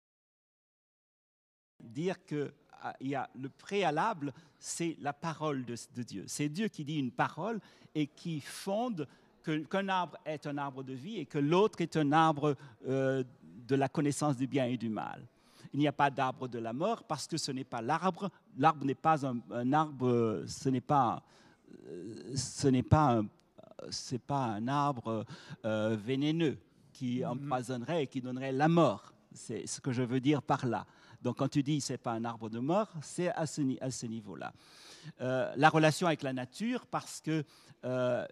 dire 1.81 2.25
que 2.25 2.53
ah, 2.83 2.97
il 3.01 3.09
y 3.09 3.15
a 3.15 3.31
le 3.37 3.49
préalable, 3.49 4.33
c'est 4.59 4.97
la 5.01 5.13
parole 5.13 5.65
de, 5.65 5.77
Dieu. 6.03 6.25
C'est 6.27 6.49
Dieu 6.49 6.67
qui 6.67 6.85
dit 6.85 6.99
une 6.99 7.13
parole 7.13 7.61
et 7.95 8.09
qui 8.09 8.41
fonde 8.41 9.07
qu'un 9.45 9.89
arbre 9.89 10.19
est 10.25 10.47
un 10.47 10.59
arbre 10.59 10.83
de 10.83 10.93
vie 10.93 11.19
et 11.19 11.27
que 11.27 11.39
l'autre 11.39 11.81
est 11.81 11.97
un 11.97 12.11
arbre 12.11 12.57
euh, 12.89 13.23
de 13.43 13.75
la 13.77 13.89
connaissance 13.89 14.37
du 14.37 14.49
bien 14.49 14.67
et 14.67 14.77
du 14.77 14.89
mal 14.89 15.25
il 15.73 15.81
n'y 15.81 15.89
a 15.89 15.93
pas 15.93 16.11
d'arbre 16.11 16.49
de 16.49 16.59
la 16.59 16.73
mort 16.73 17.05
parce 17.05 17.27
que 17.27 17.37
ce 17.37 17.51
n'est 17.53 17.65
pas 17.65 17.81
l'arbre. 17.81 18.31
L'arbre 18.59 18.85
n'est 18.85 18.95
pas 18.95 19.27
un, 19.27 19.73
arbre, 19.73 20.45
ce 20.47 20.69
n'est 20.69 20.81
pas, 20.81 21.23
ce 22.35 22.69
n'est 22.69 22.83
pas, 22.83 23.19
un, 23.19 23.27
c'est 23.91 24.21
pas 24.21 24.45
un 24.45 24.69
arbre 24.69 25.25
euh, 25.65 25.97
vénéneux 25.99 26.59
qui 26.93 27.21
mhm. 27.21 27.31
empoisonnerait 27.31 28.05
et 28.05 28.07
qui 28.07 28.21
donnerait 28.21 28.53
la 28.53 28.69
mort. 28.69 29.13
C'est 29.33 29.67
ce 29.67 29.81
que 29.81 29.93
je 29.93 30.03
veux 30.03 30.21
dire 30.21 30.43
par 30.43 30.67
là. 30.67 30.87
Donc 31.23 31.39
quand 31.39 31.49
tu 31.49 31.63
dis 31.63 31.81
c'est 31.81 31.99
pas 31.99 32.13
un 32.13 32.25
arbre 32.25 32.51
de 32.51 32.59
mort, 32.59 32.93
c'est 33.01 33.31
à 33.31 33.47
ce, 33.47 33.63
à 33.81 33.91
ce 33.91 34.07
niveau-là. 34.07 34.53
Euh, 35.21 35.53
la 35.57 35.69
relation 35.69 36.07
avec 36.07 36.23
la 36.23 36.33
nature, 36.33 36.87
parce 36.87 37.21
que 37.21 37.45
euh, 37.85 38.27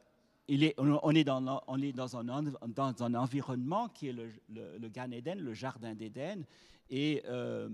on, 0.79 1.15
est 1.15 1.25
dans, 1.25 2.17
un, 2.17 3.15
environnement 3.15 3.89
qui 3.89 4.09
est 4.09 4.13
le, 4.13 4.89
Gan 4.89 5.09
le 5.09 5.55
jardin 5.55 5.95
d'Éden, 5.95 6.45
et 6.89 7.23
euh, 7.27 7.69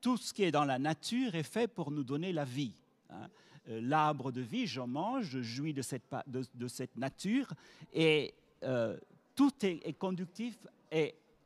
tout 0.00 0.16
ce 0.16 0.32
qui 0.32 0.44
est 0.44 0.50
dans 0.50 0.64
la 0.64 0.78
nature 0.78 1.34
est 1.34 1.42
fait 1.42 1.68
pour 1.68 1.90
nous 1.90 2.04
donner 2.04 2.32
la 2.32 2.44
vie. 2.44 2.72
Hein. 3.10 3.28
Euh, 3.68 3.80
l'arbre 3.82 4.32
de 4.32 4.40
vie, 4.40 4.66
j'en 4.66 4.86
mange, 4.86 5.24
je 5.26 5.42
jouis 5.42 5.74
de 5.74 5.82
cette, 5.82 6.96
nature, 6.96 7.52
et 7.92 8.32
euh, 8.62 8.96
tout 9.34 9.52
est, 9.62 9.98
conductif 9.98 10.56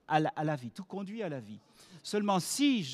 à, 0.06 0.20
la, 0.20 0.56
vie, 0.56 0.70
tout 0.70 0.84
conduit 0.84 1.24
à 1.24 1.28
la 1.28 1.40
vie. 1.40 1.58
Seulement 2.02 2.38
si 2.38 2.84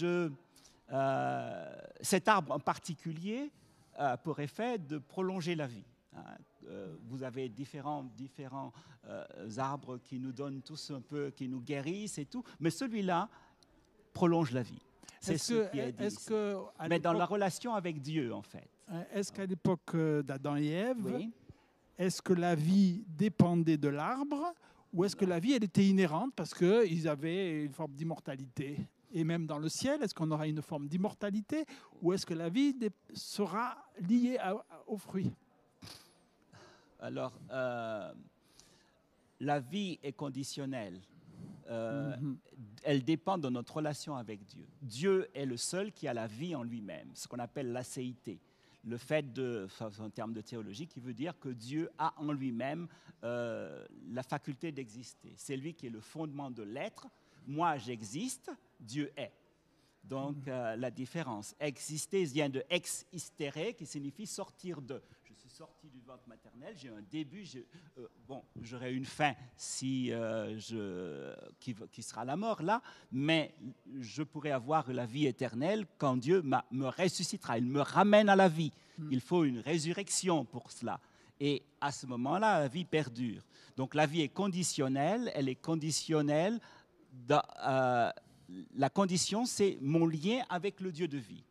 cet 2.01 2.29
arbre 2.29 2.53
en 2.53 2.61
particulier 2.61 3.51
a 3.95 4.16
pour 4.16 4.41
effet 4.41 4.79
de 4.79 4.97
prolonger 4.97 5.55
la 5.55 5.66
vie. 5.66 5.85
Hein. 6.16 6.23
Euh, 6.69 6.95
vous 7.09 7.23
avez 7.23 7.49
différents, 7.49 8.05
différents 8.17 8.73
euh, 9.07 9.25
arbres 9.57 9.99
qui 9.99 10.19
nous 10.19 10.33
donnent 10.33 10.63
tous 10.63 10.91
un 10.91 11.01
peu, 11.01 11.31
qui 11.31 11.49
nous 11.49 11.61
guérissent 11.61 12.19
et 12.19 12.27
tout, 12.27 12.45
mais 12.59 12.71
celui-là 12.71 13.29
prolonge 14.13 14.53
la 14.53 14.63
vie. 14.63 14.83
C'est 15.21 15.39
ce 15.39 15.71
qui 15.71 15.79
est 15.79 15.93
dit. 15.93 16.17
Que, 16.27 16.57
mais 16.89 16.99
dans 16.99 17.13
la 17.13 17.27
relation 17.27 17.75
avec 17.75 18.01
Dieu, 18.01 18.33
en 18.33 18.43
fait. 18.43 18.69
Est-ce 19.13 19.33
qu'à 19.33 19.47
l'époque 19.47 19.95
d'Adam 20.25 20.57
et 20.57 20.69
Ève, 20.69 21.29
est-ce 21.99 22.23
que 22.23 22.33
la 22.33 22.55
vie 22.55 23.05
dépendait 23.07 23.77
de 23.77 23.89
l'arbre 23.89 24.55
ou 24.93 25.05
est-ce 25.05 25.15
que 25.15 25.25
la 25.25 25.39
vie, 25.39 25.53
elle 25.53 25.65
était 25.65 25.87
inhérente 25.87 26.33
parce 26.35 26.55
qu'ils 26.55 27.07
avaient 27.07 27.65
une 27.65 27.73
forme 27.73 27.93
d'immortalité? 27.93 28.89
Et 29.13 29.25
même 29.25 29.47
dans 29.47 29.59
le 29.59 29.69
ciel, 29.69 30.03
est-ce 30.03 30.15
qu'on 30.15 30.31
aura 30.31 30.47
une 30.47 30.63
forme 30.63 30.89
d'immortalité 30.89 31.65
ou 32.01 32.13
est-ce 32.13 32.25
que 32.25 32.35
la 32.35 32.49
vie 32.49 32.75
sera 33.13 33.77
liée 34.01 34.39
aux 34.87 34.97
fruits? 34.97 35.33
Alors, 37.01 37.32
euh, 37.51 38.12
la 39.40 39.61
vie 39.61 39.98
est 40.03 40.12
conditionnelle. 40.12 41.01
Euh, 41.68 42.16
mhm. 42.16 42.38
Elle 42.82 43.05
dépend 43.05 43.38
de 43.38 43.48
notre 43.48 43.76
relation 43.76 44.16
avec 44.16 44.44
Dieu. 44.44 44.66
Dieu 44.82 45.28
est 45.34 45.46
le 45.46 45.57
seul 45.57 45.92
qui 45.92 46.09
a 46.09 46.14
la 46.14 46.26
vie 46.26 46.55
en 46.55 46.62
lui-même, 46.62 47.11
ce 47.14 47.28
qu'on 47.28 47.38
appelle 47.38 47.72
l'acéité 47.72 48.40
le 48.84 48.96
fait 48.96 49.32
de, 49.32 49.68
en 49.80 50.11
termes 50.11 50.32
de 50.32 50.40
théologie, 50.40 50.86
qui 50.86 51.01
veut 51.01 51.14
dire 51.14 51.38
que 51.38 51.48
Dieu 51.48 51.90
a 51.98 52.14
en 52.16 52.32
lui-même 52.32 52.88
euh, 53.24 53.84
la 54.11 54.22
faculté 54.22 54.72
d'exister. 54.72 55.32
C'est 55.36 55.57
lui 55.57 55.74
qui 55.74 55.86
est 55.86 55.90
le 55.90 56.01
fondement 56.01 56.51
de 56.51 56.62
l'être. 56.62 57.07
Moi, 57.46 57.76
j'existe, 57.78 58.51
Dieu 58.78 59.12
est. 59.16 59.32
Donc, 60.05 60.48
euh, 60.48 60.76
la 60.76 60.90
différence. 60.90 61.55
Exister 61.61 62.24
vient 62.24 62.48
de 62.48 62.64
ex 62.70 63.07
istere, 63.12 63.74
qui 63.76 63.84
signifie 63.84 64.26
sortir 64.26 64.80
de 64.80 65.03
sorti 65.61 65.91
du 65.91 66.01
ventre 66.01 66.27
maternel, 66.27 66.75
j'ai 66.75 66.89
un 66.89 67.03
début, 67.11 67.45
euh, 67.99 68.09
bon, 68.27 68.43
j'aurai 68.63 68.95
une 68.95 69.05
fin 69.05 69.35
si, 69.59 70.11
euh, 70.11 70.59
je, 70.59 71.35
qui, 71.59 71.77
qui, 71.93 72.03
sera 72.03 72.25
la 72.25 72.35
mort 72.35 72.63
là, 72.63 72.81
mais 73.13 73.55
je 74.01 74.23
pourrai 74.23 74.53
avoir 74.53 74.91
la 74.91 75.05
vie 75.05 75.27
éternelle 75.27 75.85
quand 75.99 76.17
Dieu 76.17 76.43
me 76.43 76.87
ressuscitera, 76.87 77.59
il 77.59 77.67
me 77.67 77.83
ramène 77.83 78.31
à 78.31 78.37
la 78.37 78.49
vie. 78.49 78.73
Hmm. 78.97 79.09
Il 79.13 79.21
faut 79.21 79.45
une 79.45 79.59
résurrection 79.59 80.47
pour 80.47 80.73
cela. 80.73 80.99
Et 81.39 81.63
à 81.83 81.93
ce 81.93 82.07
moment-là, 82.07 82.61
la 82.61 82.69
vie 82.69 82.87
perdure. 82.87 83.43
Donc 83.77 83.95
la 83.95 84.07
vie 84.07 84.23
est 84.23 84.31
conditionnelle, 84.31 85.31
elle 85.35 85.51
est 85.51 85.61
conditionnelle. 85.61 86.59
Euh, 87.31 88.11
la 88.77 88.89
condition, 88.89 89.45
c'est 89.45 89.77
mon 89.83 90.07
lien 90.07 90.43
avec 90.49 90.81
le 90.81 90.91
Dieu 90.91 91.07
de 91.07 91.19
vie. 91.19 91.45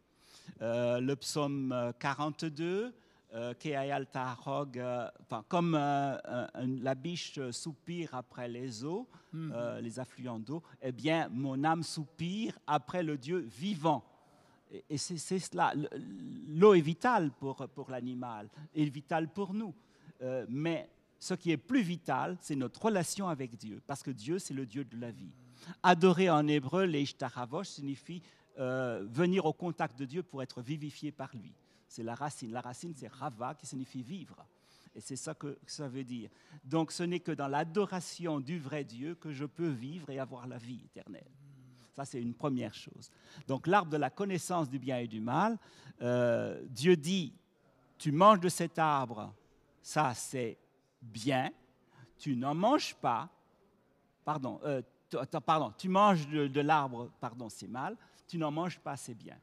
le 0.60 1.14
psaume 1.14 1.94
42, 2.00 2.92
euh, 3.36 3.54
euh, 3.64 5.08
comme 5.48 5.76
euh, 5.76 6.18
la 6.82 6.96
biche 6.96 7.40
soupire 7.52 8.16
après 8.16 8.48
les 8.48 8.84
eaux, 8.84 9.08
mhm. 9.34 9.54
les 9.82 10.00
affluents 10.00 10.40
d'eau, 10.40 10.64
eh 10.82 10.92
bien, 10.92 11.30
mon 11.30 11.64
âme 11.64 11.84
soupire 11.84 12.58
après 12.66 13.04
le 13.04 13.18
Dieu 13.18 13.40
vivant. 13.40 14.04
Et, 14.90 14.98
c'est 14.98 15.40
cela. 15.40 15.74
L'eau 16.48 16.74
est 16.74 16.82
vitale 16.82 17.32
pour, 17.40 17.68
pour 17.70 17.92
l'animal, 17.92 18.50
est 18.74 18.86
vitale 18.86 19.28
pour 19.32 19.54
nous. 19.54 19.76
mais 20.48 20.90
ce 21.20 21.34
qui 21.34 21.52
est 21.52 21.58
plus 21.58 21.82
vital, 21.82 22.38
c'est 22.42 22.56
notre 22.56 22.84
relation 22.84 23.28
avec 23.28 23.56
Dieu, 23.58 23.82
parce 23.86 24.02
que 24.02 24.12
Dieu, 24.12 24.40
c'est 24.40 24.54
le 24.54 24.66
Dieu 24.66 24.86
de 24.86 24.98
la 24.98 25.12
vie. 25.12 25.34
Adorer 25.84 26.30
en 26.30 26.48
hébreu, 26.48 26.86
l'Eishtaravosh, 26.86 27.68
signifie 27.68 28.22
venir 28.58 29.46
au 29.46 29.54
contact 29.54 30.00
de 30.00 30.06
Dieu 30.06 30.24
pour 30.24 30.42
être 30.42 30.62
vivifié 30.62 31.12
par 31.12 31.36
lui 31.36 31.54
c'est 31.90 32.04
la 32.04 32.16
racine. 32.16 32.52
La 32.52 32.62
racine, 32.62 32.94
c'est 32.96 33.12
rava, 33.12 33.56
qui 33.56 33.66
signifie 33.66 34.04
vivre. 34.04 34.46
Et 34.96 35.02
c'est 35.02 35.16
ça 35.16 35.34
que 35.34 35.58
ça 35.66 35.88
veut 35.88 36.04
dire. 36.04 36.30
Donc 36.64 36.92
ce 36.92 37.04
n'est 37.04 37.20
que 37.20 37.32
dans 37.32 37.48
l'adoration 37.48 38.40
du 38.40 38.60
vrai 38.60 38.84
Dieu 38.84 39.16
que 39.16 39.34
je 39.34 39.46
peux 39.46 39.68
vivre 39.70 40.10
et 40.10 40.20
avoir 40.20 40.48
la 40.48 40.58
vie 40.58 40.82
éternelle. 40.86 41.30
Ça, 41.94 42.06
c'est 42.06 42.22
une 42.22 42.36
première 42.36 42.74
chose. 42.74 43.12
Donc 43.48 43.68
l'arbre 43.68 43.92
de 43.92 43.98
la 43.98 44.10
connaissance 44.10 44.70
du 44.70 44.80
bien 44.80 45.00
et 45.00 45.08
du 45.08 45.20
mal, 45.20 45.58
euh, 46.02 46.64
Dieu 46.70 46.96
dit, 46.96 47.34
tu 47.98 48.12
manges 48.12 48.40
de 48.40 48.50
cet 48.50 48.80
arbre, 48.80 49.34
ça 49.82 50.14
c'est 50.14 50.58
bien, 51.02 51.52
tu 52.18 52.36
n'en 52.36 52.54
manges 52.54 52.96
pas, 52.96 53.30
pardon, 54.24 54.62
euh, 54.64 54.82
pardon, 55.46 55.74
tu 55.78 55.90
manges 55.90 56.28
de, 56.28 56.48
de 56.48 56.62
l'arbre, 56.62 57.12
pardon, 57.20 57.50
c'est 57.50 57.68
mal, 57.68 57.98
tu 58.28 58.38
n'en 58.38 58.52
manges 58.52 58.80
pas, 58.80 58.96
c'est 58.96 59.16
bien. 59.16 59.38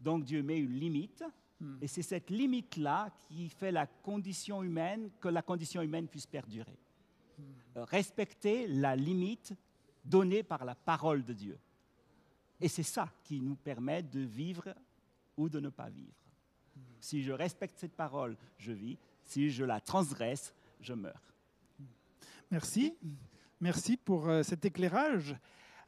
Donc 0.00 0.24
Dieu 0.24 0.42
met 0.42 0.58
une 0.58 0.74
limite 0.74 1.24
Hmm. 1.64 1.78
Et 1.80 1.86
c'est 1.86 2.02
cette 2.02 2.30
limite-là 2.30 3.10
qui 3.26 3.48
fait 3.48 3.72
la 3.72 3.86
condition 3.86 4.62
humaine, 4.62 5.10
que 5.18 5.28
la 5.28 5.40
condition 5.40 5.80
humaine 5.80 6.08
puisse 6.08 6.26
perdurer. 6.26 6.78
Hmm. 7.38 7.42
Euh, 7.78 7.84
respecter 7.84 8.66
la 8.66 8.94
limite 8.94 9.54
donnée 10.04 10.42
par 10.42 10.64
la 10.66 10.74
parole 10.74 11.24
de 11.24 11.32
Dieu. 11.32 11.58
Et 12.60 12.68
c'est 12.68 12.82
ça 12.82 13.10
qui 13.22 13.40
nous 13.40 13.56
permet 13.56 14.02
de 14.02 14.20
vivre 14.20 14.74
ou 15.38 15.48
de 15.48 15.58
ne 15.58 15.70
pas 15.70 15.88
vivre. 15.88 16.12
Hmm. 16.76 16.80
Si 17.00 17.22
je 17.22 17.32
respecte 17.32 17.78
cette 17.78 17.96
parole, 17.96 18.36
je 18.58 18.72
vis. 18.72 18.98
Si 19.24 19.48
je 19.48 19.64
la 19.64 19.80
transgresse, 19.80 20.54
je 20.80 20.92
meurs. 20.92 21.32
Merci. 22.50 22.94
Merci 23.58 23.96
pour 23.96 24.28
euh, 24.28 24.42
cet 24.42 24.66
éclairage. 24.66 25.34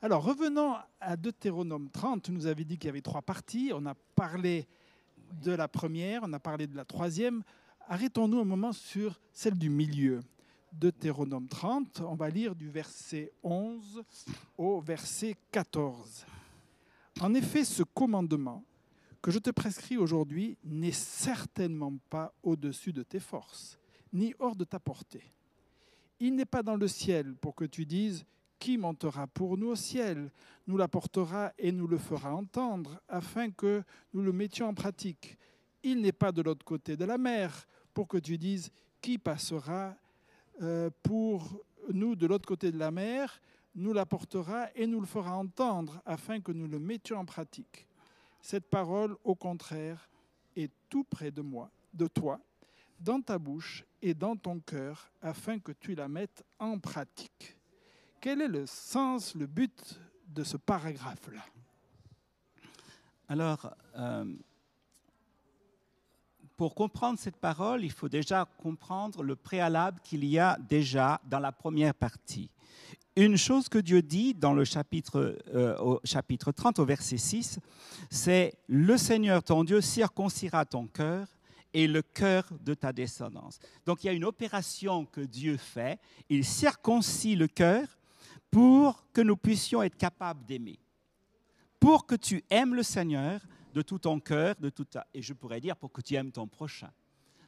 Alors, 0.01 0.25
revenons 0.25 0.77
à 1.01 1.17
Deutéronome 1.19 1.91
30. 1.91 2.23
Tu 2.23 2.33
nous 2.33 2.47
avais 2.47 2.65
dit 2.65 2.79
qu'il 2.79 2.87
y 2.87 2.89
avait 2.89 3.03
trois 3.03 3.21
parties. 3.21 3.73
On 3.75 3.85
a 3.85 3.95
parlé 4.15 4.67
de 5.43 5.53
la 5.53 5.69
première, 5.69 6.23
on 6.25 6.33
a 6.33 6.39
parlé 6.39 6.67
de 6.67 6.77
la 6.77 6.85
troisième. 6.85 7.43
Arrêtons-nous 7.89 8.41
un 8.41 8.45
moment 8.45 8.73
sur 8.73 9.21
celle 9.33 9.59
du 9.59 9.71
milieu. 9.71 10.21
Deutéronome 10.73 11.49
30, 11.49 12.01
on 12.01 12.15
va 12.15 12.29
lire 12.29 12.55
du 12.55 12.69
verset 12.69 13.33
11 13.43 14.03
au 14.59 14.81
verset 14.81 15.37
14. 15.51 16.27
En 17.21 17.33
effet, 17.35 17.65
ce 17.65 17.83
commandement 17.83 18.63
que 19.23 19.31
je 19.31 19.39
te 19.39 19.51
prescris 19.51 19.97
aujourd'hui 19.97 20.59
n'est 20.65 20.93
certainement 20.93 21.95
pas 22.11 22.35
au-dessus 22.43 22.93
de 22.93 23.03
tes 23.03 23.21
forces, 23.21 23.79
ni 24.13 24.35
hors 24.39 24.55
de 24.55 24.65
ta 24.65 24.79
portée. 24.79 25.33
Il 26.21 26.35
n'est 26.35 26.45
pas 26.45 26.63
dans 26.63 26.77
le 26.77 26.89
ciel 26.89 27.35
pour 27.35 27.55
que 27.55 27.65
tu 27.65 27.87
dises 27.87 28.25
qui 28.59 28.79
montera 28.79 29.27
pour 29.27 29.57
nous 29.57 29.69
au 29.69 29.77
ciel, 29.77 30.31
nous 30.67 30.77
l'apportera 30.77 31.53
et 31.59 31.73
nous 31.73 31.87
le 31.87 31.99
fera 31.99 32.35
entendre, 32.35 33.01
afin 33.09 33.51
que 33.51 33.83
nous 34.13 34.23
le 34.23 34.33
mettions 34.33 34.69
en 34.69 34.75
pratique. 34.75 35.37
Il 35.83 36.01
n'est 36.01 36.13
pas 36.13 36.33
de 36.33 36.43
l'autre 36.43 36.65
côté 36.65 36.97
de 36.97 37.05
la 37.05 37.19
mer, 37.19 37.67
pour 37.95 38.09
que 38.09 38.19
tu 38.19 38.39
dises, 38.39 38.71
qui 39.01 39.19
passera 39.19 39.95
euh, 40.63 40.91
pour 41.03 41.63
nous 41.93 42.17
de 42.17 42.27
l'autre 42.27 42.47
côté 42.47 42.73
de 42.73 42.79
la 42.79 42.91
mer, 42.91 43.41
nous 43.75 43.93
l'apportera 43.93 44.69
et 44.75 44.87
nous 44.87 45.01
le 45.01 45.07
fera 45.07 45.37
entendre, 45.37 46.01
afin 46.05 46.41
que 46.41 46.53
nous 46.53 46.67
le 46.67 46.79
mettions 46.79 47.19
en 47.19 47.25
pratique. 47.25 47.87
Cette 48.41 48.69
parole, 48.69 49.17
au 49.25 49.35
contraire, 49.35 50.09
est 50.57 50.71
tout 50.89 51.05
près 51.05 51.31
de 51.31 51.43
moi, 51.43 51.71
de 51.93 52.07
toi, 52.07 52.41
dans 52.99 53.21
ta 53.21 53.39
bouche 53.39 53.85
et 54.01 54.15
dans 54.15 54.37
ton 54.37 54.61
cœur, 54.61 55.11
afin 55.21 55.59
que 55.59 55.73
tu 55.73 55.95
la 55.95 56.09
mettes 56.09 56.43
en 56.59 56.79
pratique. 56.79 57.57
Quel 58.27 58.43
est 58.43 58.49
le 58.49 58.67
sens, 58.67 59.37
le 59.37 59.47
but 59.47 60.01
de 60.27 60.43
ce 60.43 60.57
paragraphe-là? 60.57 61.45
Alors, 63.29 63.73
euh, 63.97 64.25
pour 66.57 66.75
comprendre 66.75 67.21
cette 67.21 67.37
parole, 67.37 67.85
il 67.85 67.93
faut 67.93 68.09
déjà 68.09 68.45
comprendre 68.59 69.23
le 69.23 69.37
préalable 69.37 70.01
qu'il 70.03 70.25
y 70.25 70.41
a 70.41 70.59
déjà 70.69 71.21
dans 71.27 71.39
la 71.39 71.53
première 71.53 71.95
partie. 71.95 72.51
Une 73.15 73.37
chose 73.37 73.69
que 73.69 73.79
Dieu 73.79 74.03
dit 74.03 74.35
dans 74.35 74.55
le 74.55 74.65
chapitre, 74.65 75.39
euh, 75.55 75.79
au 75.79 76.01
chapitre 76.03 76.51
30, 76.51 76.81
au 76.81 76.85
verset 76.85 77.19
6, 77.19 77.61
c'est 78.11 78.55
Le 78.67 78.97
Seigneur 78.97 79.45
ton 79.45 79.63
Dieu 79.63 79.81
circoncira 79.81 80.65
ton 80.65 80.89
cœur 80.89 81.29
et 81.73 81.87
le 81.87 82.03
cœur 82.03 82.49
de 82.65 82.75
ta 82.75 82.93
descendance. 82.93 83.61
Donc 83.85 84.03
il 84.03 84.09
y 84.09 84.11
a 84.11 84.15
une 84.15 84.25
opération 84.25 85.05
que 85.05 85.21
Dieu 85.21 85.57
fait. 85.57 86.01
Il 86.29 86.45
circoncit 86.45 87.37
le 87.37 87.47
cœur 87.47 87.87
pour 88.57 89.05
que 89.13 89.21
nous 89.21 89.37
puissions 89.37 89.83
être 89.83 89.99
capables 89.99 90.43
d'aimer. 90.47 90.79
Pour 91.79 92.07
que 92.07 92.15
tu 92.15 92.43
aimes 92.49 92.75
le 92.75 92.83
Seigneur 92.83 93.43
de 93.75 93.83
tout 93.83 93.99
ton 93.99 94.19
cœur, 94.19 94.55
de 94.59 94.71
tout 94.71 94.87
ta... 94.87 95.07
et 95.13 95.21
je 95.21 95.35
pourrais 95.35 95.61
dire 95.61 95.77
pour 95.77 95.93
que 95.93 96.01
tu 96.01 96.15
aimes 96.15 96.33
ton 96.33 96.47
prochain. 96.47 96.91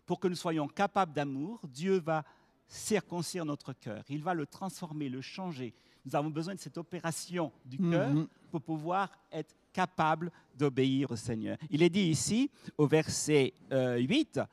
Pour 0.04 0.20
que 0.20 0.28
nous 0.28 0.34
soyons 0.34 0.68
capables 0.68 1.14
d'amour, 1.14 1.60
Dieu 1.66 1.98
va 1.98 2.24
circoncire 2.66 3.46
notre 3.46 3.72
cœur. 3.72 4.04
Il 4.10 4.22
va 4.22 4.34
le 4.34 4.44
transformer, 4.44 5.08
le 5.08 5.22
changer. 5.22 5.72
Nous 6.04 6.14
avons 6.14 6.28
besoin 6.28 6.54
de 6.54 6.60
cette 6.60 6.76
opération 6.76 7.52
du 7.64 7.78
mhm. 7.78 7.90
cœur 7.90 8.14
pour 8.50 8.60
pouvoir 8.60 9.10
être 9.32 9.56
capables 9.72 10.30
d'obéir 10.58 11.10
au 11.10 11.16
Seigneur. 11.16 11.56
Il 11.70 11.82
est 11.82 11.88
dit 11.88 12.10
ici, 12.10 12.50
au 12.76 12.86
verset 12.86 13.54
8, 13.70 14.36
euh, 14.36 14.44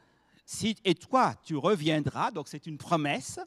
si, 0.46 0.78
et 0.86 0.96
toi, 0.96 1.36
tu 1.44 1.58
reviendras, 1.58 2.32
donc 2.32 2.48
c'est 2.48 2.66
une 2.66 2.78
promesse, 2.78 3.42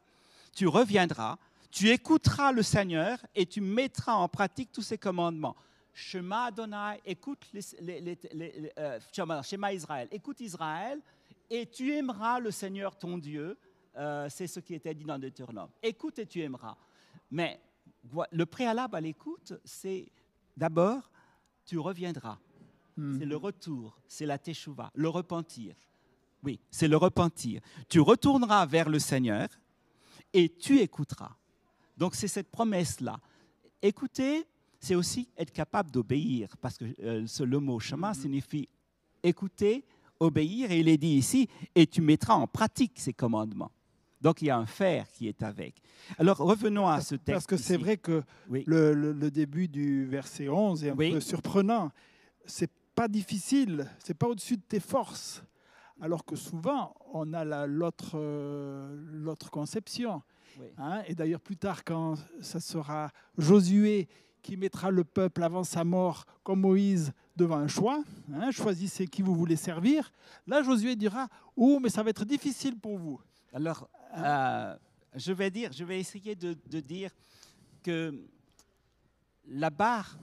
tu 0.53 0.67
reviendras 0.67 1.39
tu 1.71 1.89
écouteras 1.91 2.53
le 2.53 2.63
Seigneur 2.63 3.19
et 3.35 3.47
tu 3.47 3.61
mettras 3.61 4.15
en 4.15 4.29
pratique 4.29 4.73
tous 4.73 4.83
ses 4.83 4.99
commandements. 4.99 5.57
Shema 5.93 6.45
Adonai, 6.45 7.01
écoute 7.05 7.45
les, 7.53 7.61
les- 7.81 8.01
les- 8.01 8.19
les- 8.33 8.73
euh, 8.79 8.99
Shema, 9.43 9.73
Israël, 9.73 10.09
écoute 10.13 10.41
Israël, 10.41 11.01
et 11.51 11.67
tu 11.67 11.93
aimeras 11.93 12.39
le 12.41 12.51
Seigneur 12.51 12.97
ton 12.97 13.19
Dieu. 13.19 13.59
Euh, 13.97 14.29
c'est 14.31 14.47
ce 14.47 14.61
qui 14.61 14.75
était 14.75 14.95
dit 14.95 15.05
dans 15.05 15.19
Deutéronome. 15.19 15.71
Écoute 15.83 16.19
et 16.21 16.27
tu 16.27 16.41
aimeras. 16.41 16.77
Mais 17.31 17.61
le 18.31 18.47
préalable 18.47 18.95
à 18.97 19.01
l'écoute, 19.01 19.55
c'est 19.65 20.07
d'abord, 20.57 21.11
tu 21.67 21.79
reviendras. 21.79 22.39
C'est 22.97 23.27
le 23.27 23.37
retour, 23.37 23.97
c'est 24.09 24.27
la 24.27 24.39
teshuva, 24.39 24.91
le 24.95 25.09
repentir. 25.09 25.75
Oui, 26.43 26.59
c'est 26.71 26.89
le 26.89 26.97
repentir. 26.97 27.61
Tu 27.89 28.01
retourneras 28.01 28.67
vers 28.67 28.89
le 28.89 28.99
Seigneur 28.99 29.49
et 30.33 30.49
tu 30.49 30.79
écouteras. 30.81 31.37
Donc 31.99 32.15
c'est 32.15 32.29
cette 32.29 32.51
promesse-là. 32.51 33.19
Écouter, 33.83 34.47
c'est 34.81 34.95
aussi 34.95 35.29
être 35.37 35.53
capable 35.53 35.91
d'obéir, 35.91 36.57
parce 36.61 36.79
que 36.79 36.85
euh, 37.03 37.27
ce- 37.27 37.43
le 37.43 37.59
mot 37.59 37.79
chemin 37.81 38.15
signifie 38.15 38.69
écouter, 39.23 39.85
obéir, 40.21 40.71
et 40.71 40.81
il 40.81 40.89
est 40.89 40.97
dit 40.97 41.17
ici, 41.17 41.49
et 41.75 41.87
tu 41.87 42.01
mettras 42.01 42.35
en 42.35 42.47
pratique 42.47 42.93
ces 42.97 43.13
commandements. 43.13 43.71
Donc 44.21 44.43
il 44.43 44.47
y 44.47 44.51
a 44.51 44.57
un 44.59 44.67
faire 44.67 45.09
qui 45.13 45.29
est 45.29 45.43
avec. 45.43 45.81
Alors 46.19 46.39
revenons 46.39 46.89
à 46.89 47.01
ce 47.01 47.15
texte. 47.15 47.33
Parce 47.33 47.47
que 47.47 47.57
c'est 47.57 47.77
vrai 47.77 47.97
que 47.97 48.23
Oui. 48.49 48.65
le, 48.67 48.93
le- 48.95 49.13
le 49.13 49.31
début 49.31 49.69
du 49.69 50.07
verset 50.07 50.49
11 50.49 50.85
est 50.85 50.91
un 50.91 50.97
Oui. 50.97 51.13
peu 51.13 51.21
surprenant. 51.21 51.91
C'est 52.45 52.71
pas 52.97 53.07
difficile, 53.07 53.89
c'est 54.01 54.15
pas 54.15 54.27
au-dessus 54.27 54.57
de 54.57 54.63
tes 54.63 54.81
forces. 54.81 55.43
Alors 56.01 56.25
que 56.25 56.35
souvent, 56.37 56.95
on 57.13 57.33
a 57.33 57.45
la- 57.45 57.67
euh, 58.15 58.97
l'autre 59.13 59.51
conception. 59.51 60.23
Oui. 60.59 60.67
hein. 60.79 61.03
Et 61.07 61.15
d'ailleurs, 61.15 61.41
plus 61.41 61.57
tard, 61.57 61.85
quand 61.85 62.17
ça 62.41 62.61
sera 62.61 63.11
Josué 63.37 64.09
qui 64.43 64.57
mettra 64.57 64.91
le 64.91 65.05
peuple 65.05 65.43
avant 65.43 65.65
sa 65.65 65.85
mort, 65.85 66.25
comme 66.43 66.61
Moïse, 66.61 67.13
devant 67.37 67.57
un 67.59 67.69
choix, 67.69 68.03
hein, 68.33 68.51
choisissez 68.51 69.07
qui 69.07 69.23
vous 69.23 69.35
voulez 69.35 69.57
servir, 69.57 70.11
là, 70.47 70.63
Josué 70.63 70.97
dira 70.97 71.29
Oh, 71.57 71.79
mais 71.81 71.89
ça 71.89 72.03
va 72.03 72.11
être 72.11 72.25
difficile 72.25 72.77
pour 72.79 72.99
vous. 72.99 73.21
Alors, 73.53 73.89
euh, 74.17 74.77
je 75.15 75.33
vais 75.33 75.51
dire, 75.51 75.73
je 75.73 75.85
vais 75.85 76.01
essayer 76.01 76.35
de, 76.35 76.57
de 76.69 76.81
dire 76.81 77.11
que 77.83 78.13
la 79.47 79.71
barre, 79.71 80.19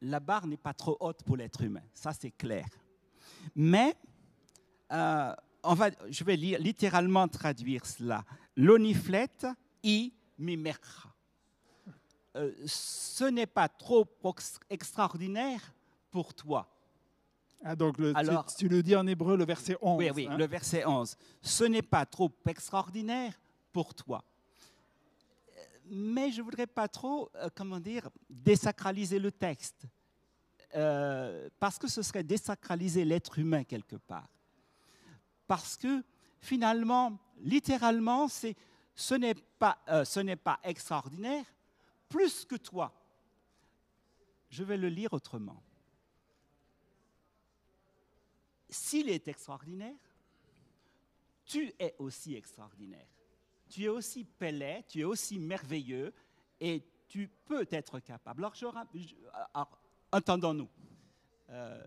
la 0.00 0.20
barre 0.20 0.46
n'est 0.46 0.56
pas 0.56 0.74
trop 0.74 0.96
haute 1.00 1.22
pour 1.24 1.36
l'être 1.36 1.62
humain. 1.62 1.82
Ça, 1.92 2.12
c'est 2.12 2.30
clair. 2.30 2.66
Mais 3.54 3.94
euh, 4.92 5.32
on 5.62 5.74
va, 5.74 5.90
je 6.08 6.24
vais 6.24 6.36
lire, 6.36 6.58
littéralement 6.60 7.26
traduire 7.28 7.84
cela. 7.84 8.24
L'oniflette 8.56 9.46
i 9.82 10.12
mimercha. 10.38 11.08
Euh, 12.36 12.52
ce 12.66 13.24
n'est 13.24 13.46
pas 13.46 13.68
trop 13.68 14.06
ex- 14.24 14.58
extraordinaire 14.68 15.72
pour 16.10 16.34
toi. 16.34 16.68
Ah, 17.64 17.74
donc, 17.74 17.98
le- 17.98 18.14
Alors- 18.16 18.46
tu, 18.54 18.68
le 18.68 18.82
dis 18.82 18.94
en 18.94 19.06
hébreu, 19.06 19.36
le 19.36 19.44
verset 19.44 19.76
11. 19.80 19.98
Oui, 19.98 20.10
oui, 20.14 20.28
hein. 20.30 20.36
le 20.36 20.46
verset 20.46 20.84
11. 20.84 21.16
Ce 21.42 21.64
n'est 21.64 21.82
pas 21.82 22.04
trop 22.04 22.30
extraordinaire 22.46 23.32
pour 23.72 23.94
toi. 23.94 24.22
Mais 25.88 26.30
je 26.32 26.38
ne 26.38 26.42
voudrais 26.44 26.66
pas 26.66 26.88
trop, 26.88 27.30
euh, 27.36 27.48
comment 27.54 27.80
dire, 27.80 28.08
désacraliser 28.28 29.18
le 29.18 29.30
texte. 29.32 29.84
Euh, 30.74 31.48
parce 31.58 31.78
que 31.78 31.88
ce 31.88 32.02
serait 32.02 32.24
désacraliser 32.24 33.04
l'être 33.04 33.38
humain 33.38 33.64
quelque 33.64 33.96
part. 33.96 34.28
Parce 35.46 35.76
que 35.76 36.02
finalement, 36.40 37.18
littéralement, 37.38 38.28
c'est 38.28 38.56
ce 38.94 39.14
n'est 39.14 39.34
pas, 39.34 39.78
euh, 39.88 40.04
ce 40.04 40.20
n'est 40.20 40.36
pas 40.36 40.58
extraordinaire 40.62 41.44
plus 42.08 42.44
que 42.44 42.56
toi. 42.56 42.92
Je 44.48 44.64
vais 44.64 44.76
le 44.76 44.88
lire 44.88 45.12
autrement. 45.12 45.62
S'il 48.68 49.10
est 49.10 49.28
extraordinaire, 49.28 49.94
tu 51.44 51.72
es 51.78 51.94
aussi 51.98 52.34
extraordinaire. 52.34 53.06
Tu 53.68 53.84
es 53.84 53.88
aussi 53.88 54.24
Pelé, 54.24 54.84
tu 54.88 55.00
es 55.00 55.04
aussi 55.04 55.38
merveilleux 55.38 56.12
et 56.60 56.82
tu 57.08 57.28
peux 57.44 57.66
être 57.70 58.00
capable. 58.00 58.40
Alors, 58.40 58.54
je 58.54 58.66
entendons-nous. 60.12 60.68
Euh, 61.50 61.86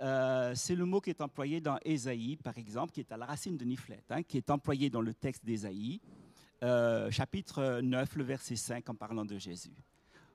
euh, 0.00 0.54
c'est 0.54 0.74
le 0.76 0.84
mot 0.84 1.00
qui 1.00 1.10
est 1.10 1.20
employé 1.20 1.60
dans 1.60 1.78
Ésaïe, 1.84 2.36
par 2.36 2.56
exemple, 2.56 2.92
qui 2.92 3.00
est 3.00 3.10
à 3.12 3.16
la 3.16 3.26
racine 3.26 3.56
de 3.56 3.64
Niflet, 3.64 4.02
hein, 4.10 4.22
qui 4.22 4.36
est 4.36 4.50
employé 4.50 4.90
dans 4.90 5.00
le 5.00 5.12
texte 5.14 5.44
d'Ésaïe, 5.44 6.00
euh, 6.62 7.10
chapitre 7.10 7.80
9, 7.82 8.16
le 8.16 8.24
verset 8.24 8.56
5, 8.56 8.88
en 8.90 8.94
parlant 8.94 9.24
de 9.24 9.38
Jésus. 9.38 9.74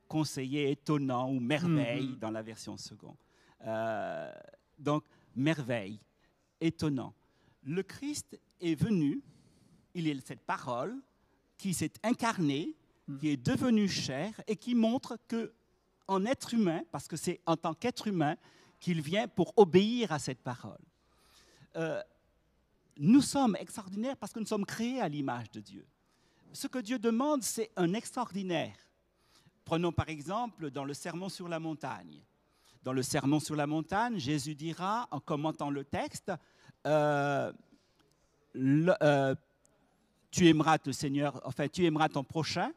Conseiller 0.07 0.71
étonnant 0.71 1.29
ou 1.31 1.39
merveille 1.39 2.09
Mhm. 2.09 2.19
dans 2.19 2.31
la 2.31 2.41
version 2.41 2.77
seconde. 2.77 3.15
Euh, 3.65 4.31
donc, 4.77 5.03
merveille, 5.35 5.99
étonnant. 6.59 7.13
Le 7.63 7.81
Christ 7.83 8.37
est 8.61 8.75
venu, 8.75 9.21
il 9.95 10.07
est 10.07 10.25
cette 10.25 10.41
parole 10.41 10.95
qui 11.57 11.73
s'est 11.73 11.93
incarnée, 12.03 12.75
qui 13.19 13.29
est 13.29 13.37
devenue 13.37 13.87
chair 13.87 14.33
et 14.47 14.55
qui 14.55 14.75
montre 14.75 15.17
que 15.27 15.53
en 16.07 16.25
être 16.25 16.53
humain, 16.53 16.81
parce 16.91 17.07
que 17.07 17.15
c'est 17.15 17.39
en 17.45 17.55
tant 17.55 17.73
qu'être 17.73 18.07
humain 18.07 18.35
qu'il 18.83 19.01
vient 19.01 19.29
pour 19.29 19.53
obéir 19.55 20.11
à 20.11 20.19
cette 20.19 20.41
parole. 20.41 20.83
Euh, 21.77 22.01
nous 22.97 23.21
sommes 23.21 23.55
extraordinaires 23.57 24.17
parce 24.17 24.33
que 24.33 24.39
nous 24.41 24.45
sommes 24.45 24.65
créés 24.65 24.99
à 24.99 25.07
l'image 25.07 25.49
de 25.51 25.61
Dieu. 25.61 25.85
Ce 26.51 26.67
que 26.67 26.79
Dieu 26.79 26.99
demande, 26.99 27.43
c'est 27.43 27.71
un 27.77 27.93
extraordinaire. 27.93 28.75
Prenons 29.63 29.93
par 29.93 30.09
exemple 30.09 30.69
dans 30.69 30.83
le 30.83 30.93
Sermon 30.93 31.29
sur 31.29 31.47
la 31.47 31.59
montagne. 31.59 32.19
Dans 32.83 32.91
le 32.91 33.01
Sermon 33.03 33.39
sur 33.39 33.55
la 33.55 33.65
montagne, 33.67 34.17
Jésus 34.19 34.53
dira, 34.53 35.07
en 35.11 35.21
commentant 35.21 35.69
le 35.69 35.85
texte, 35.85 36.33
euh, 36.85 37.53
le- 38.53 39.01
euh, 39.01 39.33
tu 40.29 40.49
aimeras 40.49 40.77
ton 40.77 40.91
Seigneur, 40.91 41.39
enfin 41.45 41.69
tu 41.69 41.85
aimeras 41.85 42.09
ton 42.09 42.25
prochain. 42.25 42.73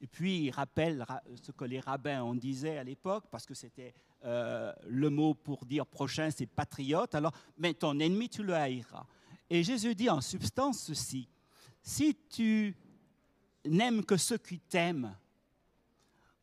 Et 0.00 0.06
puis 0.06 0.44
il 0.46 0.50
rappelle 0.50 1.02
ra- 1.02 1.22
ce 1.42 1.52
que 1.52 1.66
les 1.66 1.80
rabbins 1.80 2.22
en 2.22 2.34
disaient 2.34 2.78
à 2.78 2.84
l'époque, 2.84 3.24
parce 3.30 3.44
que 3.44 3.52
c'était 3.54 3.92
euh, 4.26 4.72
le 4.86 5.08
mot 5.08 5.34
pour 5.34 5.64
dire 5.64 5.86
prochain, 5.86 6.30
c'est 6.30 6.46
patriote. 6.46 7.14
Alors, 7.14 7.32
mais 7.56 7.74
ton 7.74 7.98
ennemi, 7.98 8.28
tu 8.28 8.42
le 8.42 8.54
haïras. 8.54 9.06
Et 9.48 9.62
Jésus 9.62 9.94
dit 9.94 10.10
en 10.10 10.20
substance 10.20 10.80
ceci 10.80 11.28
si 11.82 12.16
tu 12.28 12.76
n'aimes 13.64 14.04
que 14.04 14.16
ceux 14.16 14.38
qui 14.38 14.58
t'aiment, 14.58 15.14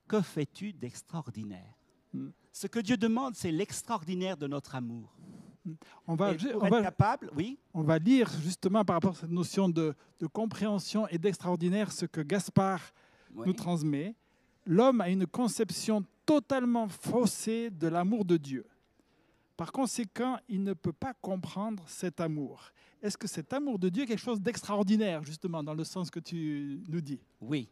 que 0.07 0.21
fais-tu 0.21 0.71
d'extraordinaire? 0.71 1.75
Mm. 2.13 2.29
Ce 2.53 2.67
que 2.67 2.79
Dieu 2.79 2.95
demande, 2.95 3.35
c'est 3.35 3.51
l'extraordinaire 3.51 4.37
de 4.37 4.47
notre 4.47 4.75
amour. 4.75 5.13
On 6.07 6.15
va, 6.15 6.33
on 6.59 6.69
va- 6.69 6.81
capable, 6.81 7.29
oui, 7.35 7.57
on 7.73 7.83
va 7.83 7.97
lire 7.97 8.29
justement 8.41 8.83
par 8.83 8.95
rapport 8.97 9.13
à 9.13 9.15
cette 9.21 9.29
notion 9.29 9.69
de, 9.69 9.95
de 10.19 10.27
compréhension 10.27 11.07
et 11.07 11.17
d'extraordinaire 11.17 11.91
ce 11.91 12.05
que 12.05 12.21
Gaspard 12.21 12.81
oui. 13.33 13.47
nous 13.47 13.53
transmet. 13.53 14.15
L'homme 14.65 15.01
a 15.01 15.09
une 15.09 15.25
conception 15.25 16.05
totalement 16.25 16.87
faussée 16.87 17.69
de 17.69 17.87
l'amour 17.87 18.25
de 18.25 18.37
Dieu. 18.37 18.65
Par 19.55 19.71
conséquent, 19.71 20.37
il 20.49 20.63
ne 20.63 20.73
peut 20.73 20.93
pas 20.93 21.13
comprendre 21.13 21.83
cet 21.87 22.19
amour. 22.19 22.71
Est-ce 23.01 23.17
que 23.17 23.27
cet 23.27 23.53
amour 23.53 23.77
de 23.77 23.89
Dieu 23.89 24.03
est 24.03 24.07
quelque 24.07 24.17
chose 24.19 24.41
d'extraordinaire, 24.41 25.23
justement, 25.23 25.61
dans 25.63 25.73
le 25.73 25.83
sens 25.83 26.09
que 26.09 26.19
tu 26.19 26.81
nous 26.87 27.01
dis? 27.01 27.19
Oui. 27.41 27.69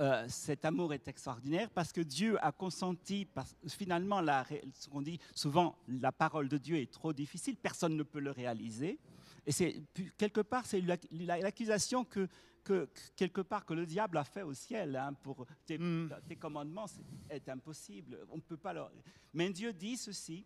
Euh, 0.00 0.24
cet 0.28 0.64
amour 0.64 0.92
est 0.92 1.06
extraordinaire 1.06 1.70
parce 1.70 1.92
que 1.92 2.00
Dieu 2.00 2.36
a 2.44 2.50
consenti, 2.50 3.26
parce, 3.26 3.54
finalement, 3.68 4.20
ce 4.72 4.88
qu'on 4.88 5.02
dit 5.02 5.20
souvent, 5.34 5.76
la 5.86 6.10
parole 6.10 6.48
de 6.48 6.58
Dieu 6.58 6.78
est 6.78 6.90
trop 6.90 7.12
difficile, 7.12 7.54
personne 7.56 7.96
ne 7.96 8.02
peut 8.02 8.18
le 8.18 8.32
réaliser. 8.32 8.98
Et 9.46 9.82
quelque 10.16 10.40
part, 10.40 10.66
c'est 10.66 10.80
l'ac- 10.80 11.06
l'accusation 11.12 12.04
que, 12.04 12.26
que- 12.64 12.86
que- 12.86 13.00
quelque 13.16 13.42
part 13.42 13.64
que 13.64 13.74
le 13.74 13.86
diable 13.86 14.16
a 14.18 14.24
fait 14.24 14.42
au 14.42 14.54
ciel 14.54 14.96
hein, 14.96 15.12
pour 15.22 15.46
tes, 15.66 15.78
Mm. 15.78 16.08
tes 16.26 16.36
commandements, 16.36 16.86
c'est 16.86 17.02
est 17.30 17.48
impossible. 17.48 18.18
On 18.30 18.36
ne 18.36 18.40
peut 18.42 18.56
pas. 18.56 18.72
leur- 18.72 18.90
Mais 19.32 19.50
Dieu 19.50 19.72
dit 19.72 19.96
ceci. 19.96 20.44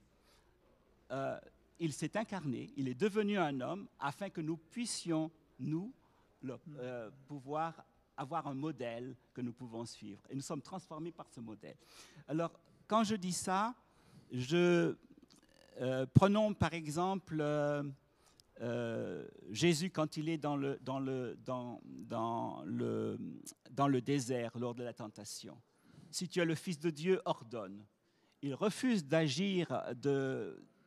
euh, 1.10 1.38
il 1.80 1.92
s'est 1.92 2.16
incarné, 2.18 2.70
il 2.76 2.86
est 2.88 2.94
devenu 2.94 3.38
un 3.38 3.60
homme 3.60 3.86
afin 3.98 4.28
que 4.30 4.40
nous 4.42 4.56
puissions, 4.58 5.30
nous, 5.58 5.92
le- 6.42 6.58
euh, 6.78 7.10
pouvoir 7.26 7.84
avoir 8.16 8.46
un 8.46 8.54
modèle 8.54 9.14
que 9.32 9.40
nous 9.40 9.52
pouvons 9.52 9.86
suivre. 9.86 10.20
Et 10.28 10.34
nous 10.34 10.42
sommes 10.42 10.60
transformés 10.60 11.12
par 11.12 11.28
ce 11.30 11.40
modèle. 11.40 11.76
Alors, 12.26 12.52
quand 12.86 13.04
je 13.04 13.14
dis 13.14 13.32
ça, 13.32 13.74
je, 14.32 14.94
euh, 15.80 16.04
prenons 16.12 16.52
par 16.52 16.74
exemple 16.74 17.40
euh, 18.61 19.26
Jésus 19.50 19.90
quand 19.90 20.16
il 20.16 20.28
est 20.28 20.38
dans 20.38 20.56
le, 20.56 20.78
dans, 20.82 20.98
le, 20.98 21.38
dans, 21.44 21.80
dans, 21.84 22.62
le, 22.64 23.18
dans 23.70 23.88
le 23.88 24.00
désert 24.00 24.56
lors 24.59 24.74
de 24.74 24.82
la 24.82 24.92
tentation. 24.92 25.56
Si 26.11 26.28
tu 26.28 26.40
es 26.40 26.44
le 26.44 26.54
Fils 26.54 26.78
de 26.78 26.90
Dieu, 26.90 27.20
ordonne. 27.24 27.84
Il 28.42 28.54
refuse 28.54 29.04
d'agir 29.04 29.68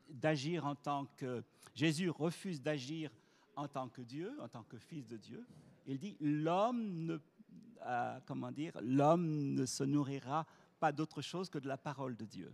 d'agir 0.09 0.65
en 0.65 0.76
tant 0.76 1.05
que 1.17 1.43
Jésus 1.74 2.09
refuse 2.09 2.61
d'agir 2.61 3.11
en 3.55 3.67
tant 3.67 3.88
que 3.88 4.01
Dieu, 4.01 4.34
en 4.41 4.47
tant 4.47 4.63
que 4.63 4.78
Fils 4.78 5.07
de 5.07 5.17
Dieu. 5.17 5.45
Il 5.88 5.97
dit 5.97 6.17
l'homme 6.19 7.05
ne 7.05 7.19
euh, 7.86 8.19
comment 8.26 8.51
dire 8.51 8.74
l'homme 8.82 9.53
ne 9.55 9.65
se 9.65 9.84
nourrira 9.84 10.45
pas 10.80 10.91
d'autre 10.91 11.22
chose 11.22 11.49
que 11.49 11.59
de 11.59 11.67
la 11.67 11.78
parole 11.78 12.15
de 12.15 12.26
Dieu. 12.26 12.53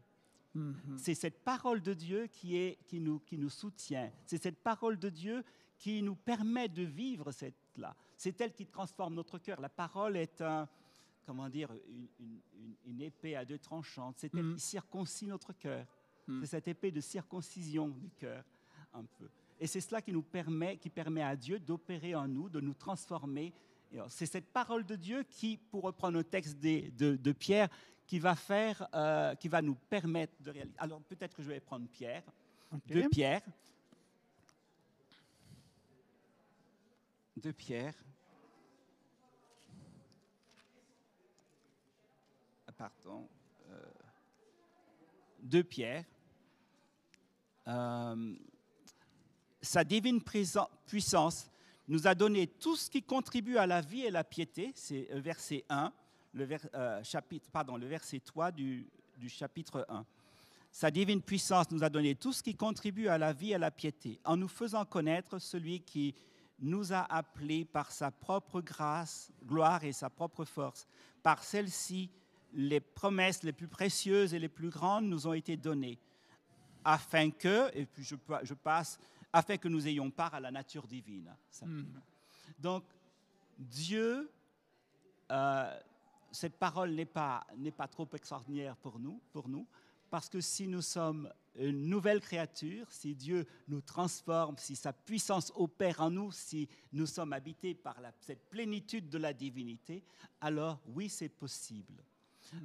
Mhm. 0.53 0.97
C'est 0.97 1.13
cette 1.15 1.43
parole 1.43 1.81
de 1.81 1.93
Dieu 1.93 2.27
qui, 2.27 2.55
est, 2.57 2.77
qui, 2.85 2.99
nous, 2.99 3.19
qui 3.19 3.37
nous 3.37 3.49
soutient. 3.49 4.11
C'est 4.25 4.41
cette 4.41 4.57
parole 4.63 4.97
de 4.97 5.09
Dieu 5.09 5.43
qui 5.77 6.01
nous 6.01 6.15
permet 6.15 6.67
de 6.69 6.83
vivre 6.83 7.31
cette 7.31 7.55
là. 7.77 7.95
C'est 8.17 8.39
elle 8.41 8.53
qui 8.53 8.65
transforme 8.65 9.13
notre 9.13 9.37
cœur. 9.37 9.61
La 9.61 9.69
parole 9.69 10.17
est 10.17 10.41
un, 10.41 10.67
comment 11.25 11.47
dire, 11.49 11.69
une, 11.89 12.07
une- 12.19 12.75
une 12.87 13.01
épée 13.01 13.35
à 13.35 13.45
deux 13.45 13.59
tranchantes. 13.59 14.15
C'est 14.17 14.33
elle 14.33 14.43
Mhm. 14.43 14.55
qui 14.55 14.61
circoncie 14.61 15.27
notre 15.27 15.53
cœur. 15.53 15.85
Mhm. 16.27 16.41
C'est 16.41 16.47
cette 16.47 16.67
épée 16.67 16.91
de 16.91 17.01
circoncision 17.01 17.89
du 17.89 18.09
cœur, 18.09 18.43
un 18.93 19.03
peu. 19.03 19.29
Et 19.59 19.67
c'est 19.67 19.81
cela 19.81 20.01
qui 20.01 20.11
nous 20.11 20.23
permet, 20.23 20.77
qui 20.77 20.89
permet 20.89 21.21
à 21.21 21.35
Dieu 21.35 21.59
d'opérer 21.59 22.15
en 22.15 22.27
nous, 22.27 22.49
de 22.49 22.59
nous 22.59 22.73
transformer. 22.73 23.53
C'est 24.09 24.25
cette 24.25 24.51
parole 24.51 24.85
de 24.85 24.95
Dieu 24.95 25.23
qui, 25.29 25.57
pour 25.57 25.83
reprendre 25.83 26.17
le 26.17 26.23
texte 26.23 26.57
des- 26.59 26.91
de, 26.91 27.15
de 27.15 27.31
Pierre, 27.31 27.69
qui 28.07 28.19
va 28.19 28.35
faire, 28.35 28.87
euh, 28.95 29.35
qui 29.35 29.49
va 29.49 29.61
nous 29.61 29.75
permettre 29.75 30.33
de 30.41 30.49
réaliser. 30.49 30.77
Alors 30.79 31.01
peut-être 31.01 31.35
que 31.35 31.43
je 31.43 31.49
vais 31.49 31.59
prendre 31.59 31.87
Pierre, 31.89 32.23
Ok. 32.73 32.87
de 32.87 33.07
Pierre, 33.09 33.41
de 37.35 37.51
Pierre. 37.51 37.93
Ah, 42.67 42.71
Pardon. 42.71 43.27
euh, 43.69 43.85
de 45.39 45.61
Pierre. 45.61 46.05
Euh, 47.67 48.35
sa 49.61 49.83
divine 49.83 50.21
puissance 50.85 51.51
nous 51.89 52.07
a 52.07 52.15
donné 52.15 52.47
tout 52.47 52.75
ce 52.75 52.89
qui 52.89 53.03
contribue 53.03 53.57
à 53.57 53.67
la 53.67 53.81
vie 53.81 54.01
et 54.05 54.11
la 54.11 54.23
piété. 54.23 54.71
C'est 54.75 55.07
verset 55.19 55.65
1, 55.69 55.93
le, 56.37 56.45
ver- 56.45 56.69
euh, 56.73 57.03
chapitre, 57.03 57.49
pardon, 57.51 57.75
le 57.77 57.87
verset 57.87 58.19
3 58.19 58.51
du, 58.51 58.87
du 59.17 59.27
chapitre 59.29 59.85
1. 59.89 60.05
Sa 60.71 60.91
divine 60.91 61.21
puissance 61.21 61.71
nous 61.71 61.83
a 61.83 61.89
donné 61.89 62.13
tout 62.15 62.31
ce 62.33 62.43
qui 62.43 62.55
contribue 62.55 63.07
à 63.07 63.17
la 63.17 63.33
vie 63.33 63.51
et 63.51 63.55
à 63.55 63.57
la 63.59 63.71
piété, 63.71 64.19
en 64.23 64.37
nous 64.37 64.47
faisant 64.47 64.85
connaître 64.85 65.39
celui 65.39 65.79
qui 65.81 66.13
nous 66.59 66.93
a 66.93 67.01
appelés 67.13 67.65
par 67.65 67.91
sa 67.91 68.11
propre 68.11 68.61
grâce, 68.61 69.31
gloire 69.45 69.83
et 69.83 69.91
sa 69.91 70.09
propre 70.09 70.45
force. 70.45 70.87
Par 71.23 71.43
celle-ci, 71.43 72.09
les 72.53 72.79
promesses 72.79 73.43
les 73.43 73.53
plus 73.53 73.67
précieuses 73.67 74.33
et 74.33 74.39
les 74.39 74.49
plus 74.49 74.69
grandes 74.69 75.05
nous 75.05 75.27
ont 75.27 75.33
été 75.33 75.57
données, 75.57 75.99
afin 76.83 77.31
que, 77.31 77.69
et 77.75 77.85
puis 77.85 78.03
je, 78.03 78.15
je 78.43 78.53
passe, 78.53 78.99
afin 79.33 79.57
que 79.57 79.67
nous 79.67 79.87
ayons 79.87 80.09
part 80.11 80.33
à 80.33 80.39
la 80.39 80.51
nature 80.51 80.87
divine. 80.87 81.33
Mhm. 81.63 81.85
Donc, 82.59 82.83
Dieu, 83.57 84.29
euh, 85.31 85.79
cette 86.31 86.57
parole 86.57 86.91
n'est 86.91 87.05
pas, 87.05 87.45
n'est 87.57 87.71
pas 87.71 87.87
trop 87.87 88.07
extraordinaire 88.13 88.75
pour 88.77 88.99
nous, 88.99 89.19
pour 89.31 89.47
nous, 89.49 89.65
parce 90.09 90.29
que 90.29 90.39
si 90.41 90.67
nous 90.67 90.81
sommes 90.81 91.29
une 91.59 91.87
nouvelle 91.89 92.21
créature, 92.21 92.85
si 92.91 93.15
Dieu 93.15 93.45
nous 93.67 93.81
transforme, 93.81 94.55
si 94.57 94.75
sa 94.75 94.93
puissance 94.93 95.51
opère 95.55 96.01
en 96.01 96.11
nous, 96.11 96.31
si 96.31 96.69
nous 96.93 97.07
sommes 97.07 97.33
habités 97.33 97.73
par 97.73 97.99
la- 97.99 98.13
cette 98.21 98.49
plénitude 98.49 99.09
de 99.09 99.17
la 99.17 99.33
divinité, 99.33 100.03
alors 100.39 100.79
oui, 100.87 101.09
c'est 101.09 101.29
possible. 101.29 102.03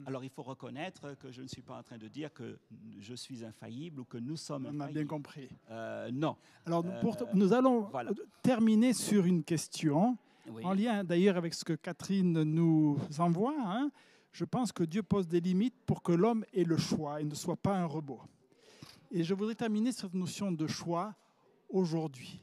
Alors 0.07 0.23
il 0.23 0.31
faut 0.31 0.45
reconnaître 0.45 1.15
que 1.19 1.33
je 1.33 1.43
ne 1.43 1.49
suis 1.49 1.63
pas 1.63 1.77
en 1.77 1.83
train 1.83 1.99
de 1.99 2.07
dire 2.07 2.33
que 2.33 2.57
je 3.01 3.15
suis 3.15 3.45
infaillible 3.45 3.99
ou 4.01 4.05
que 4.05 4.19
nous 4.19 4.37
sommes 4.37 4.67
On 4.67 4.69
a 4.69 4.71
bien 4.73 4.81
infaillibles. 4.85 5.09
compris. 5.09 5.49
Euh, 5.71 6.09
non. 6.13 6.37
Alors, 6.67 6.85
pour- 7.01 7.21
Euh, 7.21 7.25
nous 7.35 7.53
allons 7.53 7.81
voilà. 7.91 8.13
terminer 8.43 8.93
sur 8.93 9.25
une 9.27 9.43
question, 9.43 10.17
Oui. 10.49 10.65
en 10.65 10.73
lien 10.75 11.05
d'ailleurs 11.05 11.37
avec 11.37 11.55
ce 11.55 11.65
que 11.65 11.73
Catherine 11.75 12.43
nous 12.43 12.99
envoie. 13.19 13.55
hein. 13.59 13.91
Je 14.33 14.45
pense 14.45 14.73
que 14.73 14.83
Dieu 14.85 15.03
pose 15.03 15.29
des 15.29 15.41
limites 15.41 15.75
pour 15.87 16.03
que 16.03 16.13
l'homme 16.13 16.45
ait 16.55 16.65
le 16.65 16.77
choix 16.79 17.21
et 17.21 17.25
ne 17.25 17.35
soit 17.35 17.57
pas 17.57 17.77
un 17.77 17.85
robot. 17.85 18.21
Et 19.11 19.23
je 19.25 19.35
voudrais 19.35 19.55
terminer 19.55 19.93
cette 19.93 20.15
notion 20.15 20.51
de 20.53 20.67
choix 20.67 21.15
aujourd'hui. 21.69 22.43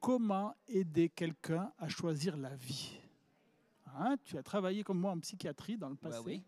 Comment 0.00 0.54
aider 0.68 1.08
quelqu'un 1.08 1.72
à 1.78 1.88
choisir 1.88 2.36
la 2.36 2.54
vie? 2.54 2.98
Hein, 3.96 4.16
Tu 4.24 4.36
as 4.36 4.42
travaillé 4.42 4.82
comme 4.84 4.98
moi 5.00 5.12
en 5.12 5.18
psychiatrie 5.20 5.76
dans 5.76 5.88
le 5.88 5.94
Ouais, 5.94 6.00
passé. 6.10 6.22
oui. 6.26 6.42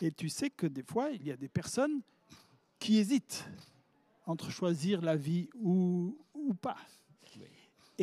Et 0.00 0.10
tu 0.12 0.28
sais 0.28 0.50
que 0.50 0.66
des 0.66 0.82
fois, 0.82 1.10
il 1.10 1.24
y 1.26 1.30
a 1.30 1.36
des 1.36 1.48
personnes 1.48 2.02
qui 2.78 2.98
hésitent 2.98 3.44
entre 4.26 4.50
choisir 4.50 5.00
la 5.00 5.16
vie 5.16 5.48
ou, 5.54 6.16
ou 6.34 6.54
pas. 6.54 6.76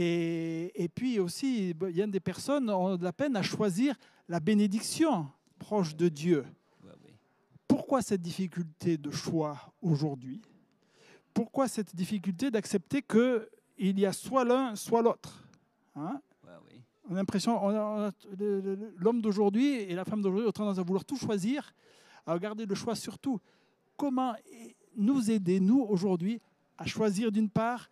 Et, 0.02 0.72
et 0.82 0.88
puis 0.88 1.20
aussi, 1.20 1.72
il 1.72 1.98
y 1.98 2.02
a 2.02 2.08
des 2.08 2.22
personnes 2.22 2.68
qui 2.68 2.72
ont 2.72 2.96
de 2.96 3.04
la 3.04 3.12
peine 3.12 3.36
à 3.36 3.42
choisir 3.42 3.96
la 4.30 4.40
bénédiction 4.40 5.28
proche 5.58 5.94
de 5.96 6.08
Dieu. 6.08 6.46
Pourquoi 7.68 8.02
cette 8.02 8.22
difficulté 8.22 8.98
de 8.98 9.12
choix 9.12 9.58
aujourd'hui? 9.82 10.42
Pourquoi 11.34 11.68
cette 11.68 11.94
difficulté 11.96 12.50
d'accepter 12.50 13.02
qu'il 13.02 14.00
y 14.00 14.06
a 14.06 14.14
soit 14.14 14.46
l'un, 14.46 14.76
soit 14.76 15.02
l'autre 15.02 15.44
Hein? 15.96 16.22
On 17.10 17.14
a 17.16 17.18
l'impression, 17.18 17.60
le- 18.38 18.94
l'homme 18.96 19.22
d'aujourd'hui 19.22 19.68
et 19.82 19.96
la 19.96 20.06
femme 20.06 20.22
d'aujourd'hui 20.22 20.48
ont 20.48 20.52
tendance 20.52 20.78
à 20.80 20.84
vouloir 20.84 21.04
tout 21.04 21.18
choisir, 21.18 21.74
à 22.26 22.34
regarder 22.34 22.66
le 22.66 22.76
choix 22.76 22.96
surtout. 22.96 23.40
Comment 23.98 24.34
nous 24.96 25.30
aider, 25.30 25.60
nous, 25.60 25.82
aujourd'hui, 25.82 26.40
à 26.78 26.86
choisir 26.86 27.32
d'une 27.34 27.50
part 27.50 27.90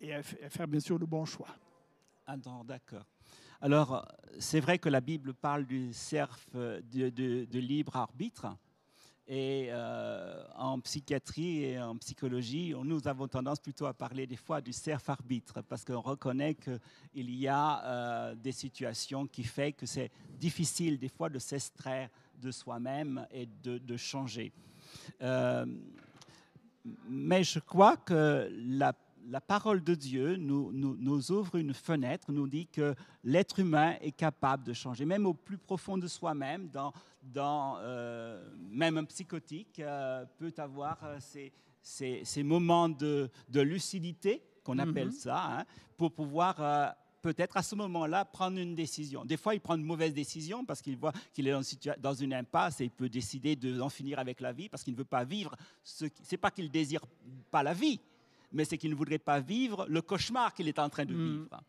et 0.00 0.14
à 0.14 0.22
faire 0.22 0.68
bien 0.68 0.80
sûr 0.80 0.98
le 0.98 1.06
bon 1.06 1.24
choix 1.24 1.54
Ah 2.26 2.36
d'accord. 2.64 3.04
Alors, 3.60 4.06
c'est 4.38 4.60
vrai 4.60 4.78
que 4.78 4.88
la 4.88 5.00
Bible 5.00 5.34
parle 5.34 5.66
du 5.66 5.92
cerf 5.92 6.38
euh, 6.54 6.80
de, 6.92 7.58
libre 7.58 7.96
arbitre. 7.96 8.46
Et 9.26 9.66
euh, 9.70 10.42
en 10.56 10.80
psychiatrie 10.80 11.64
et 11.64 11.78
en 11.78 11.96
psychologie, 11.96 12.72
nous 12.82 13.06
avons 13.06 13.28
tendance 13.28 13.58
plutôt 13.58 13.84
à 13.86 13.92
parler 13.92 14.26
des 14.26 14.36
fois 14.36 14.62
du 14.62 14.72
cerf 14.72 15.02
arbitre, 15.08 15.60
parce 15.62 15.84
qu'on 15.84 16.00
reconnaît 16.00 16.54
qu'il 16.54 17.34
y 17.34 17.46
a 17.46 17.84
euh, 17.84 18.34
des 18.36 18.52
situations 18.52 19.26
qui 19.26 19.44
font 19.44 19.72
que 19.72 19.84
c'est 19.84 20.10
difficile 20.38 20.98
des 20.98 21.10
fois 21.10 21.28
de 21.28 21.38
s'extraire 21.38 22.08
de 22.40 22.50
soi-même 22.50 23.26
et 23.32 23.46
de, 23.46 23.96
changer. 23.96 24.52
Mais 27.06 27.44
je 27.44 27.58
crois 27.58 27.96
que 27.96 28.48
la, 28.50 28.94
la 29.28 29.40
parole 29.40 29.82
de 29.84 29.94
Dieu 29.94 30.36
nous, 30.36 30.72
nous- 30.72 30.96
nous 30.98 31.30
ouvre 31.32 31.56
une 31.56 31.74
fenêtre, 31.74 32.32
nous 32.32 32.46
dit 32.48 32.66
que 32.66 32.94
l'être 33.24 33.58
humain 33.58 33.96
est 34.00 34.12
capable 34.12 34.64
de 34.64 34.72
changer, 34.72 35.04
même 35.04 35.26
au 35.26 35.34
plus 35.34 35.58
profond 35.58 35.98
de 35.98 36.06
soi-même, 36.08 36.68
dans, 36.68 36.92
dans, 37.22 37.76
euh, 37.78 38.42
même 38.70 38.96
un 38.98 39.04
psychotique 39.04 39.80
euh, 39.80 40.24
peut 40.38 40.54
avoir 40.56 40.98
euh, 41.04 41.16
ces, 41.20 41.52
ces- 41.82 42.22
ces 42.24 42.42
moments 42.42 42.88
de, 42.88 43.30
de 43.50 43.60
lucidité, 43.60 44.42
qu'on 44.64 44.78
appelle 44.78 45.08
Mhm. 45.08 45.12
ça, 45.12 45.58
hein, 45.60 45.64
pour 45.96 46.12
pouvoir... 46.12 46.56
euh, 46.60 46.88
Peut-être 47.20 47.56
à 47.56 47.62
ce 47.64 47.74
moment-là 47.74 48.24
prendre 48.24 48.58
une 48.58 48.76
décision. 48.76 49.24
Des 49.24 49.36
fois, 49.36 49.52
il 49.52 49.60
prend 49.60 49.74
une 49.74 49.82
mauvaise 49.82 50.14
décision 50.14 50.64
parce 50.64 50.80
qu'il 50.80 50.96
voit 50.96 51.12
qu'il 51.34 51.48
est 51.48 51.98
dans 51.98 52.14
une, 52.14 52.32
impasse 52.32 52.80
et 52.80 52.84
il 52.84 52.90
peut 52.92 53.08
décider 53.08 53.56
d'en 53.56 53.88
finir 53.88 54.20
avec 54.20 54.40
la 54.40 54.52
vie 54.52 54.68
parce 54.68 54.84
qu'il 54.84 54.92
ne 54.94 54.98
veut 54.98 55.04
pas 55.04 55.24
vivre. 55.24 55.56
Ce. 55.82 56.04
C'est 56.22 56.36
pas 56.36 56.52
qu'il 56.52 56.70
désire 56.70 57.00
pas 57.50 57.64
la 57.64 57.74
vie, 57.74 58.00
mais 58.52 58.64
c'est 58.64 58.78
qu'il 58.78 58.90
ne 58.90 58.94
voudrait 58.96 59.18
pas 59.18 59.40
vivre 59.40 59.86
le 59.88 60.02
cauchemar 60.02 60.54
qu'il 60.54 60.68
est 60.68 60.78
en 60.78 60.88
train 60.88 61.04
de 61.04 61.14
Mm. 61.14 61.32
vivre. 61.32 61.60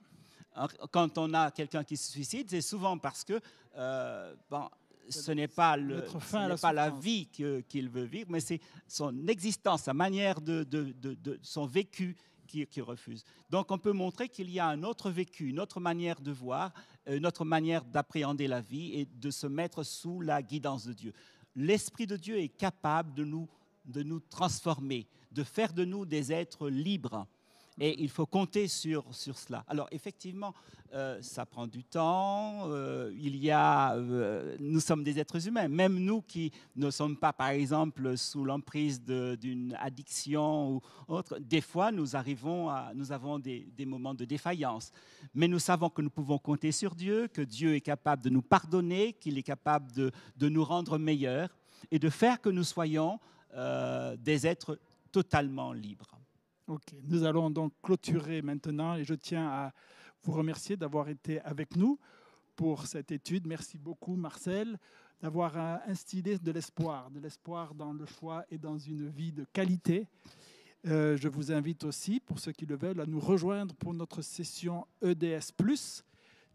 Quand 0.91 1.17
on 1.17 1.33
a 1.33 1.51
quelqu'un 1.51 1.83
qui 1.83 1.95
se 1.95 2.11
suicide, 2.11 2.47
c'est 2.49 2.61
souvent 2.61 2.97
parce 2.97 3.23
que 3.23 3.39
euh, 3.77 4.35
bon, 4.49 4.67
ce 5.09 5.31
n'est 5.31 5.47
pas, 5.47 5.77
le, 5.77 6.05
ce 6.07 6.17
fin 6.19 6.55
pas 6.57 6.73
la 6.73 6.89
vie 6.89 7.27
qu'il 7.27 7.89
veut 7.89 8.03
vivre, 8.03 8.29
mais 8.31 8.39
c'est 8.41 8.59
son 8.87 9.27
existence, 9.27 9.83
sa 9.83 9.93
manière 9.93 10.41
de, 10.41 10.63
de- 10.63 10.91
de- 10.99 11.13
de- 11.15 11.39
son 11.41 11.65
vécu 11.65 12.15
qui, 12.47 12.65
qui 12.67 12.81
refuse. 12.81 13.23
Donc 13.49 13.71
on 13.71 13.77
peut 13.77 13.91
montrer 13.93 14.27
qu'il 14.27 14.49
y 14.49 14.59
a 14.59 14.67
un 14.67 14.83
autre 14.83 15.09
vécu, 15.11 15.49
une 15.49 15.59
autre 15.59 15.79
manière 15.79 16.19
de 16.19 16.31
voir, 16.31 16.73
une 17.07 17.25
autre 17.25 17.45
manière 17.45 17.85
d'appréhender 17.85 18.47
la 18.47 18.59
vie 18.61 18.93
et 18.95 19.05
de 19.05 19.31
se 19.31 19.47
mettre 19.47 19.83
sous 19.83 20.19
la 20.21 20.41
guidance 20.41 20.85
de 20.85 20.93
Dieu. 20.93 21.13
L'Esprit 21.55 22.05
de 22.07 22.15
Dieu 22.17 22.37
est 22.37 22.49
capable 22.49 23.13
de 23.13 23.23
nous, 23.23 23.47
de 23.89 24.03
nous 24.03 24.19
transformer, 24.19 25.07
de 25.31 25.43
faire 25.43 25.73
de 25.73 25.85
nous 25.85 26.05
des 26.05 26.31
êtres 26.31 26.69
libres. 26.69 27.27
Et 27.81 28.01
il 28.03 28.09
faut 28.09 28.25
compter 28.25 28.67
sur, 28.67 29.05
sur 29.15 29.37
cela. 29.37 29.63
Alors 29.67 29.87
effectivement, 29.91 30.53
euh, 30.93 31.21
ça 31.21 31.45
prend 31.45 31.65
du 31.65 31.85
temps. 31.85 32.69
euh, 32.71 33.09
il 33.17 33.37
y 33.37 33.51
a, 33.51 33.93
euh, 33.95 34.57
nous 34.59 34.81
sommes 34.81 35.01
des 35.01 35.17
êtres 35.17 35.47
humains. 35.47 35.69
Même 35.69 35.97
nous 35.97 36.21
qui 36.21 36.51
ne 36.75 36.91
sommes 36.91 37.15
pas, 37.15 37.31
par 37.31 37.49
exemple, 37.49 38.17
sous 38.17 38.43
l'emprise 38.43 39.01
d'une 39.01 39.77
addiction 39.79 40.73
ou 40.73 40.81
autre, 41.07 41.39
des 41.39 41.61
fois 41.61 41.91
nous 41.93 42.17
arrivons 42.17 42.69
nous 42.95 43.13
avons 43.13 43.39
des, 43.39 43.65
des 43.77 43.85
moments 43.85 44.13
de 44.13 44.25
défaillance. 44.25 44.91
Mais 45.33 45.47
nous 45.47 45.59
savons 45.59 45.89
que 45.89 46.01
nous 46.01 46.09
pouvons 46.09 46.37
compter 46.37 46.73
sur 46.73 46.95
Dieu, 46.95 47.29
que 47.29 47.41
Dieu 47.41 47.75
est 47.75 47.81
capable 47.81 48.23
de 48.23 48.29
nous 48.29 48.41
pardonner, 48.41 49.13
qu'il 49.13 49.37
est 49.37 49.43
capable 49.43 49.89
de, 49.93 50.11
de 50.35 50.49
nous 50.49 50.65
rendre 50.65 50.97
meilleurs 50.97 51.55
et 51.91 51.99
de 51.99 52.09
faire 52.09 52.41
que 52.41 52.49
nous 52.49 52.65
soyons 52.65 53.19
euh, 53.53 54.15
des 54.17 54.47
êtres 54.47 54.79
totalement 55.11 55.73
libres. 55.73 56.19
Ok, 56.67 56.93
nous 57.03 57.23
allons 57.23 57.49
donc 57.49 57.73
clôturer 57.81 58.41
maintenant 58.41 58.95
et 58.95 59.03
je 59.03 59.15
tiens 59.15 59.47
à 59.47 59.73
vous 60.23 60.33
remercier 60.33 60.77
d'avoir 60.77 61.09
été 61.09 61.41
avec 61.41 61.75
nous 61.75 61.99
pour 62.55 62.85
cette 62.85 63.11
étude. 63.11 63.47
Merci 63.47 63.77
beaucoup 63.77 64.15
Marcel. 64.15 64.77
d'avoir 65.21 65.57
instillé 65.87 66.37
de 66.37 66.51
l'espoir, 66.51 67.09
de 67.11 67.19
l'espoir 67.19 67.73
dans 67.73 67.91
le 67.91 68.05
choix 68.05 68.45
et 68.49 68.57
dans 68.57 68.77
une 68.77 69.09
vie 69.09 69.33
de 69.33 69.45
qualité. 69.51 70.07
Euh, 70.87 71.17
je 71.17 71.27
vous 71.27 71.51
invite 71.51 71.83
aussi, 71.83 72.21
pour 72.21 72.39
ceux 72.39 72.53
qui 72.53 72.65
le 72.65 72.77
veulent, 72.77 73.01
à 73.01 73.05
nous 73.05 73.19
rejoindre 73.19 73.75
pour 73.75 73.93
notre 73.93 74.21
session 74.21 74.87
EDS, 75.01 75.51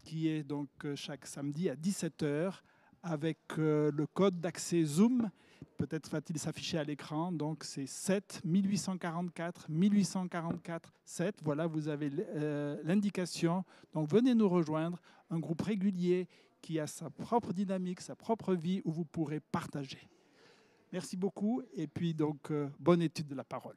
qui 0.02 0.28
est 0.28 0.42
donc 0.42 0.68
euh, 0.84 0.96
chaque 0.96 1.26
samedi 1.26 1.68
à 1.68 1.74
17h 1.74 2.54
avec 3.02 3.38
euh, 3.58 3.90
le 3.92 4.06
code 4.06 4.40
d'accès 4.40 4.82
Zoom. 4.82 5.30
Peut-être 5.76 6.08
va-t-il 6.10 6.38
s'afficher 6.38 6.78
à 6.78 6.84
l'écran. 6.84 7.32
Donc 7.32 7.64
c'est 7.64 7.86
7 7.86 8.40
1844 8.44 9.68
1844 9.68 10.92
7. 11.04 11.40
Voilà, 11.42 11.66
vous 11.66 11.88
avez 11.88 12.10
l'indication. 12.84 13.64
Donc 13.92 14.08
venez 14.08 14.34
nous 14.34 14.48
rejoindre, 14.48 15.00
un 15.30 15.38
groupe 15.38 15.62
régulier 15.62 16.28
qui 16.60 16.78
a 16.78 16.86
sa 16.86 17.10
propre 17.10 17.52
dynamique, 17.52 18.00
sa 18.00 18.16
propre 18.16 18.54
vie 18.54 18.80
où 18.84 18.92
vous 18.92 19.04
pourrez 19.04 19.40
partager. 19.40 20.08
Merci 20.92 21.16
beaucoup 21.16 21.60
et 21.74 21.86
puis 21.86 22.14
donc 22.14 22.52
bonne 22.78 23.02
étude 23.02 23.26
de 23.26 23.34
la 23.34 23.44
parole. 23.44 23.76